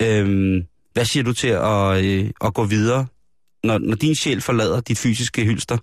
ja. 0.01 0.19
øhm, 0.19 0.61
hvad 0.93 1.05
siger 1.05 1.23
du 1.23 1.33
til 1.33 1.47
at, 1.47 2.03
øh, 2.05 2.29
at 2.45 2.53
gå 2.53 2.63
videre, 2.65 3.05
når, 3.63 3.77
når 3.77 3.95
din 3.95 4.15
sjæl 4.15 4.41
forlader 4.41 4.81
dit 4.81 4.97
fysiske 4.97 5.43
hylster 5.45 5.77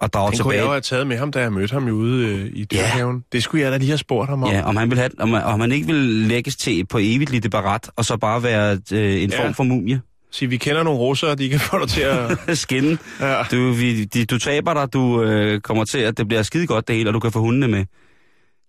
og 0.00 0.12
drager 0.12 0.30
Den 0.30 0.38
kunne 0.40 0.52
jeg 0.54 0.58
tilbage? 0.58 0.66
jo 0.66 0.72
have 0.72 0.80
taget 0.80 1.06
med 1.06 1.16
ham, 1.18 1.32
da 1.32 1.40
jeg 1.40 1.52
mødte 1.52 1.72
ham 1.72 1.88
ude 1.88 2.26
øh, 2.28 2.50
i 2.54 2.64
dyrhaven. 2.64 3.24
Det 3.32 3.42
skulle 3.42 3.62
jeg 3.64 3.72
da 3.72 3.76
lige 3.76 3.88
have 3.88 3.98
spurgt 3.98 4.28
ham 4.30 4.42
om. 4.42 4.50
Ja, 4.50 4.62
om 4.62 4.76
han, 4.76 4.90
vil 4.90 4.98
have, 4.98 5.10
om, 5.18 5.32
om 5.34 5.60
han 5.60 5.72
ikke 5.72 5.86
vil 5.86 5.96
lægges 6.04 6.56
til 6.56 6.86
på 6.86 6.98
evigt 7.00 7.30
lille 7.30 7.50
barat, 7.50 7.90
og 7.96 8.04
så 8.04 8.16
bare 8.16 8.42
være 8.42 8.78
øh, 8.92 9.22
en 9.22 9.30
Ja. 9.30 9.44
form 9.44 9.54
for 9.54 9.62
mumie. 9.62 10.00
Sige, 10.32 10.48
vi 10.48 10.56
kender 10.56 10.82
nogle 10.82 11.00
russere, 11.00 11.34
de 11.34 11.48
kan 11.48 11.60
få 11.60 11.78
dig 11.78 11.88
til 11.88 12.00
at... 12.00 12.38
Skinne. 12.58 12.98
Ja. 13.20 13.42
Du, 13.50 13.72
vi, 13.72 14.04
de, 14.04 14.24
du 14.24 14.38
taber 14.38 14.74
dig, 14.74 14.92
du 14.92 15.22
øh, 15.22 15.60
kommer 15.60 15.84
til, 15.84 15.98
at 15.98 16.18
det 16.18 16.28
bliver 16.28 16.42
skide 16.42 16.66
godt 16.66 16.88
det 16.88 16.96
hele, 16.96 17.10
og 17.10 17.14
du 17.14 17.20
kan 17.20 17.32
få 17.32 17.40
hundene 17.40 17.68
med. 17.68 17.84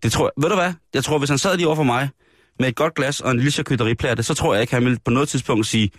Det 0.04 0.12
tror 0.12 0.26
jeg, 0.26 0.44
ved 0.44 0.50
du 0.50 0.56
hvad? 0.56 0.74
Jeg 0.94 1.04
tror, 1.04 1.18
hvis 1.18 1.30
han 1.30 1.38
sad 1.38 1.58
lige 1.58 1.68
over 1.68 1.76
for 1.76 1.84
mig, 1.84 2.10
med 2.60 2.68
et 2.68 2.76
godt 2.76 2.96
glas 2.96 3.20
og 3.22 3.32
en 3.32 3.38
lille 3.38 3.52
charcuterieplatte, 3.52 4.24
så 4.24 4.34
tror 4.34 4.54
jeg 4.54 4.62
ikke, 4.62 4.74
han 4.74 4.86
vil 4.86 5.00
på 5.06 5.12
noget 5.12 5.30
tidspunkt 5.30 5.68
sige, 5.68 5.92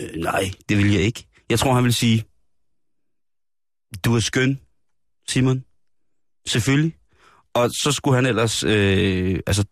øh, 0.00 0.08
nej, 0.16 0.50
det 0.68 0.78
vil 0.78 0.92
jeg 0.92 1.00
ikke. 1.02 1.26
Jeg 1.50 1.58
tror, 1.58 1.74
han 1.74 1.84
vil 1.84 1.94
sige, 1.94 2.24
du 4.04 4.16
er 4.16 4.20
skøn, 4.20 4.60
Simon. 5.28 5.64
Selvfølgelig. 6.46 6.94
Og 7.54 7.70
så 7.70 7.92
skulle 7.92 8.14
han 8.14 8.26
ellers, 8.26 8.64
øh, 8.64 9.40
altså, 9.46 9.64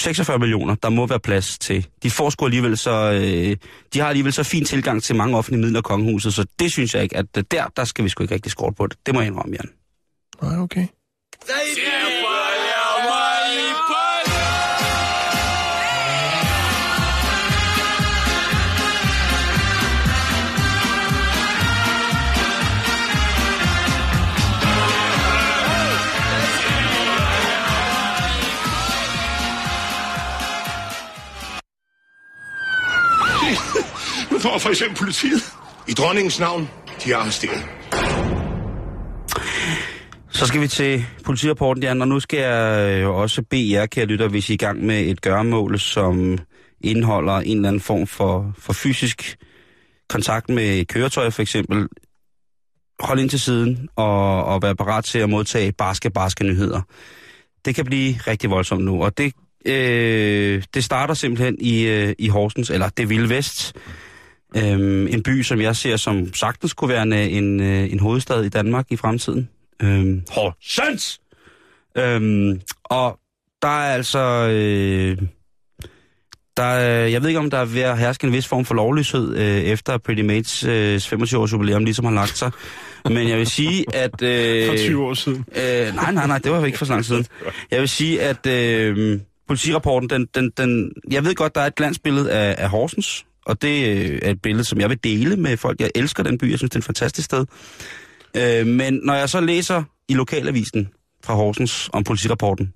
46 0.00 0.38
millioner, 0.38 0.74
der 0.74 0.88
må 0.88 1.06
være 1.06 1.20
plads 1.20 1.58
til. 1.58 1.86
De 2.02 2.10
får 2.10 2.30
sgu 2.30 2.44
alligevel 2.44 2.76
så, 2.76 3.12
øh, 3.12 3.56
de 3.94 4.00
har 4.00 4.08
alligevel 4.08 4.32
så 4.32 4.42
fin 4.42 4.64
tilgang 4.64 5.02
til 5.02 5.16
mange 5.16 5.36
offentlige 5.36 5.62
midler 5.62 5.78
af 5.78 5.84
kongehuset, 5.84 6.34
så 6.34 6.44
det 6.58 6.72
synes 6.72 6.94
jeg 6.94 7.02
ikke, 7.02 7.16
at 7.16 7.26
øh, 7.36 7.44
der, 7.50 7.64
der 7.76 7.84
skal 7.84 8.04
vi 8.04 8.08
sgu 8.08 8.22
ikke 8.24 8.34
rigtig 8.34 8.52
skåre 8.52 8.72
på 8.72 8.86
det. 8.86 8.98
Det 9.06 9.14
må 9.14 9.20
jeg 9.20 9.26
indrømme, 9.26 9.56
Jan. 9.56 9.70
Nej, 10.42 10.58
okay. 10.58 10.86
Nu 34.38 34.42
får 34.42 34.58
for 34.58 34.68
eksempel 34.68 34.98
politiet. 34.98 35.42
I 35.88 35.92
dronningens 35.92 36.40
navn, 36.40 36.68
de 37.04 37.12
er 37.12 37.16
arresteret. 37.16 37.64
Så 40.30 40.46
skal 40.46 40.60
vi 40.60 40.68
til 40.68 41.04
politirapporten, 41.24 41.82
Jan, 41.82 42.02
og 42.02 42.08
nu 42.08 42.20
skal 42.20 42.38
jeg 42.38 42.90
øh, 43.02 43.08
også 43.08 43.42
bede 43.42 43.72
jer, 43.72 43.86
kære 43.86 44.06
lytter, 44.06 44.28
hvis 44.28 44.50
I 44.50 44.52
er 44.52 44.54
i 44.54 44.56
gang 44.56 44.86
med 44.86 45.00
et 45.00 45.20
gøremål, 45.20 45.78
som 45.78 46.38
indeholder 46.80 47.32
en 47.32 47.56
eller 47.56 47.68
anden 47.68 47.80
form 47.80 48.06
for, 48.06 48.54
for 48.58 48.72
fysisk 48.72 49.36
kontakt 50.08 50.48
med 50.48 50.84
køretøj, 50.84 51.30
for 51.30 51.42
eksempel. 51.42 51.88
Hold 53.00 53.20
ind 53.20 53.30
til 53.30 53.40
siden 53.40 53.88
og, 53.96 54.44
og 54.44 54.62
vær 54.62 54.74
parat 54.74 55.04
til 55.04 55.18
at 55.18 55.30
modtage 55.30 55.72
barske, 55.72 56.10
barske 56.10 56.44
nyheder. 56.44 56.80
Det 57.64 57.74
kan 57.74 57.84
blive 57.84 58.14
rigtig 58.26 58.50
voldsomt 58.50 58.84
nu, 58.84 59.04
og 59.04 59.18
det, 59.18 59.32
øh, 59.66 60.62
det 60.74 60.84
starter 60.84 61.14
simpelthen 61.14 61.56
i, 61.60 61.86
øh, 61.86 62.14
i 62.18 62.28
Horsens, 62.28 62.70
eller 62.70 62.88
det 62.88 63.08
vilde 63.08 63.28
vest. 63.28 63.76
Øhm, 64.56 65.06
en 65.06 65.22
by, 65.22 65.42
som 65.42 65.60
jeg 65.60 65.76
ser 65.76 65.96
som 65.96 66.34
sagtens 66.34 66.72
kunne 66.74 66.88
være 66.88 67.02
en, 67.02 67.12
en, 67.12 67.60
øh, 67.60 67.92
en 67.92 68.00
hovedstad 68.00 68.44
i 68.44 68.48
Danmark 68.48 68.86
i 68.90 68.96
fremtiden. 68.96 69.48
Øhm, 69.82 70.22
Horsens! 70.30 71.20
Øhm, 71.98 72.60
og 72.84 73.18
der 73.62 73.68
er 73.68 73.94
altså... 73.94 74.18
Øh, 74.50 75.18
der, 76.56 76.62
er- 76.64 77.06
jeg 77.06 77.20
ved 77.22 77.28
ikke, 77.28 77.38
om 77.40 77.50
der 77.50 77.58
er 77.58 77.64
ved 77.64 77.80
at 77.82 77.98
herske 77.98 78.26
en 78.26 78.32
vis 78.32 78.46
form 78.46 78.64
for 78.64 78.74
lovløshed 78.74 79.36
øh, 79.36 79.60
efter 79.60 79.98
Pretty 79.98 80.22
Mates 80.22 80.64
øh, 80.64 80.96
25-års 80.96 81.52
jubilæum, 81.52 81.84
ligesom 81.84 82.04
har 82.04 82.12
lagt 82.12 82.38
sig. 82.38 82.50
Men 83.04 83.28
jeg 83.28 83.38
vil 83.38 83.46
sige, 83.46 83.84
at... 83.94 84.22
Øh, 84.22 84.66
For 84.68 84.76
20 84.76 85.04
år 85.04 85.14
siden. 85.14 85.44
Øh, 85.56 85.94
nej, 85.94 86.12
nej, 86.12 86.26
nej, 86.26 86.38
det 86.38 86.52
var 86.52 86.64
ikke 86.64 86.78
for 86.78 86.84
så 86.84 86.92
lang 86.92 87.04
siden. 87.04 87.26
Jeg 87.70 87.80
vil 87.80 87.88
sige, 87.88 88.22
at 88.22 88.46
øh, 88.46 89.20
politirapporten, 89.48 90.08
den, 90.10 90.26
den, 90.34 90.50
den, 90.56 90.92
jeg 91.10 91.24
ved 91.24 91.34
godt, 91.34 91.54
der 91.54 91.60
er 91.60 91.66
et 91.66 91.74
glansbillede 91.74 92.32
af, 92.32 92.54
af 92.58 92.68
Horsens, 92.70 93.24
og 93.48 93.62
det 93.62 93.96
øh, 93.96 94.18
er 94.22 94.30
et 94.30 94.42
billede, 94.42 94.64
som 94.64 94.80
jeg 94.80 94.88
vil 94.90 95.04
dele 95.04 95.36
med 95.36 95.56
folk. 95.56 95.80
Jeg 95.80 95.90
elsker 95.94 96.22
den 96.22 96.38
by, 96.38 96.50
jeg 96.50 96.58
synes, 96.58 96.70
det 96.70 96.76
er 96.76 96.80
et 96.80 96.84
fantastisk 96.84 97.24
sted. 97.24 97.46
Øh, 98.36 98.66
men 98.66 99.00
når 99.04 99.14
jeg 99.14 99.28
så 99.28 99.40
læser 99.40 99.82
i 100.08 100.14
lokalavisen 100.14 100.88
fra 101.24 101.34
Horsens 101.34 101.90
om 101.92 102.04
politirapporten, 102.04 102.74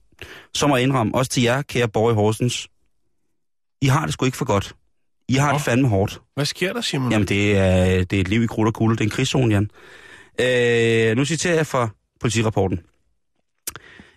så 0.55 0.67
må 0.67 0.77
jeg 0.77 0.83
indrømme, 0.83 1.15
også 1.15 1.31
til 1.31 1.43
jer, 1.43 1.63
kære 1.63 1.89
borgere 1.89 2.13
i 2.13 2.15
Horsens, 2.15 2.69
I 3.83 3.87
har 3.87 4.05
det 4.05 4.13
sgu 4.13 4.25
ikke 4.25 4.37
for 4.37 4.45
godt. 4.45 4.75
I 5.29 5.35
har 5.35 5.53
Nå. 5.53 5.59
det 5.59 5.65
fandme 5.65 5.89
hårdt. 5.89 6.21
Hvad 6.35 6.45
sker 6.45 6.73
der, 6.73 6.81
Simon? 6.81 7.13
Jamen, 7.13 7.29
det 7.29 7.57
er, 7.57 8.05
det 8.05 8.17
er 8.17 8.21
et 8.21 8.29
liv 8.29 8.43
i 8.43 8.47
krudt 8.47 8.69
og 8.69 8.75
kulde. 8.75 8.97
Det 8.97 9.01
er 9.01 9.05
en 9.05 9.11
krigszone, 9.11 9.55
Jan. 9.55 9.71
Øh, 10.41 11.17
nu 11.17 11.25
citerer 11.25 11.55
jeg 11.55 11.67
fra 11.67 11.89
politirapporten. 12.21 12.81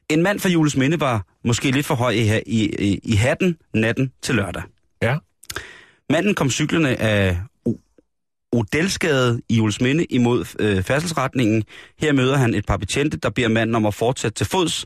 En 0.10 0.24
mand 0.24 0.40
fra 0.40 0.50
Jules 0.50 0.78
Minde 0.78 1.00
var 1.00 1.26
måske 1.44 1.72
lidt 1.72 1.86
for 1.86 1.96
høj 1.96 2.12
i, 2.12 2.42
i, 2.46 2.76
i, 2.80 3.00
i 3.04 3.16
hatten 3.16 3.58
natten 3.74 4.12
til 4.22 4.36
lørdag. 4.36 4.64
Ja. 5.02 5.18
Manden 6.10 6.36
kom 6.36 6.50
cyklerne 6.50 7.02
af 7.02 7.38
Odelsgade 8.52 9.42
i 9.50 9.56
Jules 9.58 9.82
Minde 9.82 10.06
imod 10.06 10.46
øh, 10.60 10.84
færdselsretningen. 10.84 11.64
Her 12.00 12.14
møder 12.14 12.38
han 12.38 12.54
et 12.54 12.66
par 12.66 12.78
betjente, 12.78 13.18
der 13.18 13.30
beder 13.30 13.48
manden 13.48 13.76
om 13.76 13.86
at 13.86 13.94
fortsætte 13.94 14.36
til 14.38 14.46
fods. 14.46 14.86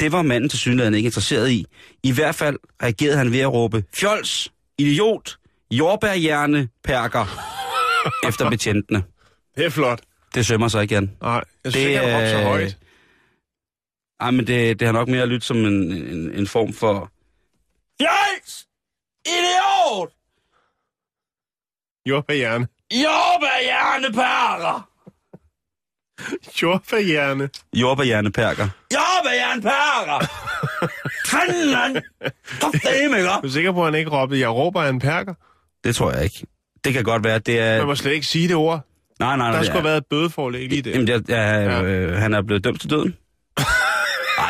Det 0.00 0.12
var 0.12 0.22
manden 0.22 0.50
til 0.50 0.58
synligheden 0.58 0.94
ikke 0.94 1.06
interesseret 1.06 1.50
i. 1.50 1.64
I 2.02 2.12
hvert 2.12 2.34
fald 2.34 2.58
reagerede 2.82 3.16
han 3.16 3.32
ved 3.32 3.40
at 3.40 3.52
råbe, 3.52 3.84
fjols, 3.94 4.52
idiot, 4.78 5.36
jordbærhjerne, 5.70 6.68
perker, 6.84 7.26
efter 8.28 8.50
betjentene. 8.50 9.04
Det 9.56 9.64
er 9.64 9.70
flot. 9.70 10.00
Det 10.34 10.46
sømmer 10.46 10.68
sig 10.68 10.90
Jan. 10.90 11.10
Nej, 11.22 11.32
jeg 11.32 11.72
synes 11.72 11.74
Det 11.74 11.88
ikke, 11.90 12.00
han 12.00 12.30
så 12.30 12.42
højt. 12.42 12.76
Ej, 14.20 14.30
men 14.30 14.46
det, 14.46 14.80
det 14.80 14.86
har 14.86 14.92
nok 14.92 15.08
mere 15.08 15.26
lyttet 15.26 15.44
som 15.44 15.56
en, 15.56 15.92
en, 15.92 16.32
en 16.34 16.46
form 16.46 16.72
for... 16.72 17.10
Fjols! 18.00 18.66
Idiot! 19.26 20.15
Jordbærhjerne. 22.06 22.66
Jordbærhjerne 22.94 24.12
perker! 24.14 24.88
Jordbærhjerne. 26.62 27.48
Jordbærhjerne 27.74 28.32
perker. 28.32 28.68
Jordbærhjerne 28.94 29.62
perker! 29.62 30.26
Fanden, 31.26 31.72
mand! 31.72 32.02
Kraftedeme, 32.60 33.16
ikke? 33.16 33.28
Er 33.28 33.40
du 33.40 33.48
sikker 33.48 33.72
på, 33.72 33.80
at 33.80 33.92
han 33.92 33.94
ikke 33.98 34.10
råbte, 34.10 34.40
jeg 34.40 34.48
råber 34.50 34.82
en 34.84 34.98
perker? 34.98 35.34
Det 35.84 35.96
tror 35.96 36.12
jeg 36.12 36.24
ikke. 36.24 36.46
Det 36.84 36.92
kan 36.94 37.04
godt 37.04 37.24
være, 37.24 37.38
det 37.38 37.60
er... 37.60 37.78
Man 37.78 37.86
må 37.86 37.94
slet 37.94 38.12
ikke 38.12 38.26
sige 38.26 38.48
det 38.48 38.56
ord. 38.56 38.80
Nej, 39.20 39.36
nej, 39.36 39.36
nej. 39.36 39.50
Der 39.50 39.58
det 39.58 39.66
skulle 39.66 39.78
er- 39.78 39.82
have 39.82 39.88
været 39.88 39.96
et 39.96 40.06
bødeforlæg 40.10 40.68
lige 40.68 40.82
der. 40.82 40.90
Jamen, 40.90 41.06
det 41.06 41.30
er, 41.30 41.60
ja, 41.60 41.82
øh, 41.82 42.16
han 42.16 42.34
er 42.34 42.42
blevet 42.42 42.64
dømt 42.64 42.80
til 42.80 42.90
døden. 42.90 43.16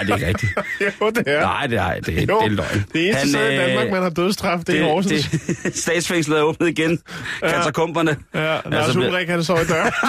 Nej, 0.05 0.16
det 0.16 0.22
er 0.24 0.28
rigtigt. 0.28 0.53
Jo, 1.01 1.11
det 1.11 1.22
er. 1.26 1.40
Nej, 1.40 1.66
det 1.66 1.78
er, 1.78 1.94
det, 1.94 2.07
det 2.07 2.28
jo, 2.28 2.38
er 2.38 2.49
løgn. 2.49 2.84
det 2.92 3.03
eneste 3.05 3.18
Han, 3.18 3.28
sted 3.28 3.51
i 3.51 3.55
øh, 3.55 3.61
Danmark, 3.61 3.90
man 3.90 4.03
har 4.03 4.11
dødsstraf, 4.11 4.59
det, 4.59 4.68
er 4.78 4.80
i 4.80 4.82
Horsens. 4.82 5.28
det, 5.30 5.76
statsfængslet 5.84 6.38
er 6.38 6.42
åbnet 6.42 6.68
igen. 6.68 6.99
Ja. 7.42 7.49
Katakomberne. 7.49 8.16
Ja, 8.34 8.40
Lars 8.40 8.84
Altså, 8.86 8.99
Ulrik, 8.99 9.28
han 9.28 9.44
står 9.44 9.59
i 9.61 9.64
døren. 9.64 9.92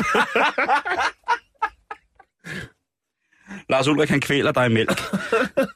Lars 3.70 3.88
Ulrik, 3.88 4.10
han 4.10 4.22
kvæler 4.22 4.52
dig 4.52 4.66
i 4.66 4.70
mælk. 4.70 5.02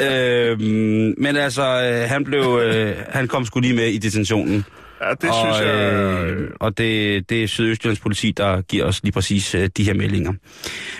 øhm, 0.01 1.13
men 1.17 1.35
altså, 1.35 1.63
øh, 1.63 2.09
han 2.09 2.23
blev, 2.23 2.59
øh, 2.63 2.95
han 3.09 3.27
kom 3.27 3.45
sgu 3.45 3.59
lige 3.59 3.75
med 3.75 3.87
i 3.87 3.97
detentionen. 3.97 4.65
Ja, 5.01 5.09
det 5.21 5.29
og, 5.29 5.35
synes 5.35 5.59
jeg... 5.59 5.75
Øh, 5.75 6.49
og 6.59 6.77
det, 6.77 7.29
det 7.29 7.43
er 7.43 7.47
Sydøstjyllands 7.47 7.99
politi, 7.99 8.31
der 8.31 8.61
giver 8.61 8.85
os 8.85 9.03
lige 9.03 9.11
præcis 9.11 9.55
øh, 9.55 9.69
de 9.77 9.83
her 9.83 9.93
meldinger. 9.93 10.33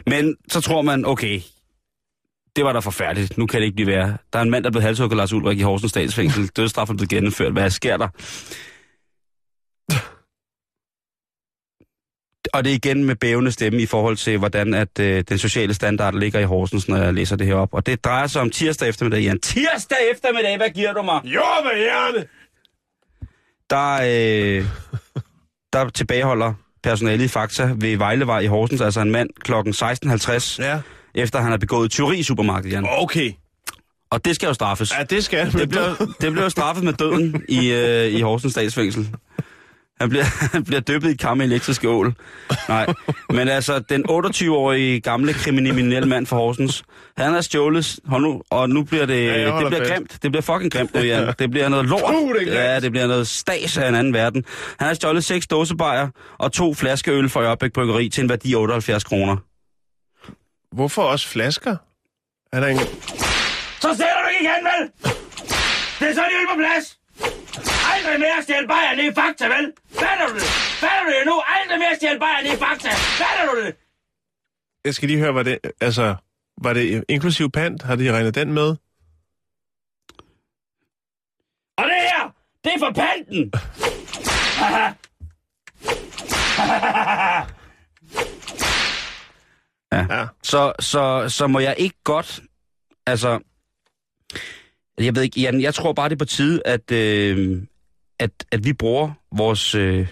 Men 0.08 0.36
så 0.52 0.62
tror 0.62 0.82
man, 0.82 1.06
okay, 1.06 1.40
det 2.56 2.66
var 2.66 2.74
da 2.74 2.80
forfærdeligt. 2.80 3.38
Nu 3.38 3.46
kan 3.46 3.60
det 3.60 3.66
ikke 3.66 3.76
blive 3.76 3.88
værre. 3.88 4.18
Der 4.34 4.40
er 4.40 4.44
en 4.44 4.50
mand, 4.50 4.64
der 4.64 4.70
er 4.70 4.72
blevet 4.72 4.84
halshugget 4.84 5.18
Lars 5.18 5.34
Ulrik 5.34 5.60
i 5.60 5.62
Horsens 5.62 5.90
statsfængsel. 5.90 6.48
Dødsstraffen 6.58 6.96
er 6.96 6.98
blevet 6.98 7.10
gennemført. 7.10 7.52
Hvad 7.52 7.70
sker 7.70 7.98
der? 7.98 8.08
Og 12.54 12.64
det 12.64 12.72
er 12.72 12.76
igen 12.76 13.04
med 13.04 13.16
bævende 13.16 13.52
stemme 13.52 13.82
i 13.82 13.86
forhold 13.86 14.18
til, 14.18 14.38
hvordan 14.38 14.74
at 14.74 15.00
øh, 15.00 15.24
den 15.30 15.38
sociale 15.38 15.74
standard 15.74 16.16
ligger 16.16 16.40
i 16.40 16.44
Horsens, 16.44 16.88
når 16.88 16.98
jeg 16.98 17.14
læser 17.14 17.36
det 17.36 17.48
her 17.48 17.56
op. 17.56 17.74
Og 17.74 17.86
det 17.86 18.06
drejer 18.06 18.28
sig 18.28 18.42
om 18.42 18.50
tirsdag 18.50 18.90
eftermiddag, 18.90 19.22
Jan. 19.22 19.40
Tirsdag 19.40 19.98
eftermiddag, 20.12 20.58
hvad 20.58 20.70
giver 20.70 20.94
du 20.94 21.02
mig? 21.02 21.22
Jordbærhjerne! 21.26 22.28
der, 23.72 23.94
øh, 23.94 24.66
der 25.74 25.90
tilbageholder 25.90 26.54
personalet 26.84 27.26
i 27.26 27.28
Fakta 27.28 27.72
ved 27.76 27.98
Vejlevej 27.98 28.40
i 28.40 28.46
Horsens, 28.46 28.82
altså 28.82 29.02
en 29.02 29.12
mand 29.12 29.30
klokken 29.40 29.74
16.50, 29.74 30.64
Ja. 30.64 30.82
Efter 31.16 31.40
han 31.42 31.52
har 31.52 31.58
begået 31.58 31.92
tyveri 31.92 32.18
i 32.18 32.24
supermarkedet, 32.24 32.74
Jan. 32.76 32.86
Okay. 32.90 33.32
Og 34.12 34.26
det 34.26 34.36
skal 34.36 34.48
jo 34.48 34.54
straffes. 34.54 34.94
Ja, 35.00 35.04
det 35.04 35.24
skal 35.24 35.52
Det 35.52 35.70
bliver, 35.70 35.96
det 36.22 36.32
bliver 36.32 36.44
jo 36.44 36.50
straffet 36.50 36.84
med 36.84 36.94
døden 36.94 37.44
i, 37.50 37.72
øh, 37.72 38.06
i 38.14 38.22
Horsens 38.22 38.54
statsfængsel. 38.54 39.10
Han 40.02 40.10
bliver, 40.10 40.24
han 40.54 40.64
bliver 40.64 40.80
dyppet 40.82 41.10
i 41.10 41.16
kam 41.16 41.38
med 41.38 41.46
elektriske 41.46 41.90
ål. 41.90 42.14
Nej, 42.70 42.94
men 43.30 43.48
altså, 43.48 43.80
den 43.80 44.06
28-årige 44.10 45.00
gamle 45.00 45.34
kriminelle 45.34 46.10
mand 46.10 46.26
fra 46.26 46.38
Horsens, 46.38 46.84
han 47.18 47.34
har 47.34 47.42
stjålet, 47.42 48.00
hold 48.06 48.24
nu, 48.24 48.42
og 48.50 48.70
nu 48.70 48.84
bliver 48.84 49.06
det, 49.06 49.26
jeg 49.26 49.36
det 49.36 49.68
bliver 49.68 49.82
fast. 49.82 49.92
grimt. 49.94 50.18
Det 50.24 50.32
bliver 50.32 50.42
fucking 50.42 50.72
grimt 50.72 50.94
nu, 50.94 51.02
Jan. 51.02 51.34
Det 51.40 51.52
bliver 51.52 51.70
noget 51.70 51.86
lort. 51.86 52.14
Uh, 52.16 52.36
det 52.36 52.60
er 52.60 52.74
ja, 52.74 52.80
det 52.80 52.92
bliver 52.92 53.08
noget 53.08 53.28
stas 53.28 53.78
af 53.78 53.90
en 53.90 53.96
anden 53.96 54.14
verden. 54.14 54.44
Han 54.80 54.88
har 54.88 54.94
stjålet 54.94 55.24
seks 55.24 55.48
dåsebajer 55.48 56.08
og 56.38 56.52
to 56.52 56.74
flasker 56.74 57.14
øl 57.14 57.30
fra 57.30 57.42
Ørbæk 57.42 57.74
Bryggeri 57.74 58.10
til 58.10 58.24
en 58.24 58.30
værdi 58.30 58.54
af 58.54 58.58
78 58.58 59.04
kroner. 59.04 59.38
Hvorfor 60.72 61.04
også 61.04 61.28
flasker? 61.28 61.78
Er 62.54 62.60
der 62.60 62.68
en... 62.68 62.78
Så 63.82 63.90
sætter 63.98 64.22
du 64.24 64.28
ikke 64.28 64.44
igen, 64.44 64.66
vel? 64.72 64.92
Det 66.00 66.10
er 66.10 66.14
så 66.14 66.22
de 66.22 66.48
på 66.54 66.58
plads. 66.58 67.00
Aldrig 67.94 68.20
mere 68.20 68.44
stjæl 68.44 68.68
bajer 68.68 68.96
ned 68.96 69.12
i 69.12 69.14
fakta, 69.14 69.46
vel? 69.48 69.74
Fatter 69.90 70.28
du 70.28 70.34
det? 70.34 70.44
Fatter 70.82 71.04
du 71.06 71.10
det 71.10 71.26
nu? 71.26 71.42
Aldrig 71.48 71.80
mere 71.80 71.96
stjæl 71.96 72.20
bajer 72.20 72.44
ned 72.44 72.54
i 72.54 72.58
fakta. 72.58 72.90
Fatter 72.90 73.52
du 73.52 73.66
det? 73.66 73.76
Jeg 74.86 74.94
skal 74.96 75.08
lige 75.08 75.20
høre, 75.20 75.32
hvad 75.32 75.44
det... 75.44 75.60
Altså, 75.82 76.16
var 76.62 76.74
det 76.74 77.04
inklusiv 77.10 77.52
pant? 77.52 77.82
Har 77.82 77.96
de 77.96 78.12
regnet 78.14 78.36
den 78.36 78.54
med? 78.54 78.76
Og 81.78 81.84
det 81.84 82.02
her, 82.12 82.34
det 82.64 82.74
er 82.74 82.80
for 82.80 82.92
panten. 82.92 83.52
Ja. 89.94 90.26
Så, 90.44 90.74
så, 90.80 91.26
så 91.30 91.48
må 91.48 91.60
jeg 91.60 91.76
ikke 91.78 91.98
godt, 92.04 92.40
altså, 93.08 93.40
jeg 94.98 95.16
ved 95.16 95.24
ikke, 95.24 95.42
Jan, 95.42 95.62
jeg 95.62 95.74
tror 95.74 95.94
bare, 95.94 96.10
det 96.10 96.16
er 96.16 96.20
på 96.20 96.26
tide, 96.26 96.62
at, 96.66 96.92
øh, 96.92 97.62
at, 98.20 98.32
at 98.52 98.66
vi 98.66 98.74
bruger 98.74 99.12
vores, 99.32 99.76
øh, 99.76 100.08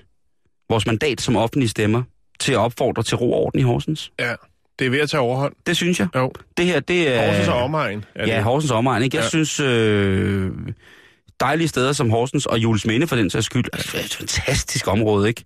vores 0.70 0.86
mandat 0.86 1.22
som 1.22 1.36
offentlige 1.36 1.70
stemmer 1.70 2.04
til 2.40 2.52
at 2.54 2.58
opfordre 2.58 3.04
til 3.04 3.18
ro 3.18 3.34
og 3.34 3.40
orden 3.40 3.60
i 3.60 3.64
Horsens. 3.64 4.12
Ja. 4.20 4.36
Det 4.80 4.86
er 4.88 4.90
ved 4.92 5.00
at 5.00 5.10
tage 5.10 5.22
overhånd. 5.22 5.54
Det 5.68 5.78
synes 5.78 6.00
jeg. 6.00 6.08
Jo. 6.16 6.32
Det 6.58 6.66
her, 6.66 6.80
det 6.80 7.16
er... 7.16 7.26
Horsens 7.26 7.48
og 7.48 7.64
omegn. 7.64 8.06
Er 8.16 8.28
Ja, 8.28 8.36
det. 8.36 8.44
Horsens 8.44 8.72
omegn, 8.72 9.04
ikke? 9.04 9.18
Jeg 9.18 9.24
ja. 9.24 9.30
synes, 9.30 9.60
øh, 9.60 10.52
dejlige 11.40 11.68
steder 11.68 11.94
som 11.94 12.10
Horsens 12.10 12.46
og 12.46 12.58
Jules 12.60 12.86
Minde 12.86 13.08
for 13.08 13.16
den 13.16 13.30
sags 13.30 13.46
skyld, 13.46 13.66
altså, 13.74 13.92
det 13.92 14.02
er 14.02 14.06
et 14.06 14.16
fantastisk 14.16 14.88
område, 14.88 15.28
ikke? 15.28 15.44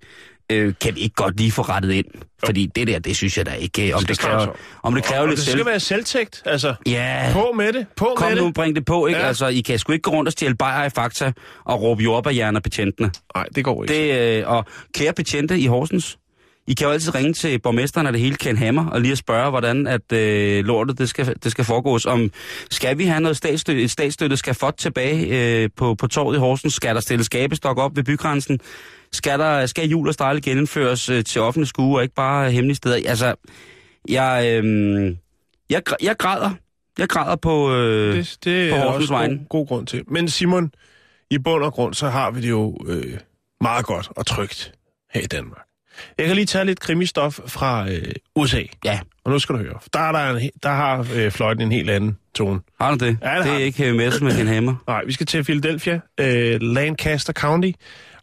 Øh, 0.51 0.73
kan 0.81 0.95
vi 0.95 0.99
ikke 0.99 1.15
godt 1.15 1.37
lige 1.37 1.51
få 1.51 1.61
rettet 1.61 1.91
ind? 1.91 2.05
Fordi 2.45 2.69
det 2.75 2.87
der, 2.87 2.99
det 2.99 3.15
synes 3.15 3.37
jeg 3.37 3.45
da 3.45 3.51
ikke, 3.51 3.95
om 3.95 4.01
skal 4.01 4.07
det 4.07 4.15
strammes 4.15 4.37
kræver, 4.43 4.51
op. 4.51 4.57
om 4.83 4.95
det 4.95 5.03
kræver 5.03 5.21
og 5.21 5.27
lidt 5.27 5.37
det 5.37 5.45
selv... 5.45 5.57
skal 5.57 5.65
være 5.65 5.79
selvtægt, 5.79 6.41
altså. 6.45 6.75
Ja, 6.85 7.29
På 7.33 7.51
med 7.55 7.73
det, 7.73 7.85
på 7.97 8.13
kom 8.15 8.29
med 8.31 8.37
nu, 8.39 8.45
det. 8.45 8.53
bring 8.53 8.75
det 8.75 8.85
på, 8.85 9.07
ikke? 9.07 9.19
Ja. 9.19 9.27
Altså, 9.27 9.47
I 9.47 9.61
kan 9.61 9.79
sgu 9.79 9.91
ikke 9.93 10.03
gå 10.03 10.11
rundt 10.11 10.27
og 10.27 10.31
stjæle 10.31 10.55
bajer 10.55 10.85
i 10.85 10.89
Fakta 10.89 11.31
og 11.65 11.81
råbe 11.81 12.03
jordbærhjerner 12.03 12.59
betjentene. 12.59 13.11
Nej, 13.35 13.45
det 13.55 13.63
går 13.63 13.83
ikke. 13.83 13.93
Det, 13.93 14.39
øh, 14.39 14.47
og 14.49 14.65
kære 14.93 15.13
betjente 15.13 15.59
i 15.59 15.65
Horsens, 15.65 16.17
I 16.67 16.73
kan 16.73 16.87
jo 16.87 16.93
altid 16.93 17.15
ringe 17.15 17.33
til 17.33 17.59
borgmesteren 17.61 18.07
af 18.07 18.13
det 18.13 18.21
hele, 18.21 18.35
Ken 18.35 18.57
Hammer, 18.57 18.89
og 18.89 19.01
lige 19.01 19.11
at 19.11 19.17
spørge, 19.17 19.49
hvordan 19.49 19.87
at 19.87 20.11
øh, 20.13 20.65
lortet 20.65 20.97
det 20.97 21.09
skal, 21.09 21.35
det 21.43 21.51
skal 21.51 21.65
foregås. 21.65 22.05
Om 22.05 22.31
skal 22.71 22.97
vi 22.97 23.05
have 23.05 23.19
noget 23.21 23.37
statsstøtte, 23.37 23.81
et 23.83 23.91
statsstøtte 23.91 24.37
skal 24.37 24.53
fået 24.53 24.75
tilbage 24.75 25.25
øh, 25.63 25.69
på, 25.77 25.95
på 25.95 26.07
torvet 26.07 26.35
i 26.35 26.39
Horsens? 26.39 26.73
Skal 26.73 26.95
der 26.95 27.01
stille 27.01 27.23
skabestok 27.23 27.77
op 27.77 27.95
ved 27.95 28.03
bygrænsen? 28.03 28.59
Skal, 29.13 29.39
der, 29.39 29.65
skal 29.65 29.89
jul 29.89 30.07
og 30.07 30.13
stejle 30.13 30.41
genindføres 30.41 31.09
øh, 31.09 31.23
til 31.23 31.41
offentlig 31.41 31.67
skue, 31.67 31.97
og 31.97 32.03
ikke 32.03 32.15
bare 32.15 32.51
hemmelige 32.51 32.75
steder? 32.75 33.09
Altså, 33.09 33.35
jeg, 34.09 34.61
øh, 34.63 35.15
jeg, 35.69 35.81
jeg 36.01 36.17
græder. 36.17 36.51
Jeg 36.99 37.09
græder 37.09 37.35
på... 37.35 37.73
Øh, 37.75 38.15
det, 38.15 38.37
det 38.43 38.71
på 38.71 38.77
er 38.77 38.83
også 38.83 39.13
god, 39.13 39.47
god 39.49 39.67
grund 39.67 39.87
til. 39.87 40.03
Men 40.07 40.29
Simon, 40.29 40.71
i 41.31 41.37
bund 41.37 41.63
og 41.63 41.73
grund, 41.73 41.93
så 41.93 42.09
har 42.09 42.31
vi 42.31 42.41
det 42.41 42.49
jo 42.49 42.77
øh, 42.87 43.17
meget 43.61 43.85
godt 43.85 44.07
og 44.15 44.25
trygt 44.25 44.73
her 45.13 45.21
i 45.21 45.25
Danmark. 45.25 45.61
Jeg 46.17 46.25
kan 46.27 46.35
lige 46.35 46.45
tage 46.45 46.65
lidt 46.65 46.79
krimistof 46.79 47.39
fra 47.47 47.89
øh, 47.91 48.13
USA. 48.35 48.61
ja, 48.85 48.99
Og 49.23 49.31
nu 49.31 49.39
skal 49.39 49.55
du 49.55 49.59
høre. 49.59 49.79
Der, 49.93 49.99
er 49.99 50.11
der, 50.11 50.37
en, 50.39 50.49
der 50.63 50.69
har 50.69 51.07
øh, 51.15 51.31
fløjten 51.31 51.61
en 51.63 51.71
helt 51.71 51.89
anden 51.89 52.17
Tone. 52.35 52.59
Har 52.81 52.95
du 52.95 53.05
det? 53.05 53.17
Ja, 53.21 53.35
det 53.35 53.37
det 53.37 53.45
har 53.45 53.51
er 53.51 53.57
den. 53.57 53.61
ikke 53.61 53.77
Heavy 53.77 53.95
Metal 53.95 54.23
med 54.23 54.37
din 54.37 54.47
hammer. 54.55 54.75
Nej, 54.87 55.03
vi 55.05 55.11
skal 55.11 55.25
til 55.25 55.43
Philadelphia, 55.43 55.99
øh, 56.19 56.61
Lancaster 56.61 57.33
County. 57.33 57.71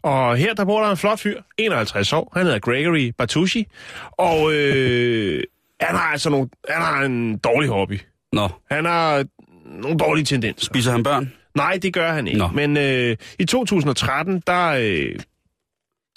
Og 0.03 0.37
her 0.37 0.53
der 0.53 0.65
bor 0.65 0.83
der 0.83 0.91
en 0.91 0.97
flot 0.97 1.19
fyr, 1.19 1.41
51 1.57 2.13
år. 2.13 2.31
Han 2.35 2.45
hedder 2.45 2.59
Gregory 2.59 3.11
Batucci. 3.17 3.67
Og 4.11 4.53
øh, 4.53 5.43
han 5.81 5.95
har 5.95 6.11
altså 6.11 6.29
nogle, 6.29 6.49
han 6.69 6.81
har 6.81 7.01
en 7.03 7.37
dårlig 7.37 7.69
hobby. 7.69 7.99
Nå, 8.33 8.49
Han 8.71 8.85
har 8.85 9.25
nogle 9.65 9.97
dårlige 9.97 10.25
tendenser. 10.25 10.65
spiser 10.65 10.91
han 10.91 11.03
børn? 11.03 11.33
Nej, 11.55 11.79
det 11.81 11.93
gør 11.93 12.11
han 12.13 12.27
ikke. 12.27 12.39
Nå. 12.39 12.47
Men 12.47 12.77
øh, 12.77 13.17
i 13.39 13.45
2013, 13.45 14.43
der 14.47 14.67
øh, 14.67 15.15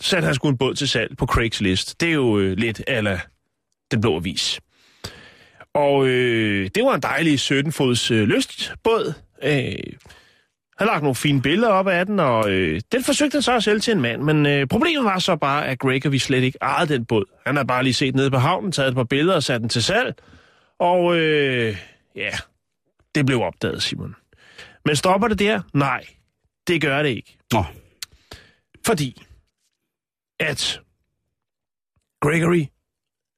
satte 0.01 0.26
han 0.26 0.35
sgu 0.35 0.49
en 0.49 0.59
båd 0.59 0.74
til 0.74 0.89
salg 0.89 1.16
på 1.16 1.26
Craigslist. 1.26 2.01
Det 2.01 2.09
er 2.09 2.12
jo 2.12 2.39
øh, 2.39 2.57
lidt 2.57 2.82
ala 2.87 3.20
den 3.91 4.01
blå 4.01 4.16
avis. 4.16 4.61
Og 5.74 6.07
øh, 6.07 6.70
det 6.74 6.85
var 6.85 6.95
en 6.95 7.03
dejlig 7.03 7.39
17-fods 7.41 8.11
øh, 8.11 8.28
lystbåd. 8.28 9.12
Øh, 9.43 9.72
han 10.79 10.87
lagt 10.87 11.03
nogle 11.03 11.14
fine 11.14 11.43
billeder 11.43 11.68
op 11.68 11.89
af 11.89 12.07
den, 12.07 12.20
og 12.20 12.51
øh, 12.51 12.81
den 12.93 13.05
forsøgte 13.05 13.35
han 13.35 13.43
så 13.43 13.53
at 13.57 13.64
sælge 13.64 13.81
til 13.81 13.93
en 13.93 14.01
mand. 14.01 14.22
Men 14.22 14.47
øh, 14.47 14.66
problemet 14.66 15.05
var 15.05 15.18
så 15.18 15.37
bare, 15.37 15.66
at 15.66 15.79
Gregory 15.79 16.16
slet 16.16 16.43
ikke 16.43 16.59
ejede 16.62 16.95
den 16.95 17.05
båd. 17.05 17.25
Han 17.47 17.57
har 17.57 17.64
bare 17.64 17.83
lige 17.83 17.95
set 17.95 18.14
nede 18.14 18.31
på 18.31 18.39
havnen, 18.39 18.72
taget 18.72 18.89
et 18.89 18.95
par 18.95 19.05
billeder 19.05 19.35
og 19.35 19.43
sat 19.43 19.61
den 19.61 19.68
til 19.68 19.83
salg. 19.83 20.14
Og 20.79 21.16
øh, 21.16 21.77
ja, 22.16 22.31
det 23.14 23.27
blev 23.27 23.43
opdaget, 23.43 23.83
Simon. 23.83 24.14
Men 24.85 24.97
stopper 24.97 25.29
det 25.29 25.39
der? 25.39 25.61
Nej, 25.75 26.05
det 26.66 26.81
gør 26.83 27.03
det 27.03 27.09
ikke. 27.11 27.39
Nå, 27.53 27.64
Fordi 28.87 29.22
at 30.41 30.81
Gregory, 32.20 32.64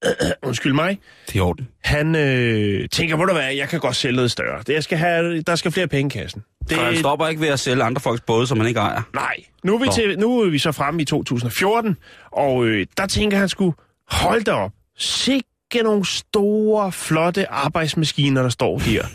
undskyld 0.47 0.73
mig, 0.73 0.99
det 1.27 1.39
er 1.39 1.43
orden. 1.43 1.67
han 1.83 2.15
øh, 2.15 2.89
tænker, 2.89 3.15
hvor 3.15 3.25
du 3.25 3.33
hvad, 3.33 3.53
jeg 3.53 3.69
kan 3.69 3.79
godt 3.79 3.95
sælge 3.95 4.15
noget 4.15 4.31
større. 4.31 4.63
Det, 4.67 4.73
jeg 4.73 4.83
skal 4.83 4.97
have, 4.97 5.41
der 5.41 5.55
skal 5.55 5.71
flere 5.71 5.87
penge 5.87 6.15
i 6.15 6.19
kassen. 6.19 6.43
Det... 6.69 6.77
Han 6.77 6.97
stopper 6.97 7.27
ikke 7.27 7.41
ved 7.41 7.47
at 7.47 7.59
sælge 7.59 7.83
andre 7.83 8.01
folks 8.01 8.21
både, 8.21 8.47
som 8.47 8.59
han 8.59 8.67
ikke 8.67 8.79
ejer. 8.79 9.01
Nej, 9.13 9.35
nu 9.63 9.75
er 9.75 9.79
vi, 9.79 9.87
til, 9.93 10.19
nu 10.19 10.39
er 10.39 10.49
vi 10.49 10.59
så 10.59 10.71
fremme 10.71 11.01
i 11.01 11.05
2014, 11.05 11.97
og 12.31 12.65
øh, 12.65 12.87
der 12.97 13.07
tænker 13.07 13.37
han 13.37 13.49
skulle 13.49 13.73
hold 14.11 14.43
da 14.43 14.51
op. 14.51 14.71
Sikke 14.97 15.83
nogle 15.83 16.05
store, 16.05 16.91
flotte 16.91 17.51
arbejdsmaskiner, 17.51 18.41
der 18.41 18.49
står 18.49 18.79
her. 18.79 19.05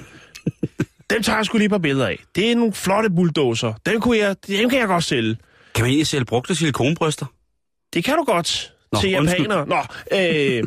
dem 1.11 1.23
tager 1.23 1.37
jeg 1.37 1.47
sgu 1.47 1.59
lige 1.59 1.69
par 1.69 1.79
billeder 1.79 2.07
af. 2.07 2.19
Det 2.35 2.53
er 2.53 2.57
nogle 2.57 2.73
flotte 2.73 3.11
bulldozer. 3.11 3.73
Dem, 3.87 4.01
kunne 4.01 4.19
jeg, 4.19 4.37
dem 4.49 4.71
kan 4.71 4.79
jeg 4.79 4.89
godt 4.89 5.05
sælge. 5.05 5.37
Kan 5.75 5.83
man 5.83 5.91
egentlig 5.91 6.07
sælge 6.07 6.25
brugte 6.25 6.55
silikonbryster? 6.55 7.27
Det 7.95 8.05
kan 8.05 8.17
du 8.17 8.25
godt 8.25 8.72
Nå, 8.93 9.01
til 9.01 9.11
japanere. 9.11 9.67
Nå, 9.67 9.77
øh, 10.13 10.65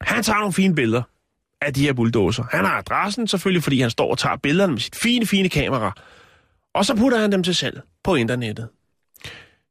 han 0.00 0.22
tager 0.22 0.38
nogle 0.38 0.52
fine 0.52 0.74
billeder 0.74 1.02
af 1.60 1.74
de 1.74 1.82
her 1.82 1.92
bulldozer. 1.92 2.44
Han 2.50 2.64
har 2.64 2.78
adressen 2.78 3.28
selvfølgelig, 3.28 3.62
fordi 3.62 3.80
han 3.80 3.90
står 3.90 4.10
og 4.10 4.18
tager 4.18 4.36
billederne 4.36 4.72
med 4.72 4.80
sit 4.80 4.96
fine, 4.96 5.26
fine 5.26 5.48
kamera. 5.48 5.92
Og 6.74 6.84
så 6.84 6.96
putter 6.96 7.18
han 7.18 7.32
dem 7.32 7.42
til 7.42 7.54
salg 7.54 7.80
på 8.04 8.14
internettet. 8.14 8.68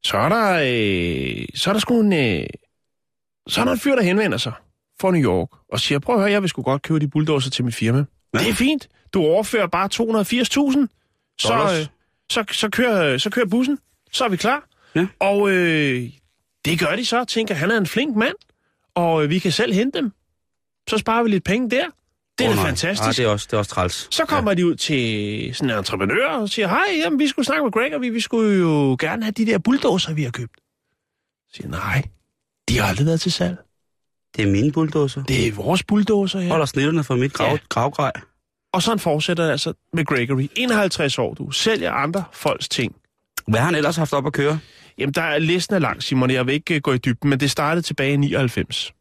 Så 0.04 0.16
er 0.16 0.28
der, 0.28 0.52
øh, 0.52 1.46
så 1.54 1.70
er 1.70 1.72
der 1.74 1.80
sgu 1.80 2.00
en, 2.00 2.12
øh, 2.12 2.46
så 3.48 3.60
er 3.60 3.64
der 3.64 3.72
en 3.72 3.78
fyr, 3.78 3.94
der 3.94 4.02
henvender 4.02 4.38
sig 4.38 4.52
fra 5.00 5.10
New 5.10 5.22
York 5.22 5.48
og 5.72 5.80
siger, 5.80 5.98
prøv 5.98 6.14
at 6.14 6.20
høre, 6.20 6.30
jeg 6.30 6.42
vil 6.42 6.48
sgu 6.48 6.62
godt 6.62 6.82
købe 6.82 7.00
de 7.00 7.08
bulldozer 7.08 7.50
til 7.50 7.64
mit 7.64 7.74
firma. 7.74 8.04
Ja. 8.34 8.38
Det 8.38 8.48
er 8.48 8.54
fint. 8.54 8.88
Du 9.14 9.22
overfører 9.22 9.66
bare 9.66 9.88
280.000. 9.94 10.86
Så, 11.40 11.54
øh, 11.54 11.86
så, 12.30 12.44
så, 12.52 12.68
kører, 12.68 13.18
så 13.18 13.30
kører 13.30 13.46
bussen. 13.46 13.78
Så 14.12 14.24
er 14.24 14.28
vi 14.28 14.36
klar. 14.36 14.68
Ja. 14.94 15.06
Og 15.20 15.50
øh, 15.50 16.10
det 16.64 16.78
gør 16.78 16.96
de 16.96 17.04
så. 17.04 17.24
Tænker, 17.24 17.54
han 17.54 17.70
er 17.70 17.76
en 17.78 17.86
flink 17.86 18.16
mand, 18.16 18.34
og 18.94 19.24
øh, 19.24 19.30
vi 19.30 19.38
kan 19.38 19.52
selv 19.52 19.72
hente 19.74 19.98
dem. 19.98 20.12
Så 20.90 20.98
sparer 20.98 21.22
vi 21.22 21.28
lidt 21.30 21.44
penge 21.44 21.70
der. 21.70 21.84
Det 22.38 22.46
er 22.46 22.50
oh, 22.50 22.56
fantastisk. 22.56 23.02
Nej, 23.02 23.12
det 23.12 23.24
er 23.24 23.28
også, 23.28 23.46
det 23.50 23.52
er 23.52 23.58
også 23.58 23.70
træls. 23.70 24.08
Så 24.10 24.24
kommer 24.24 24.50
ja. 24.50 24.54
de 24.54 24.66
ud 24.66 24.74
til 24.74 25.54
sådan 25.54 25.70
en 25.70 25.78
entreprenør 25.78 26.26
og 26.28 26.48
siger, 26.48 26.68
hej, 26.68 26.84
jamen, 27.04 27.18
vi 27.18 27.28
skulle 27.28 27.46
snakke 27.46 27.64
med 27.64 27.72
Greg, 27.72 27.94
og 27.94 28.00
vi, 28.00 28.10
vi 28.10 28.20
skulle 28.20 28.58
jo 28.58 28.96
gerne 29.00 29.22
have 29.22 29.32
de 29.32 29.46
der 29.46 29.58
bulldozer, 29.58 30.12
vi 30.14 30.22
har 30.22 30.30
købt. 30.30 30.52
Så 31.48 31.56
siger 31.56 31.68
nej, 31.68 32.02
de 32.68 32.78
har 32.78 32.86
aldrig 32.88 33.06
været 33.06 33.20
til 33.20 33.32
salg. 33.32 33.56
Det 34.36 34.42
er 34.48 34.50
mine 34.50 34.72
bulldozer. 34.72 35.22
Det 35.24 35.48
er 35.48 35.52
vores 35.52 35.82
bulldozer 35.82 36.40
her. 36.40 36.48
Holder 36.48 36.66
snitterne 36.66 37.04
fra 37.04 37.16
mit 37.16 37.32
grav, 37.32 37.46
Ja. 37.46 37.52
ja. 37.52 37.58
gravgrej. 37.68 38.12
Og 38.72 38.82
sådan 38.82 38.98
fortsætter 38.98 39.44
det 39.44 39.50
altså 39.50 39.72
med 39.92 40.04
Gregory. 40.04 40.48
51 40.56 41.18
år, 41.18 41.34
du 41.34 41.50
sælger 41.50 41.92
andre 41.92 42.24
folks 42.32 42.68
ting. 42.68 42.96
Hvad 43.48 43.60
har 43.60 43.66
han 43.66 43.74
ellers 43.74 43.96
haft 43.96 44.12
op 44.12 44.26
at 44.26 44.32
køre? 44.32 44.58
Jamen, 45.00 45.12
der 45.12 45.22
er 45.22 45.38
listen 45.38 45.74
er 45.74 45.78
lang, 45.78 46.02
Simon. 46.02 46.30
Jeg 46.30 46.46
vil 46.46 46.54
ikke 46.54 46.74
øh, 46.74 46.80
gå 46.80 46.92
i 46.92 46.98
dybden, 46.98 47.30
men 47.30 47.40
det 47.40 47.50
startede 47.50 47.82
tilbage 47.82 48.12
i 48.12 48.16
99. 48.16 48.92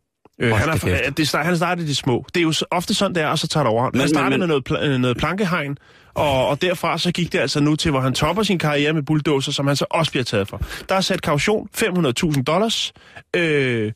Øh, 0.41 0.51
han, 0.55 0.69
er, 0.69 1.09
det 1.17 1.27
start, 1.27 1.45
han 1.45 1.57
startede 1.57 1.85
i 1.85 1.87
det 1.87 1.97
små. 1.97 2.25
Det 2.33 2.39
er 2.39 2.43
jo 2.43 2.53
ofte 2.71 2.93
sådan, 2.93 3.15
det 3.15 3.23
er, 3.23 3.27
og 3.27 3.39
så 3.39 3.47
tager 3.47 3.63
det 3.63 3.71
over. 3.71 3.89
Men- 3.91 3.99
han 3.99 4.09
startede 4.09 4.29
men- 4.29 4.49
med 4.49 4.61
noget, 4.69 4.91
øh, 4.93 4.99
noget 4.99 5.17
plankehegn, 5.17 5.77
og, 6.13 6.47
og 6.47 6.61
derfra 6.61 6.97
så 6.97 7.11
gik 7.11 7.31
det 7.33 7.39
altså 7.39 7.59
nu 7.59 7.75
til, 7.75 7.91
hvor 7.91 7.99
han 7.99 8.13
topper 8.13 8.43
sin 8.43 8.59
karriere 8.59 8.93
med 8.93 9.03
bulldozer, 9.03 9.51
som 9.51 9.67
han 9.67 9.75
så 9.75 9.85
også 9.91 10.11
bliver 10.11 10.23
taget 10.23 10.47
for. 10.47 10.61
Der 10.89 10.95
er 10.95 11.01
sat 11.01 11.21
kaution, 11.21 11.69
500.000 11.75 12.43
dollars, 12.43 12.93
øh, 13.35 13.91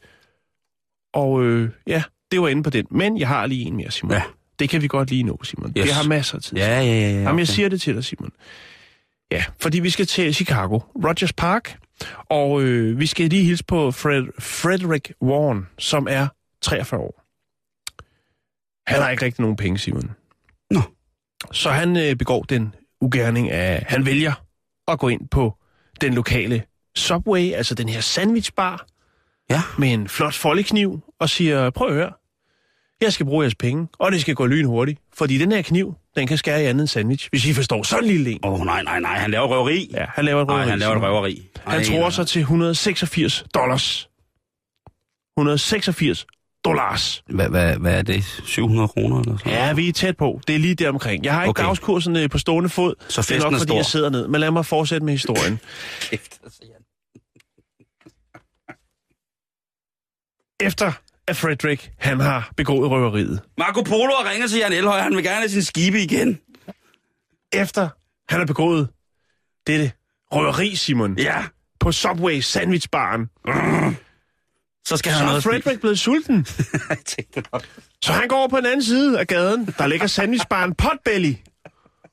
og 1.14 1.43
øh, 1.43 1.70
ja, 1.88 2.04
det 2.32 2.41
var 2.41 2.47
inde 2.47 2.64
på 2.64 2.70
den. 2.70 2.86
Men 2.91 3.20
jeg 3.20 3.28
har 3.28 3.45
lige 3.45 3.66
en 3.66 3.76
mere, 3.78 3.91
Simon. 3.91 4.14
Ja. 4.14 4.22
Det 4.60 4.70
kan 4.70 4.82
vi 4.82 4.88
godt 4.88 5.10
lige 5.10 5.24
nå, 5.24 5.39
Simon. 5.43 5.74
Yes. 5.78 5.86
Vi 5.86 5.89
har 5.89 6.04
masser 6.04 6.36
af 6.36 6.41
tid. 6.41 6.58
Ja, 6.58 6.68
ja, 6.68 6.84
ja. 6.86 6.91
ja 6.91 7.06
Jamen, 7.08 7.24
jeg 7.26 7.32
okay. 7.34 7.45
siger 7.45 7.70
det 7.70 7.82
til 7.82 7.95
dig, 7.95 8.04
Simon. 8.04 8.32
Ja, 9.32 9.43
fordi 9.62 9.80
vi 9.80 9.89
skal 9.89 10.06
til 10.06 10.34
Chicago, 10.36 10.80
Rogers 10.80 11.34
Park, 11.34 11.78
og 12.30 12.62
øh, 12.64 13.00
vi 13.00 13.06
skal 13.06 13.30
lige 13.30 13.44
hilse 13.44 13.64
på 13.66 13.91
Fred, 13.91 14.24
Frederick 14.39 15.14
Warren, 15.22 15.68
som 15.78 16.08
er 16.10 16.28
43 16.62 17.00
år. 17.02 17.24
Han 18.91 19.02
har 19.02 19.10
ikke 19.10 19.26
rigtig 19.26 19.41
nogen 19.41 19.56
penge, 19.58 19.78
Simon. 19.78 20.12
Nå. 20.72 20.82
Så 21.52 21.70
han 21.72 21.98
øh, 21.98 22.16
begår 22.16 22.44
den 22.44 22.76
ugerning 23.02 23.52
af, 23.52 23.86
han 23.88 24.06
vælger 24.06 24.34
at 24.88 25.00
gå 25.00 25.08
ind 25.08 25.30
på 25.30 25.58
den 26.02 26.14
lokale 26.14 26.64
Subway, 26.96 27.54
altså 27.54 27.76
den 27.76 27.89
her 27.89 28.02
sandwichbar, 28.02 28.86
Ja. 29.50 29.62
med 29.78 29.94
en 29.94 30.08
flot 30.08 30.34
foldekniv, 30.34 31.02
og 31.20 31.30
siger, 31.30 31.70
prøv 31.70 31.88
at 31.88 31.94
høre, 31.94 32.12
jeg 33.04 33.14
skal 33.14 33.26
bruge 33.26 33.43
jeres 33.43 33.56
penge, 33.56 33.88
og 33.99 34.12
det 34.12 34.22
skal 34.22 34.36
gå 34.36 34.45
lynhurtigt, 34.45 34.99
fordi 35.14 35.38
den 35.38 35.51
her 35.51 35.62
kniv, 35.62 35.93
den 36.16 36.28
kan 36.28 36.38
skære 36.38 36.64
i 36.64 36.66
andet 36.66 36.82
end 36.82 36.88
sandwich, 36.88 37.28
hvis 37.30 37.45
I 37.45 37.54
forstår 37.54 37.84
sådan 37.84 38.04
en 38.04 38.10
lille 38.10 38.32
en. 38.32 38.39
Åh, 38.43 38.54
oh, 38.54 38.66
nej, 38.66 38.84
nej, 38.84 38.99
nej. 38.99 39.18
Han 39.18 39.32
laver 39.32 39.47
røveri. 39.47 39.89
Ja, 39.93 40.06
han 40.16 40.26
laver 40.26 40.41
et 40.41 40.47
Nej, 40.47 40.56
røveri. 40.56 40.70
han 40.70 40.80
laver 40.80 40.95
et 40.95 41.01
røveri. 41.01 41.49
Ej, 41.66 41.76
Han 41.76 41.86
tror 41.86 41.99
nej. 41.99 42.10
sig 42.10 42.28
til 42.28 42.39
186 42.39 43.45
dollars. 43.54 44.10
186 45.38 46.26
dollars. 46.66 47.24
Hvad, 47.30 47.49
hvad, 47.49 47.76
hvad 47.78 47.97
er 47.97 48.01
det? 48.01 48.24
700 48.45 48.88
kroner 48.88 49.20
eller 49.22 49.38
sådan 49.38 49.51
Ja, 49.51 49.74
vi 49.74 49.88
er 49.88 49.93
tæt 49.93 50.18
på. 50.18 50.41
Det 50.47 50.56
er 50.56 50.60
lige 50.60 50.76
der 50.76 50.89
omkring. 50.89 51.26
Jeg 51.26 51.34
har 51.34 51.43
ikke 51.43 51.49
okay. 51.49 51.64
Dagskursen 51.64 52.16
øh, 52.16 52.30
på 52.30 52.38
stående 52.38 52.70
fod. 52.70 52.95
Så 52.99 53.06
det 53.08 53.18
er 53.18 53.22
festen 53.22 53.38
nok, 53.39 53.54
er 53.54 53.58
fordi 53.58 53.70
stor. 53.70 53.76
jeg 53.76 53.86
sidder 53.86 54.10
ned. 54.10 54.28
Men 54.28 54.41
lad 54.41 54.51
mig 54.51 54.66
fortsætte 54.66 55.06
med 55.06 55.14
historien. 55.14 55.60
Altså. 56.12 56.62
Efter 60.60 60.91
at 61.28 61.36
Frederick, 61.38 61.91
han 61.99 62.19
har 62.19 62.51
begået 62.57 62.91
røveriet. 62.91 63.41
Marco 63.57 63.82
Polo 63.82 64.11
har 64.24 64.32
ringet 64.32 64.49
til 64.49 64.59
Jan 64.59 64.74
Elhøj. 64.74 64.99
Han 64.99 65.15
vil 65.15 65.24
gerne 65.24 65.38
have 65.38 65.49
sin 65.49 65.63
skibe 65.63 65.99
igen. 66.01 66.39
Efter 67.53 67.89
han 68.30 68.39
har 68.39 68.45
begået 68.45 68.89
dette 69.67 69.91
røveri, 70.32 70.76
Simon, 70.76 71.17
Ja. 71.19 71.43
på 71.80 71.91
Subway 71.91 72.39
sandwichbaren, 72.39 73.30
Så 74.86 74.97
skal 74.97 75.11
så 75.11 75.17
han 75.17 75.26
er 75.28 75.30
noget 75.30 75.43
Frederick 75.43 75.80
blevet 75.80 75.99
sulten. 75.99 76.45
Så 78.03 78.13
han 78.13 78.28
går 78.28 78.38
over 78.38 78.47
på 78.47 78.57
den 78.57 78.65
anden 78.65 78.84
side 78.84 79.19
af 79.19 79.28
gaden. 79.28 79.65
Der 79.78 79.88
ligger 79.88 80.07
sandwichbaren 80.07 80.76
Potbelly. 80.76 81.34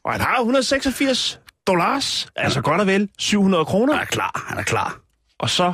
Og 0.04 0.12
han 0.12 0.20
har 0.20 0.36
186 0.38 1.40
dollars. 1.66 2.28
Altså 2.36 2.60
godt 2.60 2.80
og 2.80 2.86
vel 2.86 3.08
700 3.18 3.64
kroner. 3.64 3.92
Han 3.92 4.02
er 4.02 4.06
klar. 4.06 4.44
Han 4.48 4.58
er 4.58 4.62
klar. 4.62 5.00
Og 5.38 5.50
så 5.50 5.72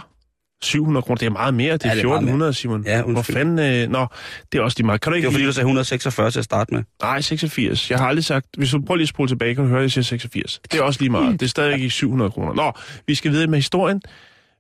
700 0.67 1.03
kroner. 1.03 1.19
Det 1.19 1.27
er 1.27 1.31
meget 1.31 1.55
mere. 1.55 1.73
Det 1.73 1.85
er 1.85 1.89
Ja, 1.89 1.95
det 1.95 2.01
er 2.05 2.09
meget 2.09 2.17
1400, 2.19 2.53
Simon. 2.55 2.85
Ja, 2.87 3.03
Hvor 3.03 3.09
undskyld. 3.17 3.37
fanden... 3.37 3.59
Øh, 3.85 3.89
nå, 3.91 4.07
det 4.53 4.59
er 4.59 4.63
også 4.63 4.79
lige 4.79 4.87
meget. 4.87 5.01
Kan 5.01 5.11
du 5.11 5.15
Det 5.15 5.19
ikke 5.19 5.27
var 5.27 5.33
fordi, 5.33 5.45
du 5.45 5.53
sagde 5.53 5.65
146 5.65 6.31
til 6.31 6.39
at 6.39 6.45
starte 6.45 6.75
med. 6.75 6.83
Nej, 7.03 7.21
86. 7.21 7.91
Jeg 7.91 7.99
har 7.99 8.07
aldrig 8.09 8.25
sagt... 8.25 8.47
Hvis 8.57 8.71
du 8.71 8.81
prøver 8.87 8.97
lige 8.97 9.05
at 9.05 9.09
spole 9.09 9.29
tilbage, 9.29 9.55
kan 9.55 9.65
du 9.65 9.69
høre, 9.71 9.79
at 9.79 9.83
jeg 9.83 9.91
siger 9.93 10.05
86. 10.05 10.61
Det 10.73 10.79
er 10.79 10.83
også 10.83 11.01
lige 11.01 11.11
meget. 11.11 11.41
Det 11.41 11.47
er 11.47 11.51
stadig 11.51 11.75
ikke 11.75 11.91
700 11.91 12.31
kroner. 12.31 12.55
Nå, 12.55 12.73
vi 13.07 13.15
skal 13.15 13.31
videre 13.31 13.47
med 13.47 13.59
historien. 13.59 14.03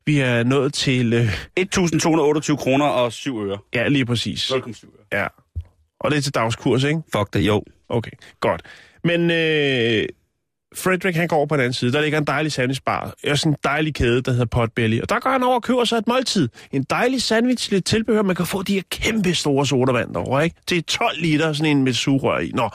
Vi 0.07 0.18
er 0.18 0.42
nået 0.42 0.72
til... 0.74 1.12
Øh, 1.12 1.44
1.228 1.61 2.57
kroner 2.57 2.84
og 2.86 3.12
7 3.12 3.38
øre. 3.48 3.59
ja, 3.74 3.88
lige 3.88 4.07
præcis. 4.07 4.50
0,7 4.50 4.57
øre. 4.86 5.20
Ja. 5.20 5.26
Og 6.00 6.11
det 6.11 6.16
er 6.18 6.22
til 6.22 6.34
dagskurs, 6.34 6.84
ikke? 6.84 7.00
Fuck 7.16 7.32
det, 7.34 7.40
jo. 7.40 7.62
Okay, 7.88 8.11
godt. 8.40 8.62
Men 9.04 9.30
øh, 9.30 10.04
Frederick, 10.76 11.16
han 11.16 11.28
går 11.28 11.36
over 11.36 11.46
på 11.46 11.54
den 11.56 11.60
anden 11.60 11.72
side. 11.72 11.92
Der 11.92 12.00
ligger 12.00 12.18
en 12.18 12.24
dejlig 12.24 12.52
sandwichbar. 12.52 13.14
Også 13.28 13.48
en 13.48 13.56
dejlig 13.64 13.94
kæde, 13.94 14.22
der 14.22 14.30
hedder 14.30 14.46
Potbelly. 14.46 15.00
Og 15.00 15.08
der 15.08 15.18
går 15.20 15.30
han 15.30 15.42
over 15.42 15.54
og 15.54 15.62
køber 15.62 15.84
sig 15.84 15.96
et 15.96 16.06
måltid. 16.08 16.48
En 16.72 16.82
dejlig 16.90 17.22
sandwich, 17.22 17.72
lidt 17.72 17.84
tilbehør. 17.84 18.22
Man 18.22 18.36
kan 18.36 18.46
få 18.46 18.62
de 18.62 18.74
her 18.74 18.82
kæmpe 18.90 19.34
store 19.34 19.66
sodavand 19.66 20.14
derovre, 20.14 20.44
ikke? 20.44 20.56
Til 20.66 20.84
12 20.84 21.20
liter, 21.20 21.52
sådan 21.52 21.76
en 21.76 21.84
med 21.84 21.92
sugerør 21.92 22.38
i. 22.38 22.50
Nå. 22.54 22.70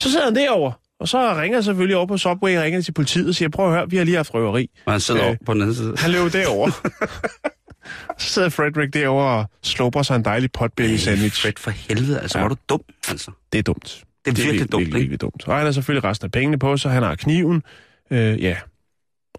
Så 0.00 0.10
sidder 0.10 0.24
han 0.24 0.36
derovre. 0.36 0.72
Og 1.00 1.08
så 1.08 1.34
ringer 1.34 1.56
jeg 1.56 1.64
selvfølgelig 1.64 1.96
over 1.96 2.06
på 2.06 2.18
Subway 2.18 2.56
og 2.56 2.62
ringer 2.62 2.80
til 2.82 2.92
politiet 2.92 3.28
og 3.28 3.34
siger, 3.34 3.48
prøv 3.48 3.66
at 3.66 3.72
høre, 3.72 3.90
vi 3.90 3.96
har 3.96 4.04
lige 4.04 4.16
haft 4.16 4.34
røveri. 4.34 4.70
Og 4.86 4.92
han 4.92 5.00
sidder 5.00 5.24
Øh. 5.24 5.30
op 5.30 5.36
på 5.46 5.54
den 5.54 5.62
anden 5.62 5.76
side. 5.76 5.94
Han 5.98 6.10
løber 6.10 6.28
derover. 6.28 6.70
så 8.18 8.28
sidder 8.32 8.48
Frederick 8.48 8.94
derovre 8.94 9.38
og 9.38 9.50
slupper 9.62 10.02
sig 10.02 10.16
en 10.16 10.24
dejlig 10.24 10.52
potbelly 10.52 10.96
sandwich. 10.96 11.42
Fred, 11.42 11.52
for 11.58 11.70
helvede, 11.70 12.20
altså, 12.20 12.38
ja. 12.38 12.42
var 12.42 12.48
du 12.48 12.56
dum, 12.68 12.80
altså. 13.08 13.30
Det 13.52 13.58
er 13.58 13.62
dumt. 13.62 14.02
Det 14.26 14.30
er 14.30 14.34
Det 14.34 14.42
er 14.42 14.44
virkelig 14.44 14.52
virkelig, 14.52 14.72
dumt, 14.72 14.84
virkelig, 14.86 15.10
virkelig. 15.10 15.48
Og 15.48 15.56
han 15.56 15.64
har 15.64 15.72
selvfølgelig 15.72 16.04
resten 16.04 16.24
af 16.24 16.30
pengene 16.32 16.58
på 16.58 16.76
sig, 16.76 16.90
han 16.90 17.02
har 17.02 17.14
kniven. 17.14 17.62
Øh, 18.10 18.42
ja. 18.42 18.56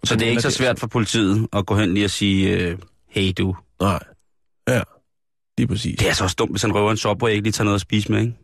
Så 0.04 0.14
det 0.16 0.26
er 0.26 0.30
ikke 0.30 0.42
så 0.42 0.50
svært 0.50 0.78
for 0.78 0.86
politiet 0.86 1.48
at 1.52 1.66
gå 1.66 1.76
hen 1.76 1.94
lige 1.94 2.04
og 2.04 2.10
sige, 2.10 2.56
øh, 2.56 2.78
hey 3.08 3.32
du. 3.38 3.56
Nej. 3.80 3.98
Ja, 4.68 4.80
lige 5.58 5.66
præcis. 5.68 5.98
Det 5.98 6.08
er 6.08 6.12
så 6.12 6.24
også 6.24 6.36
dumt, 6.38 6.50
hvis 6.50 6.62
han 6.62 6.74
røver 6.74 6.90
en 6.90 6.96
Subway 6.96 7.28
og 7.30 7.32
ikke 7.34 7.42
lige 7.42 7.52
tager 7.52 7.64
noget 7.64 7.74
at 7.74 7.80
spise 7.80 8.12
med, 8.12 8.20
ikke? 8.20 8.34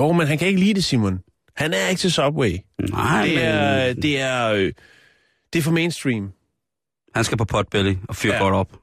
Jo, 0.00 0.12
men 0.12 0.26
han 0.26 0.38
kan 0.38 0.48
ikke 0.48 0.60
lide 0.60 0.74
det, 0.74 0.84
Simon. 0.84 1.20
Han 1.56 1.72
er 1.72 1.88
ikke 1.88 2.00
til 2.00 2.12
Subway. 2.12 2.56
Nej, 2.90 3.24
Det 3.26 3.34
men 3.34 3.44
er, 3.44 3.92
det 3.92 4.20
er, 4.20 4.48
øh, 4.52 4.72
det 5.52 5.58
er 5.58 5.62
for 5.62 5.70
mainstream. 5.70 6.32
han 7.14 7.24
skal 7.24 7.38
på 7.38 7.44
potbelly 7.44 7.94
og 8.08 8.16
fyre 8.16 8.34
Ja. 8.34 8.38
godt 8.42 8.54
op. 8.54 8.76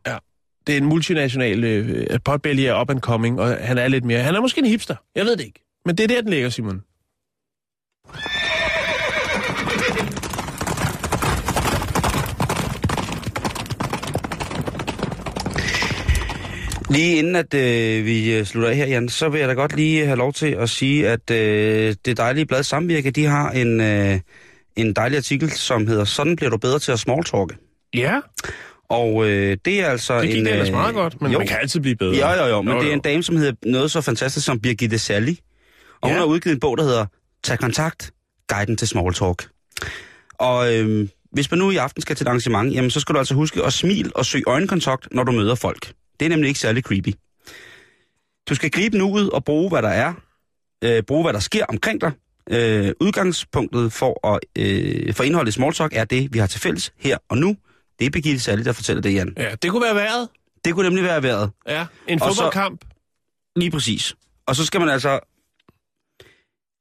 Det 0.68 0.74
er 0.74 0.78
en 0.78 0.86
multinational, 0.86 1.64
øh, 1.64 2.20
Potbelly 2.26 2.62
er 2.62 2.82
up 2.82 2.90
and 2.90 3.00
coming, 3.00 3.40
og 3.42 3.58
han 3.68 3.78
er 3.78 3.88
lidt 3.88 4.04
mere, 4.06 4.20
han 4.20 4.36
er 4.36 4.42
måske 4.42 4.60
en 4.60 4.66
hipster, 4.66 4.96
jeg 5.16 5.26
ved 5.26 5.38
det 5.38 5.46
ikke. 5.46 5.64
Men 5.88 5.98
det 5.98 6.04
er 6.04 6.08
der, 6.08 6.22
den 6.22 6.30
ligger, 6.30 6.50
Simon. 6.50 6.82
Lige 16.90 17.18
inden 17.18 17.36
at 17.36 17.54
øh, 17.54 18.06
vi 18.06 18.34
øh, 18.38 18.46
slutter 18.46 18.70
af 18.70 18.76
her, 18.76 18.88
Jan, 18.88 19.10
så 19.10 19.30
vil 19.30 19.40
jeg 19.40 19.50
da 19.50 19.54
godt 19.54 19.76
lige 19.76 20.06
have 20.06 20.18
lov 20.18 20.34
til 20.34 20.48
at 20.60 20.70
sige, 20.70 21.10
at 21.10 21.32
øh, 21.32 21.96
det 22.06 22.18
dejlige 22.18 22.46
blad 22.46 22.64
Samvirke, 22.64 23.12
de 23.12 23.26
har 23.26 23.52
en, 23.52 23.82
øh, 23.82 24.20
en 24.76 24.94
dejlig 24.94 25.18
artikel, 25.18 25.52
som 25.52 25.88
hedder 25.88 26.06
Sådan 26.06 26.36
bliver 26.36 26.50
du 26.50 26.58
bedre 26.58 26.80
til 26.80 26.92
at 26.92 27.00
smalltalke. 27.00 27.56
Ja, 27.94 28.20
Og 28.90 29.30
øh, 29.30 29.58
det 29.66 29.82
er 29.82 29.88
altså 29.88 30.22
det 30.22 30.30
gik 30.30 30.40
en... 30.40 30.46
det 30.46 30.52
ellers 30.52 30.68
øh, 30.70 30.74
meget 30.74 30.96
godt, 30.96 31.22
men 31.22 31.32
jo. 31.32 31.38
man 31.38 31.48
kan 31.48 31.58
altid 31.62 31.80
blive 31.80 31.96
bedre. 31.96 32.16
Jo, 32.16 32.44
jo, 32.44 32.50
jo, 32.50 32.62
men 32.62 32.74
Jo, 32.74 32.80
det 32.80 32.86
er 32.86 32.90
jo. 32.90 32.96
en 32.96 33.02
dame, 33.02 33.24
som 33.24 33.38
hedder 33.38 33.54
noget 33.66 33.92
så 33.92 34.02
fantastisk 34.02 34.46
som 34.46 34.60
Birgitte 34.60 35.00
Sally. 35.00 35.34
Og 36.02 36.10
hun 36.10 36.16
Ja. 36.16 36.18
har 36.20 36.26
udgivet 36.26 36.54
en 36.54 36.60
bog, 36.60 36.78
der 36.78 36.84
hedder 36.84 37.06
Tag 37.44 37.60
kontakt, 37.60 38.12
guiden 38.48 38.78
til 38.78 38.88
small 38.88 39.14
talk. 39.14 39.50
Og 40.34 40.74
øh, 40.76 41.08
hvis 41.32 41.52
man 41.52 41.58
nu 41.58 41.72
i 41.72 41.76
aften 41.76 42.02
skal 42.02 42.16
til 42.16 42.24
et 42.24 42.28
arrangement, 42.28 42.74
jamen 42.74 42.92
så 42.92 43.00
skal 43.00 43.14
du 43.14 43.20
altså 43.20 43.34
huske 43.34 43.64
at 43.64 43.74
smile 43.74 44.16
og 44.16 44.26
søge 44.26 44.44
øjenkontakt, 44.48 45.08
når 45.12 45.24
du 45.24 45.32
møder 45.32 45.56
folk. 45.56 45.94
Det 46.20 46.26
er 46.26 46.30
nemlig 46.30 46.48
ikke 46.48 46.60
særlig 46.60 46.84
creepy. 46.84 47.10
Du 48.50 48.56
skal 48.56 48.72
gribe 48.72 48.98
nuet 48.98 49.30
og 49.30 49.44
bruge, 49.46 49.70
hvad 49.70 49.82
der 49.82 49.90
er. 49.90 50.14
Øh, 50.84 51.04
bruge, 51.04 51.24
hvad 51.24 51.34
der 51.34 51.40
sker 51.40 51.66
omkring 51.66 52.02
dig. 52.02 52.12
Øh, 52.50 52.94
udgangspunktet 53.02 53.94
for, 53.94 54.28
at, 54.36 54.40
øh, 54.58 55.14
for 55.14 55.24
indholdet 55.24 55.50
i 55.50 55.54
small 55.54 55.74
talk 55.74 55.94
er 55.96 56.04
det, 56.06 56.34
vi 56.34 56.40
har 56.40 56.48
til 56.48 56.62
fælles 56.62 56.94
her 56.98 57.18
og 57.30 57.38
nu. 57.38 57.58
Det 58.00 58.06
er 58.06 58.10
Birgitte 58.10 58.40
Sally, 58.40 58.64
der 58.64 58.72
fortæller 58.72 59.02
det, 59.02 59.14
Jan. 59.14 59.34
Ja, 59.38 59.56
det 59.62 59.72
kunne 59.72 59.84
være 59.84 59.96
været. 59.96 60.30
Det 60.66 60.74
kunne 60.74 60.84
nemlig 60.90 61.04
være 61.04 61.24
været. 61.24 61.52
Ja, 61.68 61.86
en 62.08 62.22
Og 62.22 62.30
så- 62.30 62.36
fodboldkamp. 62.36 62.86
Lige 63.56 63.72
præcis. 63.72 64.16
Og 64.48 64.56
så 64.56 64.66
skal 64.66 64.80
man 64.80 64.90
altså... 64.90 65.20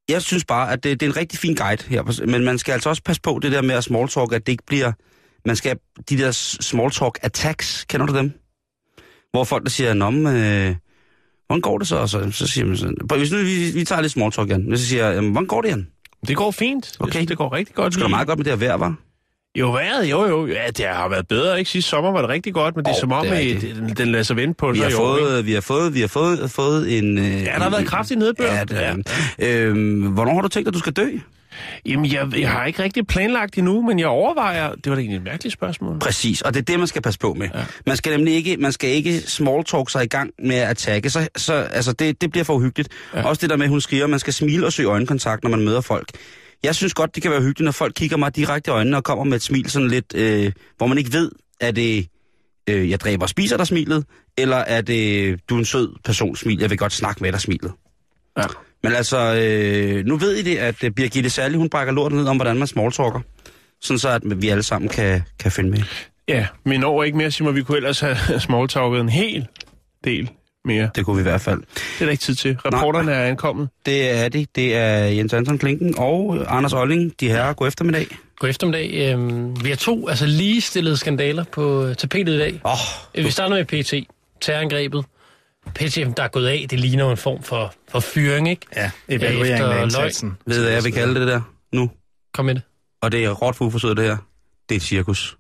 Jeg 0.09 0.23
synes 0.23 0.45
bare, 0.45 0.73
at 0.73 0.85
det, 0.85 1.01
det 1.01 1.07
er 1.07 1.11
en 1.11 1.17
rigtig 1.17 1.39
fin 1.39 1.55
guide 1.55 1.83
her, 1.89 2.27
men 2.27 2.45
man 2.45 2.59
skal 2.59 2.73
altså 2.73 2.89
også 2.89 3.03
passe 3.03 3.23
på 3.23 3.39
det 3.43 3.53
der 3.53 3.63
med 3.63 3.75
at 3.75 3.85
small 3.85 4.09
talk, 4.09 4.33
at 4.33 4.47
det 4.47 4.53
ikke 4.53 4.65
bliver... 4.67 4.93
Man 5.47 5.57
skal 5.57 5.79
de 6.11 6.19
der 6.19 6.31
small 6.61 6.91
talk 6.91 7.19
attacks, 7.23 7.85
kender 7.89 8.07
du 8.07 8.17
dem? 8.17 8.33
Hvor 9.31 9.45
folk 9.45 9.63
der 9.65 9.71
siger, 9.71 9.95
Nå, 9.95 10.11
men, 10.11 10.27
øh, 10.27 10.75
hvordan 11.47 11.61
går 11.61 11.79
det 11.79 11.89
så? 11.89 11.97
Og 11.97 12.09
så, 12.09 12.31
så 12.31 12.47
siger 12.47 12.65
man 12.67 12.77
sådan, 12.77 12.97
hvis 13.17 13.33
nu 13.33 13.39
vi, 13.39 13.71
vi 13.75 13.85
tager 13.85 14.01
lidt 14.03 14.13
small 14.13 14.33
talk, 14.33 14.51
Jan. 14.51 14.71
Jeg 14.71 14.79
siger, 14.79 15.11
jamen, 15.11 15.31
hvordan 15.31 15.47
går 15.47 15.63
det, 15.63 15.69
Jan? 15.69 15.87
Det 16.29 16.37
går 16.37 16.51
fint. 16.51 16.93
Jeg 16.93 17.01
Okay. 17.03 17.13
synes, 17.13 17.27
det 17.29 17.37
går 17.37 17.53
rigtig 17.53 17.75
godt. 17.75 17.95
Du 17.95 17.99
lige. 17.99 18.09
meget 18.09 18.27
godt 18.27 18.39
med 18.39 18.45
det 18.45 18.53
her 18.53 18.59
vejr, 18.59 18.77
var? 18.77 18.95
Jo, 19.61 19.71
vejret, 19.71 20.11
jo, 20.11 20.27
jo. 20.29 20.47
Ja, 20.47 20.67
det 20.77 20.87
har 20.87 21.09
været 21.09 21.29
bedre, 21.29 21.59
ikke? 21.59 21.71
Sidste 21.71 21.91
sommer 21.91 22.13
var 22.13 22.21
det 22.21 22.31
rigtig 22.31 22.55
godt, 22.55 22.77
men 22.77 22.85
det 22.85 22.91
er 22.91 22.95
Åh, 22.95 23.01
som 23.01 23.13
om, 23.13 23.27
det 23.27 23.51
er 23.51 23.75
den, 23.75 23.89
den 23.97 24.13
lader 24.13 24.25
sig 24.25 24.37
vente 24.37 24.55
på 24.55 24.73
Vi 24.73 24.79
har, 24.79 24.87
år, 24.87 25.19
fået, 25.19 25.47
vi 25.47 25.53
har 25.53 25.61
fået, 25.61 25.95
vi 25.95 26.01
har 26.01 26.09
fået, 26.09 26.51
fået 26.51 26.99
en... 26.99 27.19
Øh, 27.19 27.25
Ja, 27.25 27.45
der 27.45 27.51
har 27.51 27.71
været 27.71 27.87
kraftig 27.87 28.17
nedbør. 28.17 28.55
Ja, 28.55 28.65
det 28.65 28.85
er, 28.85 28.97
øhm, 29.39 30.01
hvornår 30.03 30.35
har 30.35 30.41
du 30.41 30.49
tænkt, 30.49 30.69
at 30.69 30.75
du 30.75 30.79
skal 30.79 30.93
dø? 30.93 31.09
Jamen, 31.87 32.13
jeg, 32.13 32.39
jeg 32.39 32.51
har 32.51 32.65
ikke 32.65 32.83
rigtig 32.83 33.07
planlagt 33.07 33.59
endnu, 33.59 33.83
men 33.83 33.99
jeg 33.99 34.07
overvejer... 34.07 34.75
Det 34.75 34.87
var 34.87 34.95
da 34.95 35.01
egentlig 35.01 35.17
et 35.17 35.25
mærkeligt 35.25 35.53
spørgsmål. 35.53 35.99
Præcis, 35.99 36.43
og 36.43 36.55
det 36.55 36.61
er 36.61 36.65
det, 36.65 36.79
man 36.79 36.89
skal 36.89 37.03
passe 37.03 37.21
på 37.21 37.35
med. 37.35 37.49
Ja. 37.55 37.59
Ja. 37.59 37.65
Man 37.87 37.97
skal 37.97 38.13
nemlig 38.17 38.35
ikke, 38.35 38.57
man 38.57 38.73
skal 38.73 38.91
ikke 38.91 39.21
small 39.21 39.65
talk 39.65 39.91
sig 39.91 40.05
i 40.05 40.09
gang 40.09 40.31
med 40.39 40.57
at 40.57 40.69
attacke, 40.69 41.11
så, 41.11 41.29
så 41.37 41.53
altså 41.55 41.93
det, 41.93 42.21
det 42.21 42.31
bliver 42.31 42.45
for 42.45 42.55
uhyggeligt. 42.55 42.89
Ja. 43.15 43.19
Ja. 43.21 43.29
Også 43.29 43.41
det 43.41 43.51
der 43.51 43.57
med, 43.57 43.65
at 43.65 43.71
hun 43.71 43.81
skriver, 43.81 44.05
at 44.05 44.11
man 44.11 44.19
skal 44.19 44.33
smile 44.33 44.67
og 44.67 44.73
søge 44.73 44.89
øjenkontakt, 44.89 45.43
når 45.43 45.51
man 45.51 45.65
møder 45.65 45.81
folk. 45.81 46.09
Jeg 46.63 46.75
synes 46.75 46.95
godt, 46.95 47.15
det 47.15 47.23
kan 47.23 47.31
være 47.31 47.41
hyggeligt, 47.41 47.65
når 47.65 47.73
folk 47.73 47.95
kigger 47.97 48.17
mig 48.17 48.37
direkte 48.37 48.71
i 48.71 48.73
øjnene 48.73 48.97
og 48.97 49.05
kommer 49.05 49.25
med 49.25 49.37
et 49.37 49.43
smil 49.43 49.71
sådan 49.71 49.89
lidt, 49.89 50.15
øh, 50.15 50.53
hvor 50.77 50.87
man 50.87 50.99
ikke 50.99 51.13
ved, 51.13 51.31
er 51.61 51.71
det, 51.71 52.09
øh, 52.71 52.91
jeg 52.91 53.01
dræber 53.01 53.23
og 53.23 53.29
spiser 53.29 53.57
dig 53.57 53.67
smilet, 53.67 54.05
eller 54.39 54.57
er 54.57 54.81
det, 54.81 55.41
du 55.49 55.55
er 55.55 55.59
en 55.59 55.65
sød 55.65 55.95
person 56.05 56.37
smil, 56.37 56.61
jeg 56.61 56.71
vil 56.71 56.79
godt 56.79 56.93
snakke 56.93 57.23
med 57.23 57.33
dig 57.33 57.41
smilet. 57.41 57.73
Ja. 58.39 58.45
Men 58.83 58.93
altså, 58.93 59.35
øh, 59.35 60.05
nu 60.05 60.17
ved 60.17 60.37
I 60.37 60.43
det, 60.43 60.57
at 60.57 60.85
øh, 60.85 60.91
Birgitte 60.91 61.31
Særlig, 61.31 61.59
hun 61.59 61.69
brækker 61.69 61.93
lorten 61.93 62.19
ned 62.19 62.27
om, 62.27 62.37
hvordan 62.37 62.57
man 62.57 62.67
smalltalker. 62.67 63.21
Sådan 63.81 63.99
så, 63.99 64.09
at 64.09 64.43
vi 64.43 64.49
alle 64.49 64.63
sammen 64.63 64.89
kan, 64.89 65.23
kan 65.39 65.53
finde 65.53 65.71
med. 65.71 65.83
Ja, 66.29 66.47
men 66.65 66.85
over 66.85 67.05
ikke 67.05 67.19
mere, 67.19 67.31
Simon. 67.31 67.55
Vi 67.55 67.63
kunne 67.63 67.77
ellers 67.77 68.01
have 68.01 68.41
smalltalket 68.41 69.01
en 69.01 69.09
hel 69.09 69.47
del 70.05 70.31
mere. 70.67 70.91
Det 70.95 71.05
kunne 71.05 71.17
vi 71.17 71.21
i 71.21 71.23
hvert 71.23 71.41
fald. 71.41 71.61
Det 71.75 72.01
er 72.01 72.05
der 72.05 72.11
ikke 72.11 72.23
tid 72.23 72.35
til. 72.35 72.57
Reporterne 72.65 73.13
er 73.13 73.25
ankommet. 73.25 73.69
Det 73.87 74.11
er 74.11 74.29
det. 74.29 74.57
Det 74.57 74.77
er 74.77 74.97
Jens 74.97 75.33
Anton 75.33 75.59
Klinken 75.59 75.95
og 75.99 76.45
Anders 76.57 76.73
Olling. 76.73 77.21
De 77.21 77.29
her 77.29 77.53
god 77.53 77.69
eftermiddag. 77.69 78.07
God 78.39 78.49
eftermiddag. 78.49 79.13
Øhm, 79.13 79.65
vi 79.65 79.69
har 79.69 79.77
to 79.77 80.09
altså 80.09 80.27
ligestillede 80.27 80.97
skandaler 80.97 81.45
på 81.45 81.95
tapetet 81.99 82.35
i 82.35 82.39
dag. 82.39 82.61
Åh, 82.65 82.73
Oh, 83.19 83.25
vi 83.25 83.31
starter 83.31 83.57
med 83.57 83.65
PT. 83.65 84.09
Terrorangrebet. 84.41 85.05
PT, 85.75 85.95
der 86.17 86.23
er 86.23 86.29
gået 86.29 86.47
af, 86.47 86.67
det 86.71 86.81
ligner 86.81 87.05
jo 87.05 87.11
en 87.11 87.17
form 87.17 87.43
for, 87.43 87.75
for 87.89 88.01
fyring, 88.01 88.49
ikke? 88.49 88.67
Ja, 88.77 88.91
evaluering 89.09 89.53
Efter 89.55 89.69
af 89.71 89.83
indsatsen. 89.83 90.37
ved 90.47 90.63
hvad 90.63 90.73
jeg 90.73 90.85
vil 90.85 90.93
kalde 90.93 91.21
det 91.21 91.29
der 91.29 91.41
nu? 91.73 91.91
Kom 92.35 92.45
med 92.45 92.55
det. 92.55 92.63
Og 93.03 93.13
det 93.13 93.25
er 93.25 93.31
råt 93.31 93.57
for 93.57 93.65
uforsøget, 93.65 93.97
det 93.97 94.05
her. 94.05 94.17
Det 94.69 94.75
er 94.75 94.77
et 94.77 94.83
cirkus. 94.83 95.37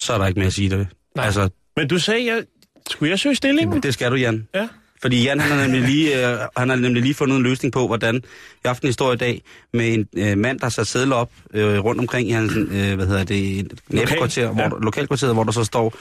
Så 0.00 0.12
er 0.12 0.18
der 0.18 0.26
ikke 0.26 0.38
mere 0.40 0.46
at 0.46 0.52
sige 0.52 0.70
det. 0.70 0.88
Nej. 1.16 1.24
Altså, 1.26 1.48
Men 1.76 1.88
du 1.88 1.98
sagde, 1.98 2.26
jeg... 2.26 2.44
skulle 2.90 3.10
jeg 3.10 3.18
søge 3.18 3.34
stillingen? 3.34 3.82
det 3.82 3.94
skal 3.94 4.10
du, 4.10 4.16
Jan. 4.16 4.48
Ja. 4.54 4.68
Fordi 5.02 5.24
Jan, 5.24 5.40
han 5.40 5.58
har 5.58 5.66
nemlig 5.66 5.82
lige, 5.82 6.30
øh, 6.30 6.38
han 6.56 6.68
har 6.68 6.76
nemlig 6.76 7.02
lige 7.02 7.14
fundet 7.14 7.36
en 7.36 7.42
løsning 7.42 7.72
på, 7.72 7.86
hvordan 7.86 8.14
jeg 8.14 8.22
har 8.64 8.68
haft 8.68 8.82
en 8.82 8.88
historie 8.88 9.14
i 9.14 9.18
dag 9.18 9.42
med 9.72 9.94
en 9.94 10.08
øh, 10.16 10.38
mand, 10.38 10.58
der 10.58 10.64
har 10.64 10.70
sat 10.70 10.86
sædler 10.86 11.16
op 11.16 11.30
øh, 11.54 11.84
rundt 11.84 12.00
omkring 12.00 12.28
i 12.28 12.32
hans, 12.32 12.52
øh, 12.56 12.94
hvad 12.94 13.06
hedder 13.06 13.24
det, 13.24 13.58
et 13.58 13.80
nabokvarter, 13.88 14.42
ja. 14.42 14.68
hvor, 14.68 14.78
lokalkvarteret, 14.82 15.34
hvor 15.34 15.44
der 15.44 15.52
så 15.52 15.64
står, 15.64 15.94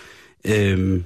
øh, 0.45 1.01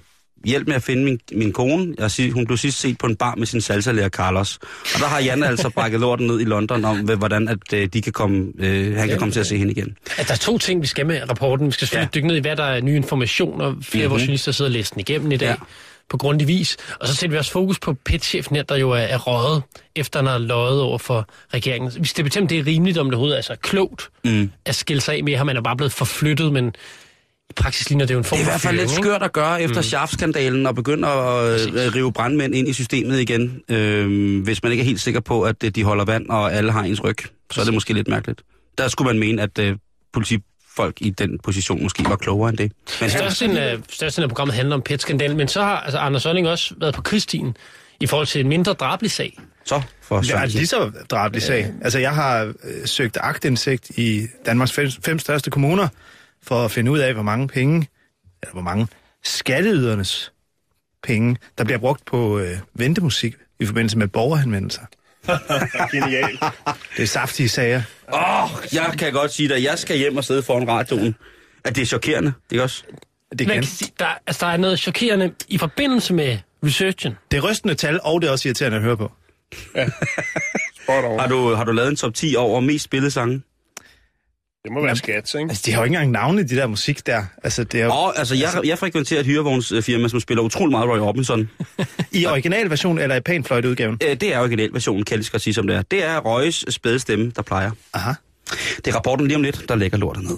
hjælp 0.46 0.68
med 0.68 0.76
at 0.76 0.84
finde 0.84 1.04
min, 1.04 1.20
min 1.32 1.52
kone. 1.54 1.96
Jeg 1.98 2.12
siger, 2.12 2.34
hun 2.34 2.46
blev 2.46 2.58
sidst 2.58 2.80
set 2.80 2.98
på 2.98 3.08
en 3.08 3.16
bar 3.16 3.36
med 3.36 3.48
sin 3.48 3.62
salsalærer 3.62 4.10
Carlos. 4.10 4.60
Og 4.94 5.00
der 5.00 5.06
har 5.06 5.20
Jan 5.20 5.44
altså 5.44 5.70
brækket 5.76 6.00
lorten 6.00 6.28
ned 6.28 6.40
i 6.40 6.44
London 6.44 6.86
om, 6.86 6.98
hvordan 6.98 7.48
at, 7.48 7.74
øh, 7.74 7.88
de 7.94 8.02
kan 8.02 8.14
komme, 8.14 8.52
øh, 8.60 8.98
han 8.98 9.10
kan 9.10 9.18
komme 9.18 9.32
til 9.32 9.40
at 9.40 9.48
se 9.48 9.58
hende 9.58 9.72
igen. 9.72 9.98
At 10.18 10.28
der 10.28 10.34
er 10.34 10.38
to 10.38 10.58
ting, 10.58 10.82
vi 10.82 10.88
skal 10.88 11.06
med 11.06 11.30
rapporten. 11.30 11.68
Vi 11.68 11.72
skal 11.72 11.88
selvfølgelig 11.88 12.10
ja. 12.16 12.18
dykke 12.20 12.28
ned 12.28 12.36
i, 12.36 12.40
hvad 12.40 12.56
der 12.56 12.64
er 12.64 12.82
nye 12.82 12.96
informationer. 12.96 13.64
Flere 13.66 13.76
mm-hmm. 13.82 14.02
af 14.04 14.10
vores 14.10 14.22
journalister 14.22 14.52
sidder 14.52 14.70
og 14.70 14.74
læser 14.74 14.94
den 14.94 15.00
igennem 15.00 15.32
i 15.32 15.38
dag. 15.38 15.46
Ja. 15.46 15.52
Ja 15.52 15.58
på 16.12 16.18
grundig 16.18 16.48
vis. 16.48 16.78
Og 17.00 17.08
så 17.08 17.16
sætter 17.16 17.32
vi 17.32 17.38
også 17.38 17.52
fokus 17.52 17.80
på 17.80 17.94
PET-chefen 17.94 18.56
her, 18.56 18.64
der 18.64 18.76
jo 18.76 18.92
er, 18.92 18.98
er 18.98 19.18
røget, 19.18 19.64
efter 19.96 20.20
han 20.20 20.28
har 20.28 20.38
løjet 20.38 20.82
over 20.82 20.98
for 20.98 21.28
regeringen. 21.54 21.92
Vi 22.00 22.08
skal 22.08 22.24
bestemme, 22.24 22.50
det 22.50 22.60
er 22.60 22.66
rimeligt, 22.66 22.98
om 22.98 23.06
det 23.06 23.14
overhovedet 23.14 23.38
er 23.38 23.42
så 23.42 23.56
klogt 23.62 24.10
Mm. 24.24 24.52
at 24.66 24.76
skille 24.76 25.02
sig 25.02 25.16
af 25.16 25.24
med 25.24 25.36
ham. 25.36 25.48
Han 25.48 25.58
er 25.58 25.62
bare 25.62 25.76
blevet 25.78 25.92
forflyttet, 25.92 26.54
men 26.54 26.76
i 27.52 27.62
praksis 27.62 27.90
ligner 27.90 28.06
det 28.06 28.14
jo 28.14 28.18
en 28.18 28.24
form 28.24 28.38
Det 28.38 28.44
er 28.44 28.50
i 28.50 28.52
hvert 28.52 28.62
fald 28.62 28.78
lidt 28.78 28.92
skørt 28.92 29.24
at 29.24 29.34
gøre 29.34 29.62
efter 29.62 29.76
mm. 29.76 29.84
Schaff-skandalen 29.84 30.66
og 30.66 30.76
begynde 30.76 31.08
at 31.08 31.62
øh, 31.68 31.96
rive 31.96 32.14
brandmænd 32.14 32.56
ind 32.56 32.68
i 32.68 32.74
systemet 32.74 33.20
igen, 33.20 33.62
øh, 33.70 34.44
hvis 34.44 34.64
man 34.64 34.72
ikke 34.72 34.82
er 34.82 34.86
helt 34.86 35.02
sikker 35.02 35.20
på, 35.20 35.44
at 35.44 35.64
øh, 35.64 35.72
de 35.72 35.84
holder 35.84 36.06
vand 36.06 36.30
og 36.30 36.54
alle 36.54 36.72
har 36.72 36.84
ens 36.84 37.04
ryg. 37.04 37.18
Så 37.52 37.62
er 37.62 37.66
det 37.66 37.74
måske 37.74 37.94
lidt 37.94 38.08
mærkeligt. 38.08 38.42
Der 38.78 38.88
skulle 38.88 39.08
man 39.08 39.20
mene, 39.20 39.42
at 39.42 39.60
øh, 39.60 39.76
politifolk 40.14 40.98
i 41.02 41.10
den 41.10 41.40
position 41.44 41.84
måske 41.84 42.04
var 42.10 42.16
klogere 42.16 42.50
end 42.50 42.58
det. 42.58 42.72
Men 43.02 43.10
Størstedelen 43.10 43.58
af, 43.58 43.78
størstedelen 43.90 44.24
af 44.24 44.30
programmet 44.30 44.56
handler 44.56 44.76
om 44.76 44.82
PET-skandalen, 44.82 45.38
men 45.38 45.48
så 45.48 45.62
har 45.62 45.80
altså, 45.80 45.98
Anders 45.98 46.24
Sørling 46.24 46.48
også 46.48 46.74
været 46.80 46.94
på 46.94 47.02
krigsstien 47.02 47.56
i 48.00 48.08
forhold 48.08 48.28
til 48.28 48.42
en 48.42 48.48
mindre 48.48 48.74
drabelig 48.74 49.12
sag. 49.12 49.40
så 49.66 49.82
for 50.02 50.22
Det 50.22 50.32
er 50.32 50.46
lige 50.46 50.68
så 50.68 50.92
drabelig 51.12 51.42
sag. 51.42 51.74
Altså, 51.82 52.00
jeg 52.00 52.12
har 52.16 52.44
øh, 52.44 52.86
søgt 52.86 53.18
agtindsigt 53.22 53.90
i 53.90 54.28
Danmarks 54.46 54.72
fem, 54.72 54.92
fem 55.06 55.20
største 55.20 55.52
kommuner, 55.52 55.88
for 56.44 56.66
at 56.66 56.72
finde 56.72 56.92
ud 56.92 57.00
af, 57.00 57.14
hvor 57.14 57.24
mange 57.24 57.48
penge, 57.48 57.88
eller 58.42 58.54
hvor 58.54 58.62
mange 58.62 58.88
skatteydernes 59.24 60.32
penge, 61.04 61.38
der 61.58 61.64
bliver 61.64 61.78
brugt 61.78 62.06
på 62.06 62.40
øh, 62.40 62.58
ventemusik 62.74 63.36
i 63.60 63.66
forbindelse 63.66 63.98
med 63.98 64.08
borgerhenvendelser. 64.08 64.82
Genial. 65.92 66.40
Det 66.98 67.04
er 67.04 67.08
saftige 67.08 67.50
sager. 67.50 67.82
Åh, 68.14 68.50
jeg 68.74 68.96
kan 69.00 69.14
godt 69.14 69.34
sige 69.34 69.50
dig, 69.50 69.58
at 69.58 69.64
jeg 69.64 69.80
skal 69.80 69.98
hjem 69.98 70.18
og 70.18 70.24
sidde 70.24 70.44
foran 70.44 70.68
radioen. 70.68 71.16
At 71.64 71.76
det 71.76 71.82
er 71.82 71.86
chokerende, 71.86 72.34
ikke 72.52 72.64
også? 72.64 72.84
Det, 73.40 73.48
Man 73.48 73.56
kan. 73.56 73.64
sige, 73.64 73.92
der, 74.00 74.06
altså, 74.28 74.46
der 74.46 74.52
er 74.52 74.58
noget 74.58 74.80
chokerende 74.80 75.34
i 75.48 75.58
forbindelse 75.58 76.14
med 76.14 76.38
researchen. 76.66 77.14
det 77.32 77.38
er 77.38 77.42
rystende 77.50 77.76
tal, 77.76 78.00
og 78.04 78.22
det 78.22 78.28
er 78.28 78.32
også 78.32 78.48
irriterende 78.48 78.78
at 78.78 78.84
høre 78.84 78.98
på. 78.98 79.12
Har 80.90 81.28
du, 81.30 81.54
har 81.54 81.64
du 81.64 81.72
lavet 81.72 81.90
en 81.90 81.96
top 81.96 82.14
10 82.14 82.36
over 82.36 82.60
mest 82.60 82.84
spillede 82.86 83.12
sange? 83.12 83.42
Det 84.64 84.72
må 84.72 84.82
være 84.82 84.96
skats, 84.96 85.34
ikke? 85.34 85.50
Altså, 85.50 85.64
de 85.66 85.72
har 85.72 85.80
jo 85.80 85.84
ikke 85.84 85.96
engang 85.96 86.12
navne, 86.12 86.44
de 86.44 86.56
der 86.56 86.68
musik 86.68 87.06
der. 87.08 87.24
Altså, 87.44 87.64
det 87.64 87.82
er 87.82 87.86
jo, 87.86 87.92
Og 87.92 88.20
altså, 88.20 88.36
jeg, 88.36 88.50
jeg 88.64 88.78
frekventerer 88.78 89.20
et 89.20 89.26
hyrevognsfirma, 89.26 90.08
som 90.08 90.20
spiller 90.20 90.44
utrolig 90.44 90.72
meget 90.72 90.90
Roy 90.90 90.98
Orbison. 91.00 91.50
I 92.12 92.26
originalversion 92.26 93.00
eller 93.00 93.16
i 93.16 93.20
panfløjteudgaven? 93.20 93.98
Øh, 94.04 94.16
Det 94.16 94.34
er 94.34 94.40
originalversionen, 94.40 95.04
kan 95.04 95.18
jeg 95.18 95.26
lige 95.32 95.40
sige, 95.40 95.54
som 95.54 95.68
det 95.68 95.76
er. 95.76 95.82
Det 95.82 96.04
er 96.06 96.18
Røges 96.20 96.66
spæde 96.70 97.00
stemme, 97.00 97.32
der 97.36 97.42
plejer. 97.42 97.72
Aha. 97.94 98.12
Det 98.78 98.88
er 98.88 98.96
rapporten 98.96 99.28
lige 99.28 99.36
om 99.36 99.44
lidt, 99.44 99.66
der 99.70 99.76
lægger 99.76 99.98
lortet 99.98 100.24
ned. 100.24 100.38